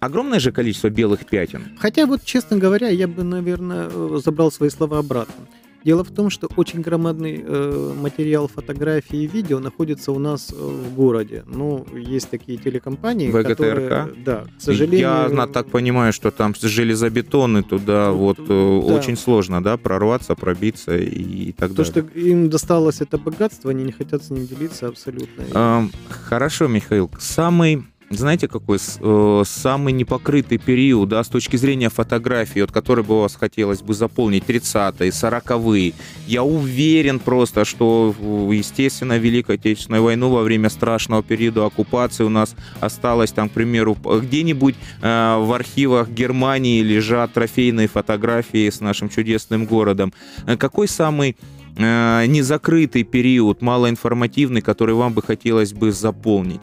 Огромное 0.00 0.38
же 0.38 0.52
количество 0.52 0.90
белых 0.90 1.24
пятен. 1.24 1.78
Хотя 1.78 2.04
вот, 2.04 2.22
честно 2.24 2.58
говоря, 2.58 2.90
я 2.90 3.08
бы, 3.08 3.22
наверное, 3.22 3.88
э, 3.90 4.20
забрал 4.22 4.52
свои 4.52 4.68
слова 4.68 4.98
обратно. 4.98 5.46
Дело 5.84 6.02
в 6.02 6.10
том, 6.10 6.30
что 6.30 6.48
очень 6.56 6.80
громадный 6.80 7.42
э, 7.44 7.94
материал 8.00 8.48
фотографии 8.48 9.24
и 9.24 9.26
видео 9.26 9.58
находится 9.58 10.12
у 10.12 10.18
нас 10.18 10.50
э, 10.50 10.54
в 10.54 10.94
городе. 10.94 11.44
Ну, 11.46 11.86
есть 11.92 12.30
такие 12.30 12.56
телекомпании, 12.56 13.28
ВГТРК? 13.28 13.48
которые... 13.48 14.14
Да, 14.24 14.44
к 14.58 14.62
сожалению... 14.62 14.98
Я 15.00 15.46
так 15.46 15.66
понимаю, 15.66 16.14
что 16.14 16.30
там 16.30 16.54
железобетонный 16.58 17.62
туда 17.62 18.12
вот 18.12 18.38
э, 18.38 18.46
да. 18.46 18.94
очень 18.94 19.16
сложно, 19.16 19.62
да, 19.62 19.76
прорваться, 19.76 20.34
пробиться 20.34 20.96
и, 20.96 21.50
и 21.50 21.52
так 21.52 21.70
То, 21.70 21.76
далее. 21.76 21.92
То, 21.92 22.00
что 22.00 22.18
им 22.18 22.48
досталось 22.48 23.02
это 23.02 23.18
богатство, 23.18 23.70
они 23.70 23.84
не 23.84 23.92
хотят 23.92 24.24
с 24.24 24.30
ним 24.30 24.46
делиться 24.46 24.88
абсолютно. 24.88 25.44
А, 25.52 25.86
хорошо, 26.08 26.66
Михаил. 26.66 27.10
Самый 27.18 27.84
знаете, 28.10 28.48
какой 28.48 28.78
э, 28.78 29.42
самый 29.46 29.92
непокрытый 29.92 30.58
период, 30.58 31.08
да, 31.08 31.24
с 31.24 31.28
точки 31.28 31.56
зрения 31.56 31.88
фотографии, 31.88 32.60
от 32.60 32.70
которой 32.70 33.04
бы 33.04 33.20
вас 33.20 33.34
хотелось 33.34 33.82
бы 33.82 33.94
заполнить 33.94 34.44
30-е, 34.44 35.10
40-е. 35.10 35.94
Я 36.26 36.42
уверен 36.42 37.18
просто, 37.18 37.64
что, 37.64 38.14
естественно, 38.52 39.18
Великой 39.18 39.56
Отечественной 39.56 40.00
войну 40.00 40.30
во 40.30 40.42
время 40.42 40.68
страшного 40.70 41.22
периода 41.22 41.66
оккупации 41.66 42.24
у 42.24 42.28
нас 42.28 42.54
осталось 42.80 43.32
там, 43.32 43.48
к 43.48 43.52
примеру, 43.52 43.96
где-нибудь 44.04 44.74
э, 45.02 45.36
в 45.38 45.52
архивах 45.52 46.10
Германии 46.10 46.82
лежат 46.82 47.32
трофейные 47.32 47.88
фотографии 47.88 48.68
с 48.68 48.80
нашим 48.80 49.08
чудесным 49.08 49.66
городом. 49.66 50.12
Э, 50.46 50.56
какой 50.56 50.88
самый 50.88 51.36
э, 51.76 52.26
незакрытый 52.26 53.02
период, 53.04 53.62
малоинформативный, 53.62 54.60
который 54.60 54.94
вам 54.94 55.14
бы 55.14 55.22
хотелось 55.22 55.72
бы 55.72 55.90
заполнить? 55.90 56.60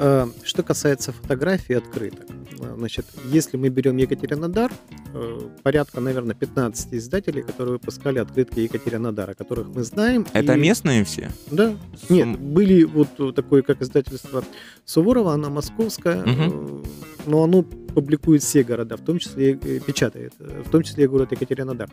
Э, 0.00 0.28
что 0.44 0.62
касается 0.62 1.12
фотографий 1.12 1.74
открыток, 1.74 2.26
э, 2.60 2.74
значит, 2.76 3.04
если 3.24 3.56
мы 3.56 3.68
берем 3.68 3.96
Екатеринодар, 3.96 4.70
э, 5.12 5.40
порядка, 5.64 6.00
наверное, 6.00 6.36
15 6.36 6.94
издателей, 6.94 7.42
которые 7.42 7.72
выпускали 7.72 8.20
открытки 8.20 8.60
Екатеринодара, 8.60 9.34
которых 9.34 9.68
мы 9.68 9.82
знаем. 9.82 10.24
Это 10.32 10.54
и... 10.54 10.60
местные 10.60 11.04
все? 11.04 11.32
Да. 11.50 11.76
Сум... 12.06 12.16
Нет, 12.16 12.38
были 12.38 12.84
вот 12.84 13.34
такое, 13.34 13.62
как 13.62 13.82
издательство 13.82 14.44
Суворова, 14.84 15.32
она 15.32 15.48
московская, 15.48 16.22
угу. 16.22 16.84
но 17.26 17.42
оно 17.42 17.62
публикует 17.62 18.42
все 18.42 18.62
города, 18.62 18.96
в 18.96 19.00
том 19.00 19.18
числе 19.18 19.52
и 19.52 19.80
печатает, 19.80 20.32
в 20.38 20.70
том 20.70 20.84
числе 20.84 21.04
и 21.04 21.06
город 21.08 21.32
Екатеринодар. 21.32 21.90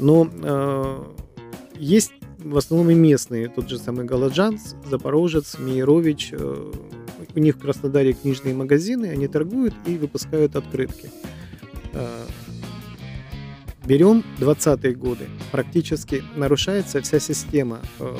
Но 0.00 0.28
э, 0.42 1.04
есть 1.76 2.12
в 2.38 2.56
основном 2.56 2.90
и 2.90 2.94
местные, 2.94 3.48
тот 3.48 3.68
же 3.68 3.78
самый 3.78 4.04
Галаджанс, 4.06 4.74
Запорожец, 4.88 5.56
Миерович, 5.58 6.30
э, 6.32 6.72
у 7.38 7.40
них 7.40 7.56
в 7.56 7.60
Краснодаре 7.60 8.12
книжные 8.12 8.54
магазины, 8.54 9.06
они 9.06 9.28
торгуют 9.28 9.74
и 9.86 9.96
выпускают 9.96 10.56
открытки. 10.56 11.10
Э, 11.92 12.24
берем 13.86 14.24
20-е 14.38 14.94
годы. 14.94 15.26
Практически 15.52 16.22
нарушается 16.36 17.00
вся 17.00 17.20
система 17.20 17.80
э, 17.98 18.16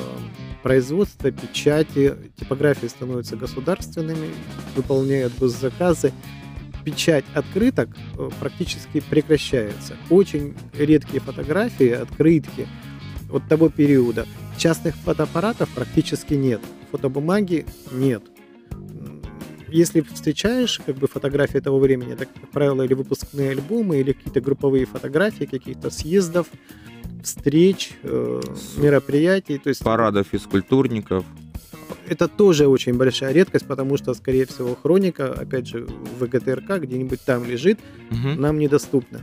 производства, 0.63 1.31
печати, 1.31 2.15
типографии 2.39 2.87
становятся 2.87 3.35
государственными, 3.35 4.29
выполняют 4.75 5.33
госзаказы. 5.37 6.11
Печать 6.85 7.25
открыток 7.33 7.89
практически 8.39 9.01
прекращается. 9.01 9.97
Очень 10.09 10.55
редкие 10.73 11.19
фотографии, 11.19 11.89
открытки– 11.89 12.67
от 13.31 13.47
того 13.47 13.69
периода. 13.69 14.25
Частных 14.57 14.95
фотоаппаратов 14.95 15.69
практически 15.69 16.33
нет. 16.33 16.61
Фотобумаги 16.91 17.65
нет. 17.91 18.23
Если 19.71 20.01
встречаешь 20.01 20.81
как 20.85 20.95
бы 20.97 21.07
фотографии 21.07 21.59
того 21.59 21.79
времени, 21.79 22.13
это, 22.13 22.25
как 22.25 22.49
правило, 22.49 22.81
или 22.81 22.93
выпускные 22.93 23.51
альбомы, 23.51 23.99
или 23.99 24.13
какие-то 24.13 24.41
групповые 24.41 24.85
фотографии 24.85 25.45
каких-то 25.45 25.89
съездов, 25.89 26.47
встреч, 27.23 27.91
э, 28.03 28.41
мероприятий. 28.77 29.57
То 29.57 29.69
есть, 29.69 29.83
Парадов 29.83 30.27
физкультурников. 30.31 31.25
Это 32.07 32.27
тоже 32.27 32.67
очень 32.67 32.93
большая 32.95 33.33
редкость, 33.33 33.67
потому 33.67 33.97
что, 33.97 34.13
скорее 34.13 34.45
всего, 34.45 34.75
хроника, 34.75 35.31
опять 35.33 35.67
же, 35.67 35.85
в 35.85 36.23
ВГТРК 36.23 36.79
где-нибудь 36.79 37.21
там 37.21 37.45
лежит, 37.45 37.79
угу. 38.09 38.29
нам 38.39 38.57
недоступна. 38.57 39.21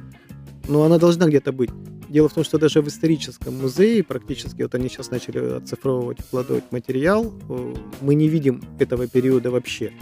Но 0.68 0.82
она 0.82 0.98
должна 0.98 1.26
где-то 1.26 1.52
быть. 1.52 1.70
Дело 2.16 2.30
в 2.30 2.32
том, 2.32 2.44
что 2.44 2.56
даже 2.56 2.80
в 2.80 2.88
историческом 2.88 3.58
музее 3.58 4.02
практически, 4.02 4.62
вот 4.62 4.74
они 4.74 4.88
сейчас 4.88 5.10
начали 5.10 5.58
оцифровывать, 5.58 6.20
вкладывать 6.20 6.64
материал, 6.72 7.30
э, 7.50 7.74
мы 8.00 8.14
не 8.14 8.26
видим 8.26 8.64
этого 8.78 9.06
периода 9.06 9.50
вообще. 9.50 9.92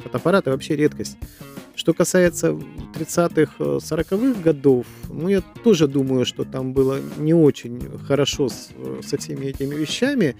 Фотоаппараты 0.00 0.50
вообще 0.50 0.76
редкость. 0.76 1.16
Что 1.74 1.94
касается 1.94 2.50
30-х, 2.50 3.54
40-х 3.58 4.42
годов, 4.42 4.84
ну, 5.08 5.28
я 5.28 5.40
тоже 5.40 5.88
думаю, 5.88 6.26
что 6.26 6.44
там 6.44 6.74
было 6.74 7.00
не 7.16 7.32
очень 7.32 7.80
хорошо 8.06 8.50
с, 8.50 8.68
со 9.02 9.16
всеми 9.16 9.46
этими 9.46 9.74
вещами. 9.74 10.36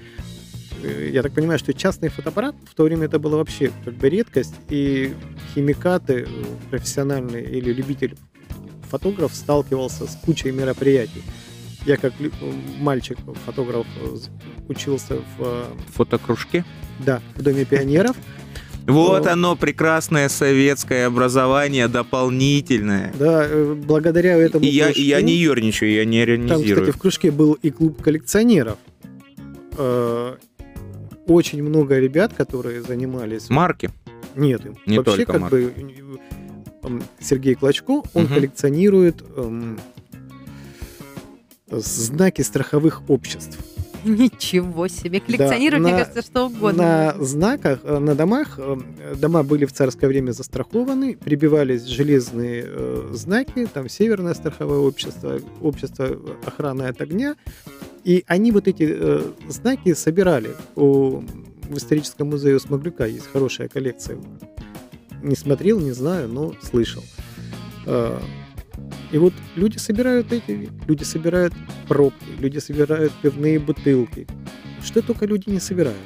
Э, 0.82 1.08
я 1.10 1.22
так 1.22 1.32
понимаю, 1.32 1.58
что 1.58 1.72
частный 1.72 2.10
фотоаппарат 2.10 2.54
в 2.70 2.74
то 2.74 2.82
время 2.82 3.06
это 3.06 3.18
было 3.18 3.36
вообще 3.38 3.70
как 3.86 3.94
бы 3.94 4.10
редкость, 4.10 4.56
и 4.68 5.14
химикаты 5.54 6.26
э, 6.28 6.44
профессиональные 6.68 7.46
или 7.46 7.72
любитель 7.72 8.14
фотограф 8.94 9.34
сталкивался 9.34 10.06
с 10.06 10.16
кучей 10.24 10.52
мероприятий. 10.52 11.24
Я 11.84 11.96
как 11.96 12.12
мальчик, 12.78 13.18
фотограф, 13.44 13.86
учился 14.68 15.16
в... 15.36 15.66
Фотокружке? 15.94 16.64
Да, 17.00 17.20
в 17.34 17.42
Доме 17.42 17.64
пионеров. 17.64 18.16
Вот 18.86 19.26
оно, 19.26 19.56
прекрасное 19.56 20.28
советское 20.28 21.06
образование, 21.06 21.88
дополнительное. 21.88 23.12
Да, 23.18 23.44
э, 23.48 23.74
благодаря 23.74 24.36
этому 24.36 24.64
И 24.64 24.68
я, 24.68 24.90
и 24.90 25.00
я 25.00 25.22
не 25.22 25.32
ерничаю, 25.32 25.92
я 25.92 26.04
не 26.04 26.22
иронизирую. 26.22 26.64
Там, 26.64 26.74
кстати, 26.74 26.90
в 26.90 27.00
кружке 27.00 27.30
был 27.32 27.54
и 27.54 27.70
клуб 27.70 28.00
коллекционеров. 28.00 28.76
Э, 29.76 30.36
очень 31.26 31.64
много 31.64 31.98
ребят, 31.98 32.32
которые 32.34 32.82
занимались... 32.82 33.50
Марки? 33.50 33.90
Нет, 34.36 34.62
не 34.86 34.98
вообще 34.98 35.24
как 35.26 35.40
марки. 35.40 35.54
бы 35.54 35.72
Сергей 37.20 37.54
Клочко, 37.54 38.02
он 38.14 38.24
угу. 38.24 38.34
коллекционирует 38.34 39.22
эм, 39.36 39.78
знаки 41.70 42.42
страховых 42.42 43.02
обществ. 43.08 43.58
Ничего 44.04 44.86
себе. 44.88 45.20
Коллекционировать, 45.20 45.82
да, 45.82 45.88
мне 45.88 45.98
на, 45.98 46.04
кажется, 46.04 46.22
что 46.22 46.46
угодно. 46.46 46.82
На 46.82 47.24
знаках, 47.24 47.80
э, 47.84 47.98
на 47.98 48.14
домах, 48.14 48.58
э, 48.58 48.76
дома 49.16 49.42
были 49.42 49.64
в 49.64 49.72
царское 49.72 50.08
время 50.08 50.32
застрахованы, 50.32 51.16
прибивались 51.16 51.84
железные 51.84 52.64
э, 52.66 53.10
знаки, 53.12 53.66
там 53.72 53.88
Северное 53.88 54.34
страховое 54.34 54.78
общество, 54.78 55.40
общество 55.62 56.18
охраны 56.44 56.82
от 56.82 57.00
огня, 57.00 57.36
и 58.04 58.24
они 58.26 58.52
вот 58.52 58.68
эти 58.68 58.86
э, 58.86 59.22
знаки 59.48 59.94
собирали. 59.94 60.50
У, 60.76 61.22
в 61.68 61.76
историческом 61.76 62.28
музее 62.28 62.60
Смоглюка 62.60 63.06
есть 63.06 63.26
хорошая 63.32 63.68
коллекция. 63.68 64.18
Не 65.24 65.36
смотрел, 65.36 65.80
не 65.80 65.92
знаю, 65.92 66.28
но 66.28 66.54
слышал. 66.60 67.02
Э, 67.86 68.20
и 69.10 69.16
вот 69.16 69.32
люди 69.56 69.78
собирают 69.78 70.30
эти, 70.32 70.68
люди 70.86 71.02
собирают 71.02 71.54
пробки, 71.88 72.26
люди 72.38 72.58
собирают 72.58 73.10
пивные 73.22 73.58
бутылки. 73.58 74.26
Что 74.84 75.00
только 75.00 75.24
люди 75.24 75.48
не 75.48 75.60
собирают. 75.60 75.96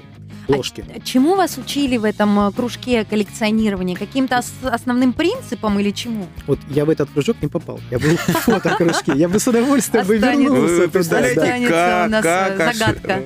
А 0.47 0.53
ложки. 0.53 0.85
А 0.95 1.01
чему 1.01 1.35
вас 1.35 1.59
учили 1.59 1.97
в 1.97 2.05
этом 2.05 2.39
э, 2.39 2.53
кружке 2.53 3.05
коллекционирования? 3.05 3.97
Каким-то 3.97 4.41
основным 4.62 5.12
принципом 5.12 5.81
или 5.81 5.91
чему? 5.91 6.27
Вот 6.47 6.61
я 6.71 6.85
в 6.85 6.91
этот 6.91 7.11
кружок 7.11 7.39
не 7.43 7.49
попал. 7.49 7.81
Я 7.91 7.99
был 7.99 8.16
в 8.16 8.19
фотокружке. 8.19 9.12
Я 9.16 9.29
бы 9.29 9.41
с 9.41 9.49
удовольствием 9.49 10.07
бы 10.07 10.16
вернулся. 10.16 10.83
Вы 10.83 10.89
представляете, 10.89 11.69
как, 11.69 12.09
э, 12.09 12.57
как 12.57 12.75
загадка. 12.75 13.23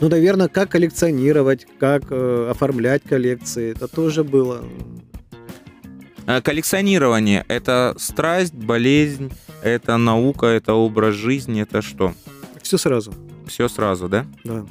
Ну, 0.00 0.08
наверное, 0.08 0.48
как 0.48 0.70
коллекционировать, 0.70 1.66
как 1.78 2.02
э, 2.10 2.48
оформлять 2.50 3.02
коллекции. 3.04 3.70
Это 3.70 3.86
тоже 3.86 4.24
было 4.24 4.62
Э, 4.62 5.05
коллекционирование— 6.42 7.44
это 7.48 7.94
страсть, 7.98 8.54
болезнь, 8.54 9.32
это 9.62 9.96
наука, 9.96 10.46
это 10.46 10.74
образ 10.74 11.14
жизни, 11.14 11.62
это 11.62 11.82
что? 11.82 12.14
Все 12.62 12.78
сразу. 12.78 13.14
Все 13.46 13.68
сразу, 13.68 14.08
да? 14.08 14.26
Да. 14.44 14.66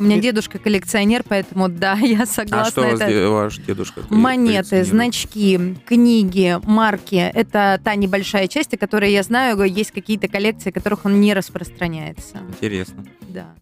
У 0.00 0.04
меня 0.04 0.18
дедушка 0.18 0.58
коллекционер, 0.58 1.22
поэтому 1.28 1.68
да, 1.68 1.92
я 2.00 2.24
согласна. 2.24 2.62
А 2.62 2.70
что 2.70 2.84
это... 2.84 3.04
вас, 3.04 3.30
ваш 3.30 3.58
дедушка 3.58 4.02
Монеты, 4.08 4.82
значки, 4.82 5.76
книги, 5.84 6.58
марки. 6.64 7.30
Это 7.34 7.78
та 7.84 7.94
небольшая 7.94 8.48
часть, 8.48 8.72
о 8.72 8.78
которой 8.78 9.12
я 9.12 9.22
знаю, 9.22 9.62
есть 9.64 9.90
какие-то 9.90 10.26
коллекции, 10.26 10.70
которых 10.70 11.04
он 11.04 11.20
не 11.20 11.34
распространяется. 11.34 12.38
Интересно. 12.48 13.04
Да. 13.28 13.54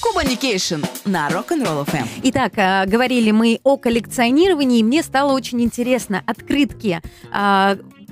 Кубаникейшн 0.00 0.82
на 1.06 1.30
Rock'n'Roll 1.30 1.86
FM. 1.86 2.06
Итак, 2.24 2.52
а, 2.56 2.84
говорили 2.84 3.30
мы 3.30 3.60
о 3.62 3.78
коллекционировании, 3.78 4.80
и 4.80 4.82
мне 4.82 5.02
стало 5.02 5.32
очень 5.32 5.62
интересно. 5.62 6.22
Открытки. 6.26 7.00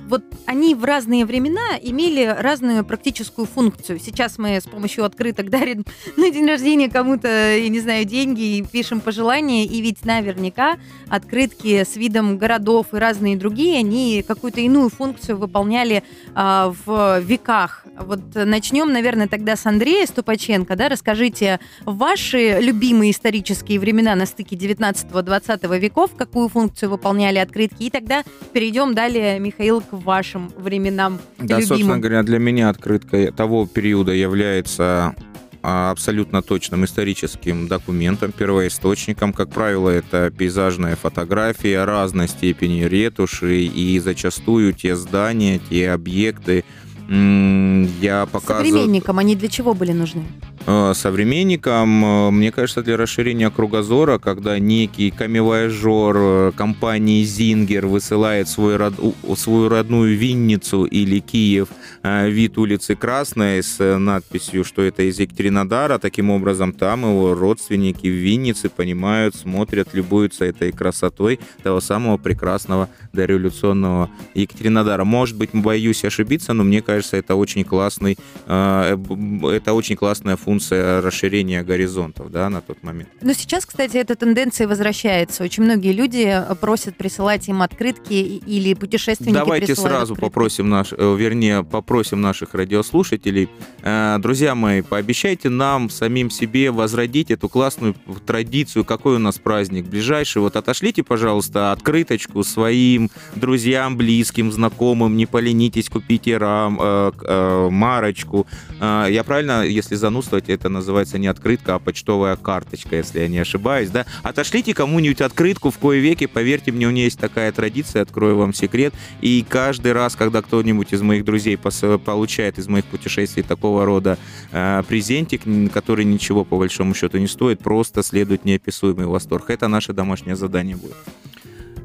Вот 0.07 0.23
они 0.45 0.75
в 0.75 0.83
разные 0.83 1.25
времена 1.25 1.77
имели 1.81 2.25
разную 2.25 2.83
практическую 2.85 3.47
функцию. 3.47 3.99
Сейчас 3.99 4.37
мы 4.37 4.57
с 4.57 4.65
помощью 4.65 5.05
открыток 5.05 5.49
дарим 5.49 5.85
на 6.17 6.29
день 6.29 6.45
рождения 6.45 6.89
кому-то, 6.89 7.27
я 7.27 7.69
не 7.69 7.79
знаю, 7.79 8.05
деньги 8.05 8.57
и 8.57 8.63
пишем 8.63 8.99
пожелания, 9.01 9.65
и 9.65 9.81
ведь 9.81 10.05
наверняка 10.05 10.77
открытки 11.09 11.83
с 11.83 11.95
видом 11.95 12.37
городов 12.37 12.87
и 12.93 12.97
разные 12.97 13.37
другие, 13.37 13.79
они 13.79 14.23
какую-то 14.27 14.61
иную 14.61 14.89
функцию 14.89 15.37
выполняли 15.37 16.03
а, 16.35 16.73
в 16.85 17.19
веках. 17.19 17.85
Вот 17.99 18.21
начнем, 18.33 18.91
наверное, 18.91 19.27
тогда 19.27 19.55
с 19.55 19.65
Андрея 19.65 20.05
Ступаченко. 20.05 20.75
Да? 20.75 20.89
Расскажите 20.89 21.59
ваши 21.85 22.59
любимые 22.59 23.11
исторические 23.11 23.79
времена 23.79 24.15
на 24.15 24.25
стыке 24.25 24.55
19-20 24.55 25.79
веков, 25.79 26.11
какую 26.15 26.49
функцию 26.49 26.89
выполняли 26.89 27.37
открытки, 27.37 27.83
и 27.83 27.89
тогда 27.89 28.23
перейдем 28.51 28.93
далее, 28.93 29.39
Михаил, 29.39 29.81
к 29.81 29.92
вашим 29.97 30.51
временам 30.57 31.19
Да, 31.37 31.43
любимым. 31.59 31.67
собственно 31.67 31.99
говоря, 31.99 32.23
для 32.23 32.39
меня 32.39 32.69
открытка 32.69 33.31
того 33.31 33.65
периода 33.67 34.11
является 34.11 35.15
а, 35.61 35.91
абсолютно 35.91 36.41
точным 36.41 36.83
историческим 36.83 37.67
документом, 37.69 38.33
первоисточником. 38.33 39.31
Как 39.31 39.49
правило, 39.49 39.89
это 39.89 40.29
пейзажная 40.37 40.97
фотография 40.97 41.85
разной 41.85 42.27
степени 42.27 42.83
ретуши 42.83 43.61
и 43.63 43.97
зачастую 43.99 44.73
те 44.73 44.95
здания, 44.97 45.59
те 45.69 45.91
объекты, 45.91 46.65
я 47.09 48.25
показываю... 48.25 48.65
Современникам 48.65 49.19
они 49.19 49.35
для 49.35 49.49
чего 49.49 49.73
были 49.73 49.91
нужны? 49.91 50.23
Э, 50.65 50.93
современникам, 50.95 52.05
э, 52.05 52.31
мне 52.31 52.51
кажется, 52.51 52.81
для 52.81 52.95
расширения 52.95 53.49
кругозора, 53.49 54.17
когда 54.17 54.59
некий 54.59 55.11
камевояжер 55.11 56.15
э, 56.17 56.51
компании 56.55 57.23
Зингер 57.23 57.87
высылает 57.87 58.47
свой 58.47 58.77
род... 58.77 58.93
свою 59.35 59.69
родную 59.69 60.17
Винницу 60.17 60.85
или 60.85 61.19
Киев 61.19 61.69
вид 62.03 62.57
улицы 62.57 62.95
Красной 62.95 63.63
с 63.63 63.97
надписью, 63.97 64.65
что 64.65 64.81
это 64.81 65.03
из 65.03 65.19
Екатеринодара, 65.19 65.97
таким 65.99 66.29
образом 66.31 66.73
там 66.73 67.01
его 67.03 67.33
родственники 67.33 68.07
в 68.07 68.13
Виннице 68.13 68.69
понимают, 68.69 69.35
смотрят, 69.35 69.93
любуются 69.93 70.43
этой 70.43 70.71
красотой 70.71 71.39
того 71.63 71.79
самого 71.79 72.17
прекрасного 72.17 72.89
дореволюционного 73.13 74.09
Екатеринодара. 74.33 75.05
Может 75.05 75.37
быть, 75.37 75.51
боюсь 75.53 76.03
ошибиться, 76.03 76.51
но 76.53 76.63
мне 76.63 76.81
кажется, 76.81 77.15
это 77.15 77.35
очень 77.35 77.63
классный, 77.63 78.17
это 78.45 79.73
очень 79.73 79.95
классная 79.95 80.35
функция 80.35 81.01
расширения 81.01 81.63
горизонтов 81.63 82.31
да, 82.31 82.49
на 82.49 82.61
тот 82.61 82.83
момент. 82.83 83.09
Но 83.21 83.31
сейчас, 83.33 83.65
кстати, 83.65 83.95
эта 83.95 84.15
тенденция 84.15 84.67
возвращается. 84.67 85.43
Очень 85.43 85.63
многие 85.63 85.93
люди 85.93 86.25
э, 86.25 86.55
просят 86.55 86.97
присылать 86.97 87.47
им 87.47 87.61
открытки 87.61 88.13
или 88.13 88.73
путешественники 88.73 89.33
Давайте 89.33 89.75
сразу 89.75 90.13
открытки. 90.13 90.21
попросим 90.21 90.69
наш, 90.69 90.91
э, 90.91 91.15
вернее, 91.17 91.63
попросим 91.63 91.92
наших 91.93 92.55
радиослушателей. 92.55 93.49
Э, 93.83 94.17
друзья 94.19 94.55
мои, 94.55 94.81
пообещайте 94.81 95.49
нам 95.49 95.91
самим 95.91 96.31
себе 96.31 96.71
возродить 96.71 97.29
эту 97.29 97.47
классную 97.49 97.95
традицию. 98.25 98.83
Какой 98.83 99.17
у 99.17 99.19
нас 99.19 99.37
праздник 99.37 99.85
ближайший? 99.85 100.41
Вот 100.41 100.55
отошлите, 100.55 101.03
пожалуйста, 101.03 101.71
открыточку 101.71 102.43
своим 102.43 103.11
друзьям, 103.35 103.95
близким, 103.95 104.51
знакомым. 104.51 105.15
Не 105.17 105.27
поленитесь, 105.27 105.87
купите 105.87 106.37
рам, 106.37 106.79
э, 106.81 107.11
э, 107.25 107.69
марочку. 107.69 108.47
Я 108.81 109.23
правильно, 109.25 109.63
если 109.63 109.95
занудствовать, 109.95 110.49
это 110.49 110.69
называется 110.69 111.17
не 111.17 111.27
открытка, 111.27 111.75
а 111.75 111.79
почтовая 111.79 112.35
карточка, 112.35 112.97
если 112.97 113.19
я 113.19 113.27
не 113.27 113.37
ошибаюсь, 113.37 113.89
да. 113.89 114.05
Отошлите 114.23 114.73
кому-нибудь 114.73 115.21
открытку 115.21 115.69
в 115.71 115.77
кое 115.77 115.99
веке, 115.99 116.27
поверьте 116.27 116.71
мне, 116.71 116.87
у 116.87 116.89
меня 116.89 117.03
есть 117.03 117.19
такая 117.19 117.51
традиция, 117.51 118.01
открою 118.01 118.37
вам 118.37 118.53
секрет, 118.53 118.93
и 119.21 119.45
каждый 119.47 119.93
раз, 119.93 120.15
когда 120.15 120.41
кто-нибудь 120.41 120.91
из 120.91 121.01
моих 121.01 121.23
друзей 121.23 121.57
получает 122.05 122.57
из 122.59 122.67
моих 122.67 122.85
путешествий 122.85 123.43
такого 123.43 123.85
рода 123.85 124.17
э, 124.51 124.83
презентик, 124.87 125.41
который 125.73 126.05
ничего 126.05 126.43
по 126.45 126.57
большому 126.57 126.93
счету 126.93 127.17
не 127.17 127.27
стоит, 127.27 127.59
просто 127.59 128.03
следует 128.03 128.45
неописуемый 128.45 129.05
восторг. 129.05 129.49
Это 129.49 129.67
наше 129.67 129.93
домашнее 129.93 130.35
задание 130.35 130.75
будет 130.75 130.95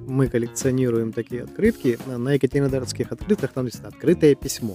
мы 0.09 0.29
коллекционируем 0.29 1.13
такие 1.13 1.45
открытки. 1.45 1.99
На 2.07 2.33
Екатеринодарских 2.33 3.13
открытках 3.13 3.53
там 3.53 3.67
есть 3.67 3.85
открытое 3.85 4.35
письмо, 4.35 4.75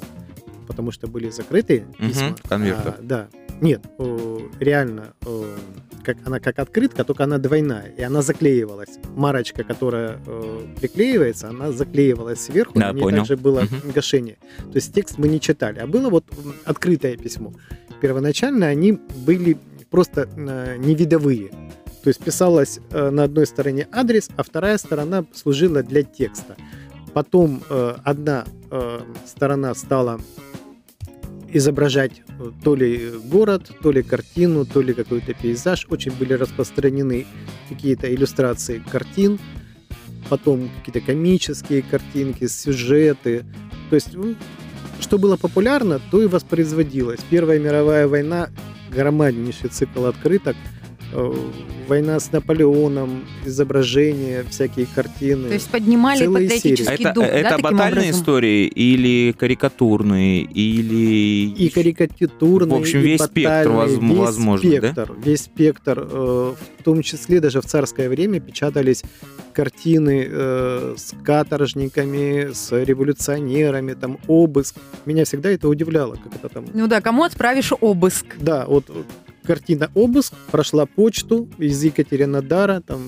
потому 0.64 0.92
что 0.92 1.08
были 1.08 1.30
закрытые 1.30 1.86
письма. 1.98 2.30
Угу, 2.30 2.38
конверты. 2.48 2.90
А, 2.90 2.98
да, 3.02 3.28
нет, 3.62 3.86
реально, 4.60 5.14
как 6.04 6.18
она 6.26 6.40
как 6.40 6.60
открытка, 6.60 7.04
только 7.04 7.24
она 7.24 7.38
двойная, 7.38 7.94
и 7.98 8.02
она 8.02 8.22
заклеивалась. 8.22 9.00
Марочка, 9.16 9.64
которая 9.64 10.20
приклеивается, 10.80 11.50
она 11.50 11.72
заклеивалась 11.72 12.42
сверху, 12.42 12.80
да, 12.80 12.92
ней 12.92 13.02
понял. 13.02 13.18
также 13.20 13.38
было 13.38 13.62
угу. 13.62 13.92
гашение. 13.94 14.38
То 14.58 14.76
есть 14.76 14.94
текст 14.94 15.18
мы 15.18 15.28
не 15.28 15.40
читали, 15.40 15.80
а 15.80 15.88
было 15.88 16.10
вот 16.10 16.26
открытое 16.66 17.16
письмо. 17.16 17.54
Первоначально 18.02 18.68
они 18.68 19.00
были 19.26 19.58
просто 19.90 20.28
э, 20.36 20.76
невидовые. 20.78 21.50
То 22.04 22.10
есть 22.10 22.20
писалось 22.20 22.80
э, 22.90 23.12
на 23.12 23.24
одной 23.24 23.46
стороне 23.46 23.88
адрес, 23.92 24.30
а 24.36 24.44
вторая 24.44 24.78
сторона 24.78 25.24
служила 25.34 25.84
для 25.84 26.04
текста. 26.04 26.58
Потом 27.14 27.62
э, 27.70 27.96
одна 28.04 28.46
сторона 29.28 29.76
стала 29.76 30.20
изображать 31.54 32.22
э, 32.28 32.52
то 32.64 32.76
ли 32.76 33.12
город, 33.26 33.72
то 33.82 33.92
ли 33.92 34.04
картину, 34.04 34.66
то 34.66 34.82
ли 34.82 34.94
какой-то 34.94 35.34
пейзаж. 35.34 35.86
Очень 35.90 36.12
были 36.12 36.34
распространены 36.34 37.26
какие-то 37.70 38.14
иллюстрации 38.14 38.84
картин, 38.92 39.40
потом 40.30 40.70
какие-то 40.80 41.06
комические 41.06 41.82
картинки, 41.82 42.48
сюжеты. 42.48 43.46
То 43.90 43.96
есть 43.96 44.10
что 45.00 45.18
было 45.18 45.38
популярно, 45.38 46.02
то 46.12 46.22
и 46.22 46.28
воспроизводилось. 46.28 47.20
Первая 47.30 47.60
мировая 47.60 48.08
война, 48.08 48.50
громаднейший 48.92 49.70
цикл 49.70 50.06
открыток– 50.06 50.56
война 51.88 52.20
с 52.20 52.32
Наполеоном, 52.32 53.26
изображения, 53.46 54.44
всякие 54.50 54.86
картины. 54.86 55.48
То 55.48 55.54
есть 55.54 55.70
поднимали 55.70 56.26
патриотический 56.26 57.14
дух, 57.14 57.26
это, 57.26 57.50
да, 57.50 57.56
это 57.56 57.58
батальные 57.60 58.06
образом? 58.06 58.22
истории 58.22 58.68
или 58.68 59.32
карикатурные, 59.34 60.42
или... 60.42 61.52
И 61.52 61.70
карикатурные, 61.70 62.80
В 62.80 62.82
общем, 62.82 63.00
весь 63.02 63.22
спектр 63.22 63.70
весь 63.70 63.98
возможно, 64.00 64.58
спектр, 64.58 65.08
да? 65.08 65.22
Весь 65.24 65.42
спектр. 65.42 66.08
Э, 66.12 66.54
в 66.80 66.84
том 66.84 67.02
числе 67.02 67.40
даже 67.40 67.62
в 67.62 67.66
царское 67.66 68.10
время 68.10 68.40
печатались 68.40 69.04
картины 69.54 70.28
э, 70.30 70.96
с 70.98 71.14
каторжниками, 71.24 72.54
с 72.54 72.72
революционерами, 72.72 73.94
там 73.94 74.18
обыск. 74.28 74.76
Меня 75.06 75.26
всегда 75.26 75.50
это 75.50 75.68
удивляло, 75.68 76.16
как 76.16 76.36
это 76.36 76.50
там... 76.50 76.66
Ну 76.74 76.88
да, 76.88 77.02
кому 77.02 77.24
отправишь 77.24 77.72
обыск? 77.80 78.26
Да, 78.40 78.66
вот 78.68 78.90
картина 79.44 79.92
«Обыск» 79.94 80.34
прошла 80.52 80.86
почту 80.86 81.50
из 81.58 81.84
Екатеринодара, 81.84 82.82
там, 82.82 83.08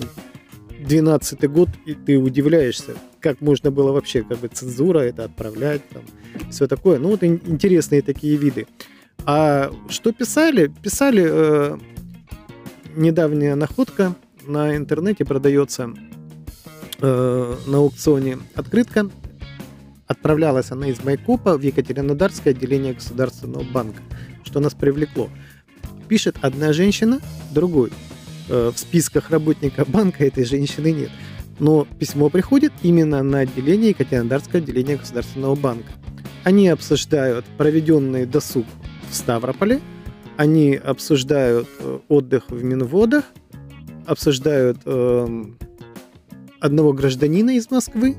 12 0.79 1.49
год, 1.49 1.69
и 1.85 1.93
ты 1.93 2.17
удивляешься, 2.17 2.95
как 3.19 3.41
можно 3.41 3.71
было 3.71 3.91
вообще, 3.91 4.23
как 4.23 4.39
бы 4.39 4.47
цензура 4.47 4.99
это 4.99 5.23
отправлять, 5.23 5.81
там, 5.89 6.03
все 6.51 6.67
такое. 6.67 6.99
Ну, 6.99 7.09
вот 7.09 7.23
интересные 7.23 8.01
такие 8.01 8.37
виды. 8.37 8.67
А 9.25 9.71
что 9.89 10.11
писали? 10.11 10.71
Писали 10.83 11.25
э, 11.27 11.77
недавняя 12.95 13.55
находка 13.55 14.15
на 14.45 14.75
интернете 14.75 15.25
продается 15.25 15.91
э, 17.01 17.55
на 17.65 17.77
аукционе 17.77 18.37
открытка. 18.53 19.09
Отправлялась 20.07 20.69
она 20.69 20.87
из 20.87 21.03
Майкопа 21.03 21.57
в 21.57 21.61
Екатеринодарское 21.61 22.53
отделение 22.53 22.93
Государственного 22.93 23.63
банка, 23.63 24.01
что 24.43 24.59
нас 24.59 24.75
привлекло 24.75 25.29
пишет 26.05 26.37
одна 26.41 26.73
женщина, 26.73 27.19
другой. 27.51 27.91
Э, 28.49 28.71
в 28.73 28.79
списках 28.79 29.29
работника 29.29 29.85
банка 29.87 30.25
этой 30.25 30.45
женщины 30.45 30.91
нет. 30.91 31.11
Но 31.59 31.87
письмо 31.99 32.29
приходит 32.29 32.73
именно 32.83 33.23
на 33.23 33.39
отделение 33.39 33.89
Екатеринодарское 33.89 34.61
отделение 34.61 34.97
Государственного 34.97 35.55
банка. 35.55 35.91
Они 36.43 36.67
обсуждают 36.67 37.45
проведенный 37.57 38.25
досуг 38.25 38.65
в 39.09 39.15
Ставрополе, 39.15 39.79
они 40.37 40.75
обсуждают 40.75 41.67
э, 41.79 41.99
отдых 42.07 42.43
в 42.49 42.63
Минводах, 42.63 43.23
обсуждают 44.05 44.79
э, 44.85 45.45
одного 46.59 46.93
гражданина 46.93 47.51
из 47.51 47.71
Москвы, 47.71 48.15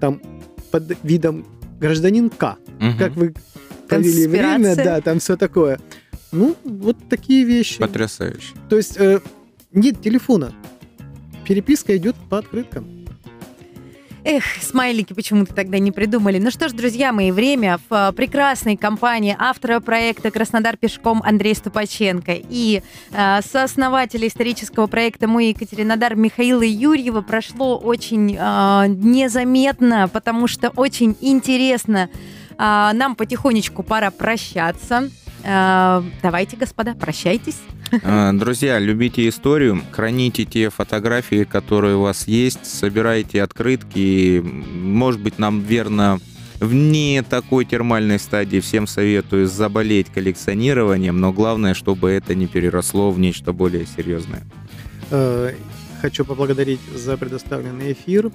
там 0.00 0.20
под 0.70 0.92
видом 1.02 1.46
гражданин 1.80 2.30
К. 2.30 2.58
Угу. 2.80 2.98
Как 2.98 3.12
вы 3.16 3.34
провели 3.88 4.26
время, 4.26 4.76
да, 4.76 5.00
там 5.00 5.18
все 5.18 5.36
такое. 5.36 5.78
Ну, 6.32 6.56
вот 6.64 6.96
такие 7.08 7.44
вещи. 7.44 7.78
Потрясающе. 7.78 8.54
То 8.68 8.76
есть 8.76 8.96
э, 8.96 9.20
нет 9.72 10.02
телефона. 10.02 10.52
Переписка 11.46 11.96
идет 11.96 12.16
по 12.28 12.38
открыткам. 12.38 12.96
Эх, 14.28 14.42
смайлики 14.60 15.12
почему-то 15.12 15.54
тогда 15.54 15.78
не 15.78 15.92
придумали. 15.92 16.40
Ну 16.40 16.50
что 16.50 16.68
ж, 16.68 16.72
друзья 16.72 17.12
мои, 17.12 17.30
время 17.30 17.78
в 17.88 17.94
э, 17.94 18.12
прекрасной 18.12 18.76
компании 18.76 19.36
автора 19.38 19.78
проекта 19.78 20.32
«Краснодар 20.32 20.76
пешком» 20.76 21.22
Андрей 21.24 21.54
Ступаченко 21.54 22.32
и 22.36 22.82
э, 23.12 23.40
сооснователя 23.42 24.26
исторического 24.26 24.88
проекта 24.88 25.28
«Мой 25.28 25.50
Екатеринодар» 25.50 26.16
Михаила 26.16 26.64
Юрьева 26.64 27.20
прошло 27.20 27.78
очень 27.78 28.36
э, 28.36 28.84
незаметно, 28.88 30.08
потому 30.08 30.48
что 30.48 30.70
очень 30.70 31.16
интересно. 31.20 32.10
Э, 32.58 32.90
нам 32.94 33.14
потихонечку 33.14 33.84
пора 33.84 34.10
прощаться. 34.10 35.08
Э, 35.46 36.02
давайте, 36.22 36.56
господа, 36.56 36.94
прощайтесь. 36.94 37.60
Э, 38.02 38.32
друзья, 38.32 38.80
любите 38.80 39.28
историю, 39.28 39.80
храните 39.92 40.44
те 40.44 40.70
фотографии, 40.70 41.44
которые 41.44 41.96
у 41.96 42.02
вас 42.02 42.26
есть, 42.26 42.66
собирайте 42.66 43.42
открытки. 43.42 44.42
Может 44.44 45.20
быть, 45.20 45.38
нам 45.38 45.60
верно 45.60 46.18
в 46.58 46.74
не 46.74 47.22
такой 47.22 47.64
термальной 47.64 48.18
стадии 48.18 48.58
всем 48.58 48.88
советую 48.88 49.46
заболеть 49.46 50.08
коллекционированием, 50.08 51.20
но 51.20 51.32
главное, 51.32 51.74
чтобы 51.74 52.10
это 52.10 52.34
не 52.34 52.48
переросло 52.48 53.12
в 53.12 53.18
нечто 53.20 53.52
более 53.52 53.86
серьезное. 53.86 54.42
Э, 55.96 56.00
хочу 56.00 56.24
поблагодарить 56.24 56.80
за 56.94 57.16
предоставленный 57.16 57.92
эфир. 57.92 58.32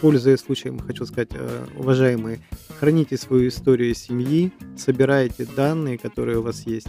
Пользуясь 0.00 0.40
случаем, 0.40 0.78
хочу 0.78 1.06
сказать, 1.06 1.30
уважаемые, 1.76 2.40
храните 2.78 3.16
свою 3.16 3.48
историю 3.48 3.94
семьи, 3.94 4.52
собирайте 4.76 5.46
данные, 5.46 5.98
которые 5.98 6.38
у 6.38 6.42
вас 6.42 6.66
есть. 6.66 6.88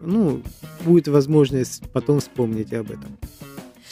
Ну, 0.00 0.42
будет 0.84 1.08
возможность 1.08 1.90
потом 1.92 2.20
вспомнить 2.20 2.72
об 2.72 2.90
этом. 2.90 3.16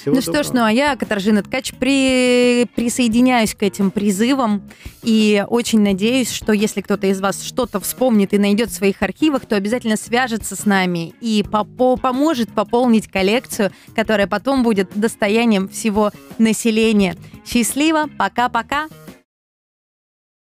Всего 0.03 0.17
ну 0.17 0.21
доброго. 0.21 0.43
что 0.43 0.53
ж, 0.53 0.55
ну 0.57 0.65
а 0.65 0.73
я, 0.73 0.97
Катаржина 0.97 1.45
Ткач, 1.45 1.75
при... 1.75 2.67
присоединяюсь 2.75 3.55
к 3.55 3.63
этим 3.63 3.93
призывам 3.93 4.69
и 5.05 5.45
очень 5.47 5.81
надеюсь, 5.81 6.33
что 6.33 6.53
если 6.53 6.81
кто-то 6.81 7.07
из 7.07 7.21
вас 7.21 7.41
что-то 7.41 7.79
вспомнит 7.79 8.35
и 8.35 8.39
найдет 8.39 8.71
в 8.71 8.75
своих 8.75 9.01
архивах, 9.01 9.47
то 9.47 9.55
обязательно 9.55 9.97
свяжется 9.97 10.57
с 10.57 10.67
нами 10.67 11.15
и 11.21 11.45
по 11.45 11.63
поможет 11.63 12.53
пополнить 12.53 13.07
коллекцию, 13.07 13.71
которая 13.95 14.27
потом 14.27 14.65
будет 14.65 14.91
достоянием 14.97 15.69
всего 15.69 16.11
населения. 16.37 17.17
Счастливо, 17.47 18.09
пока-пока! 18.19 18.89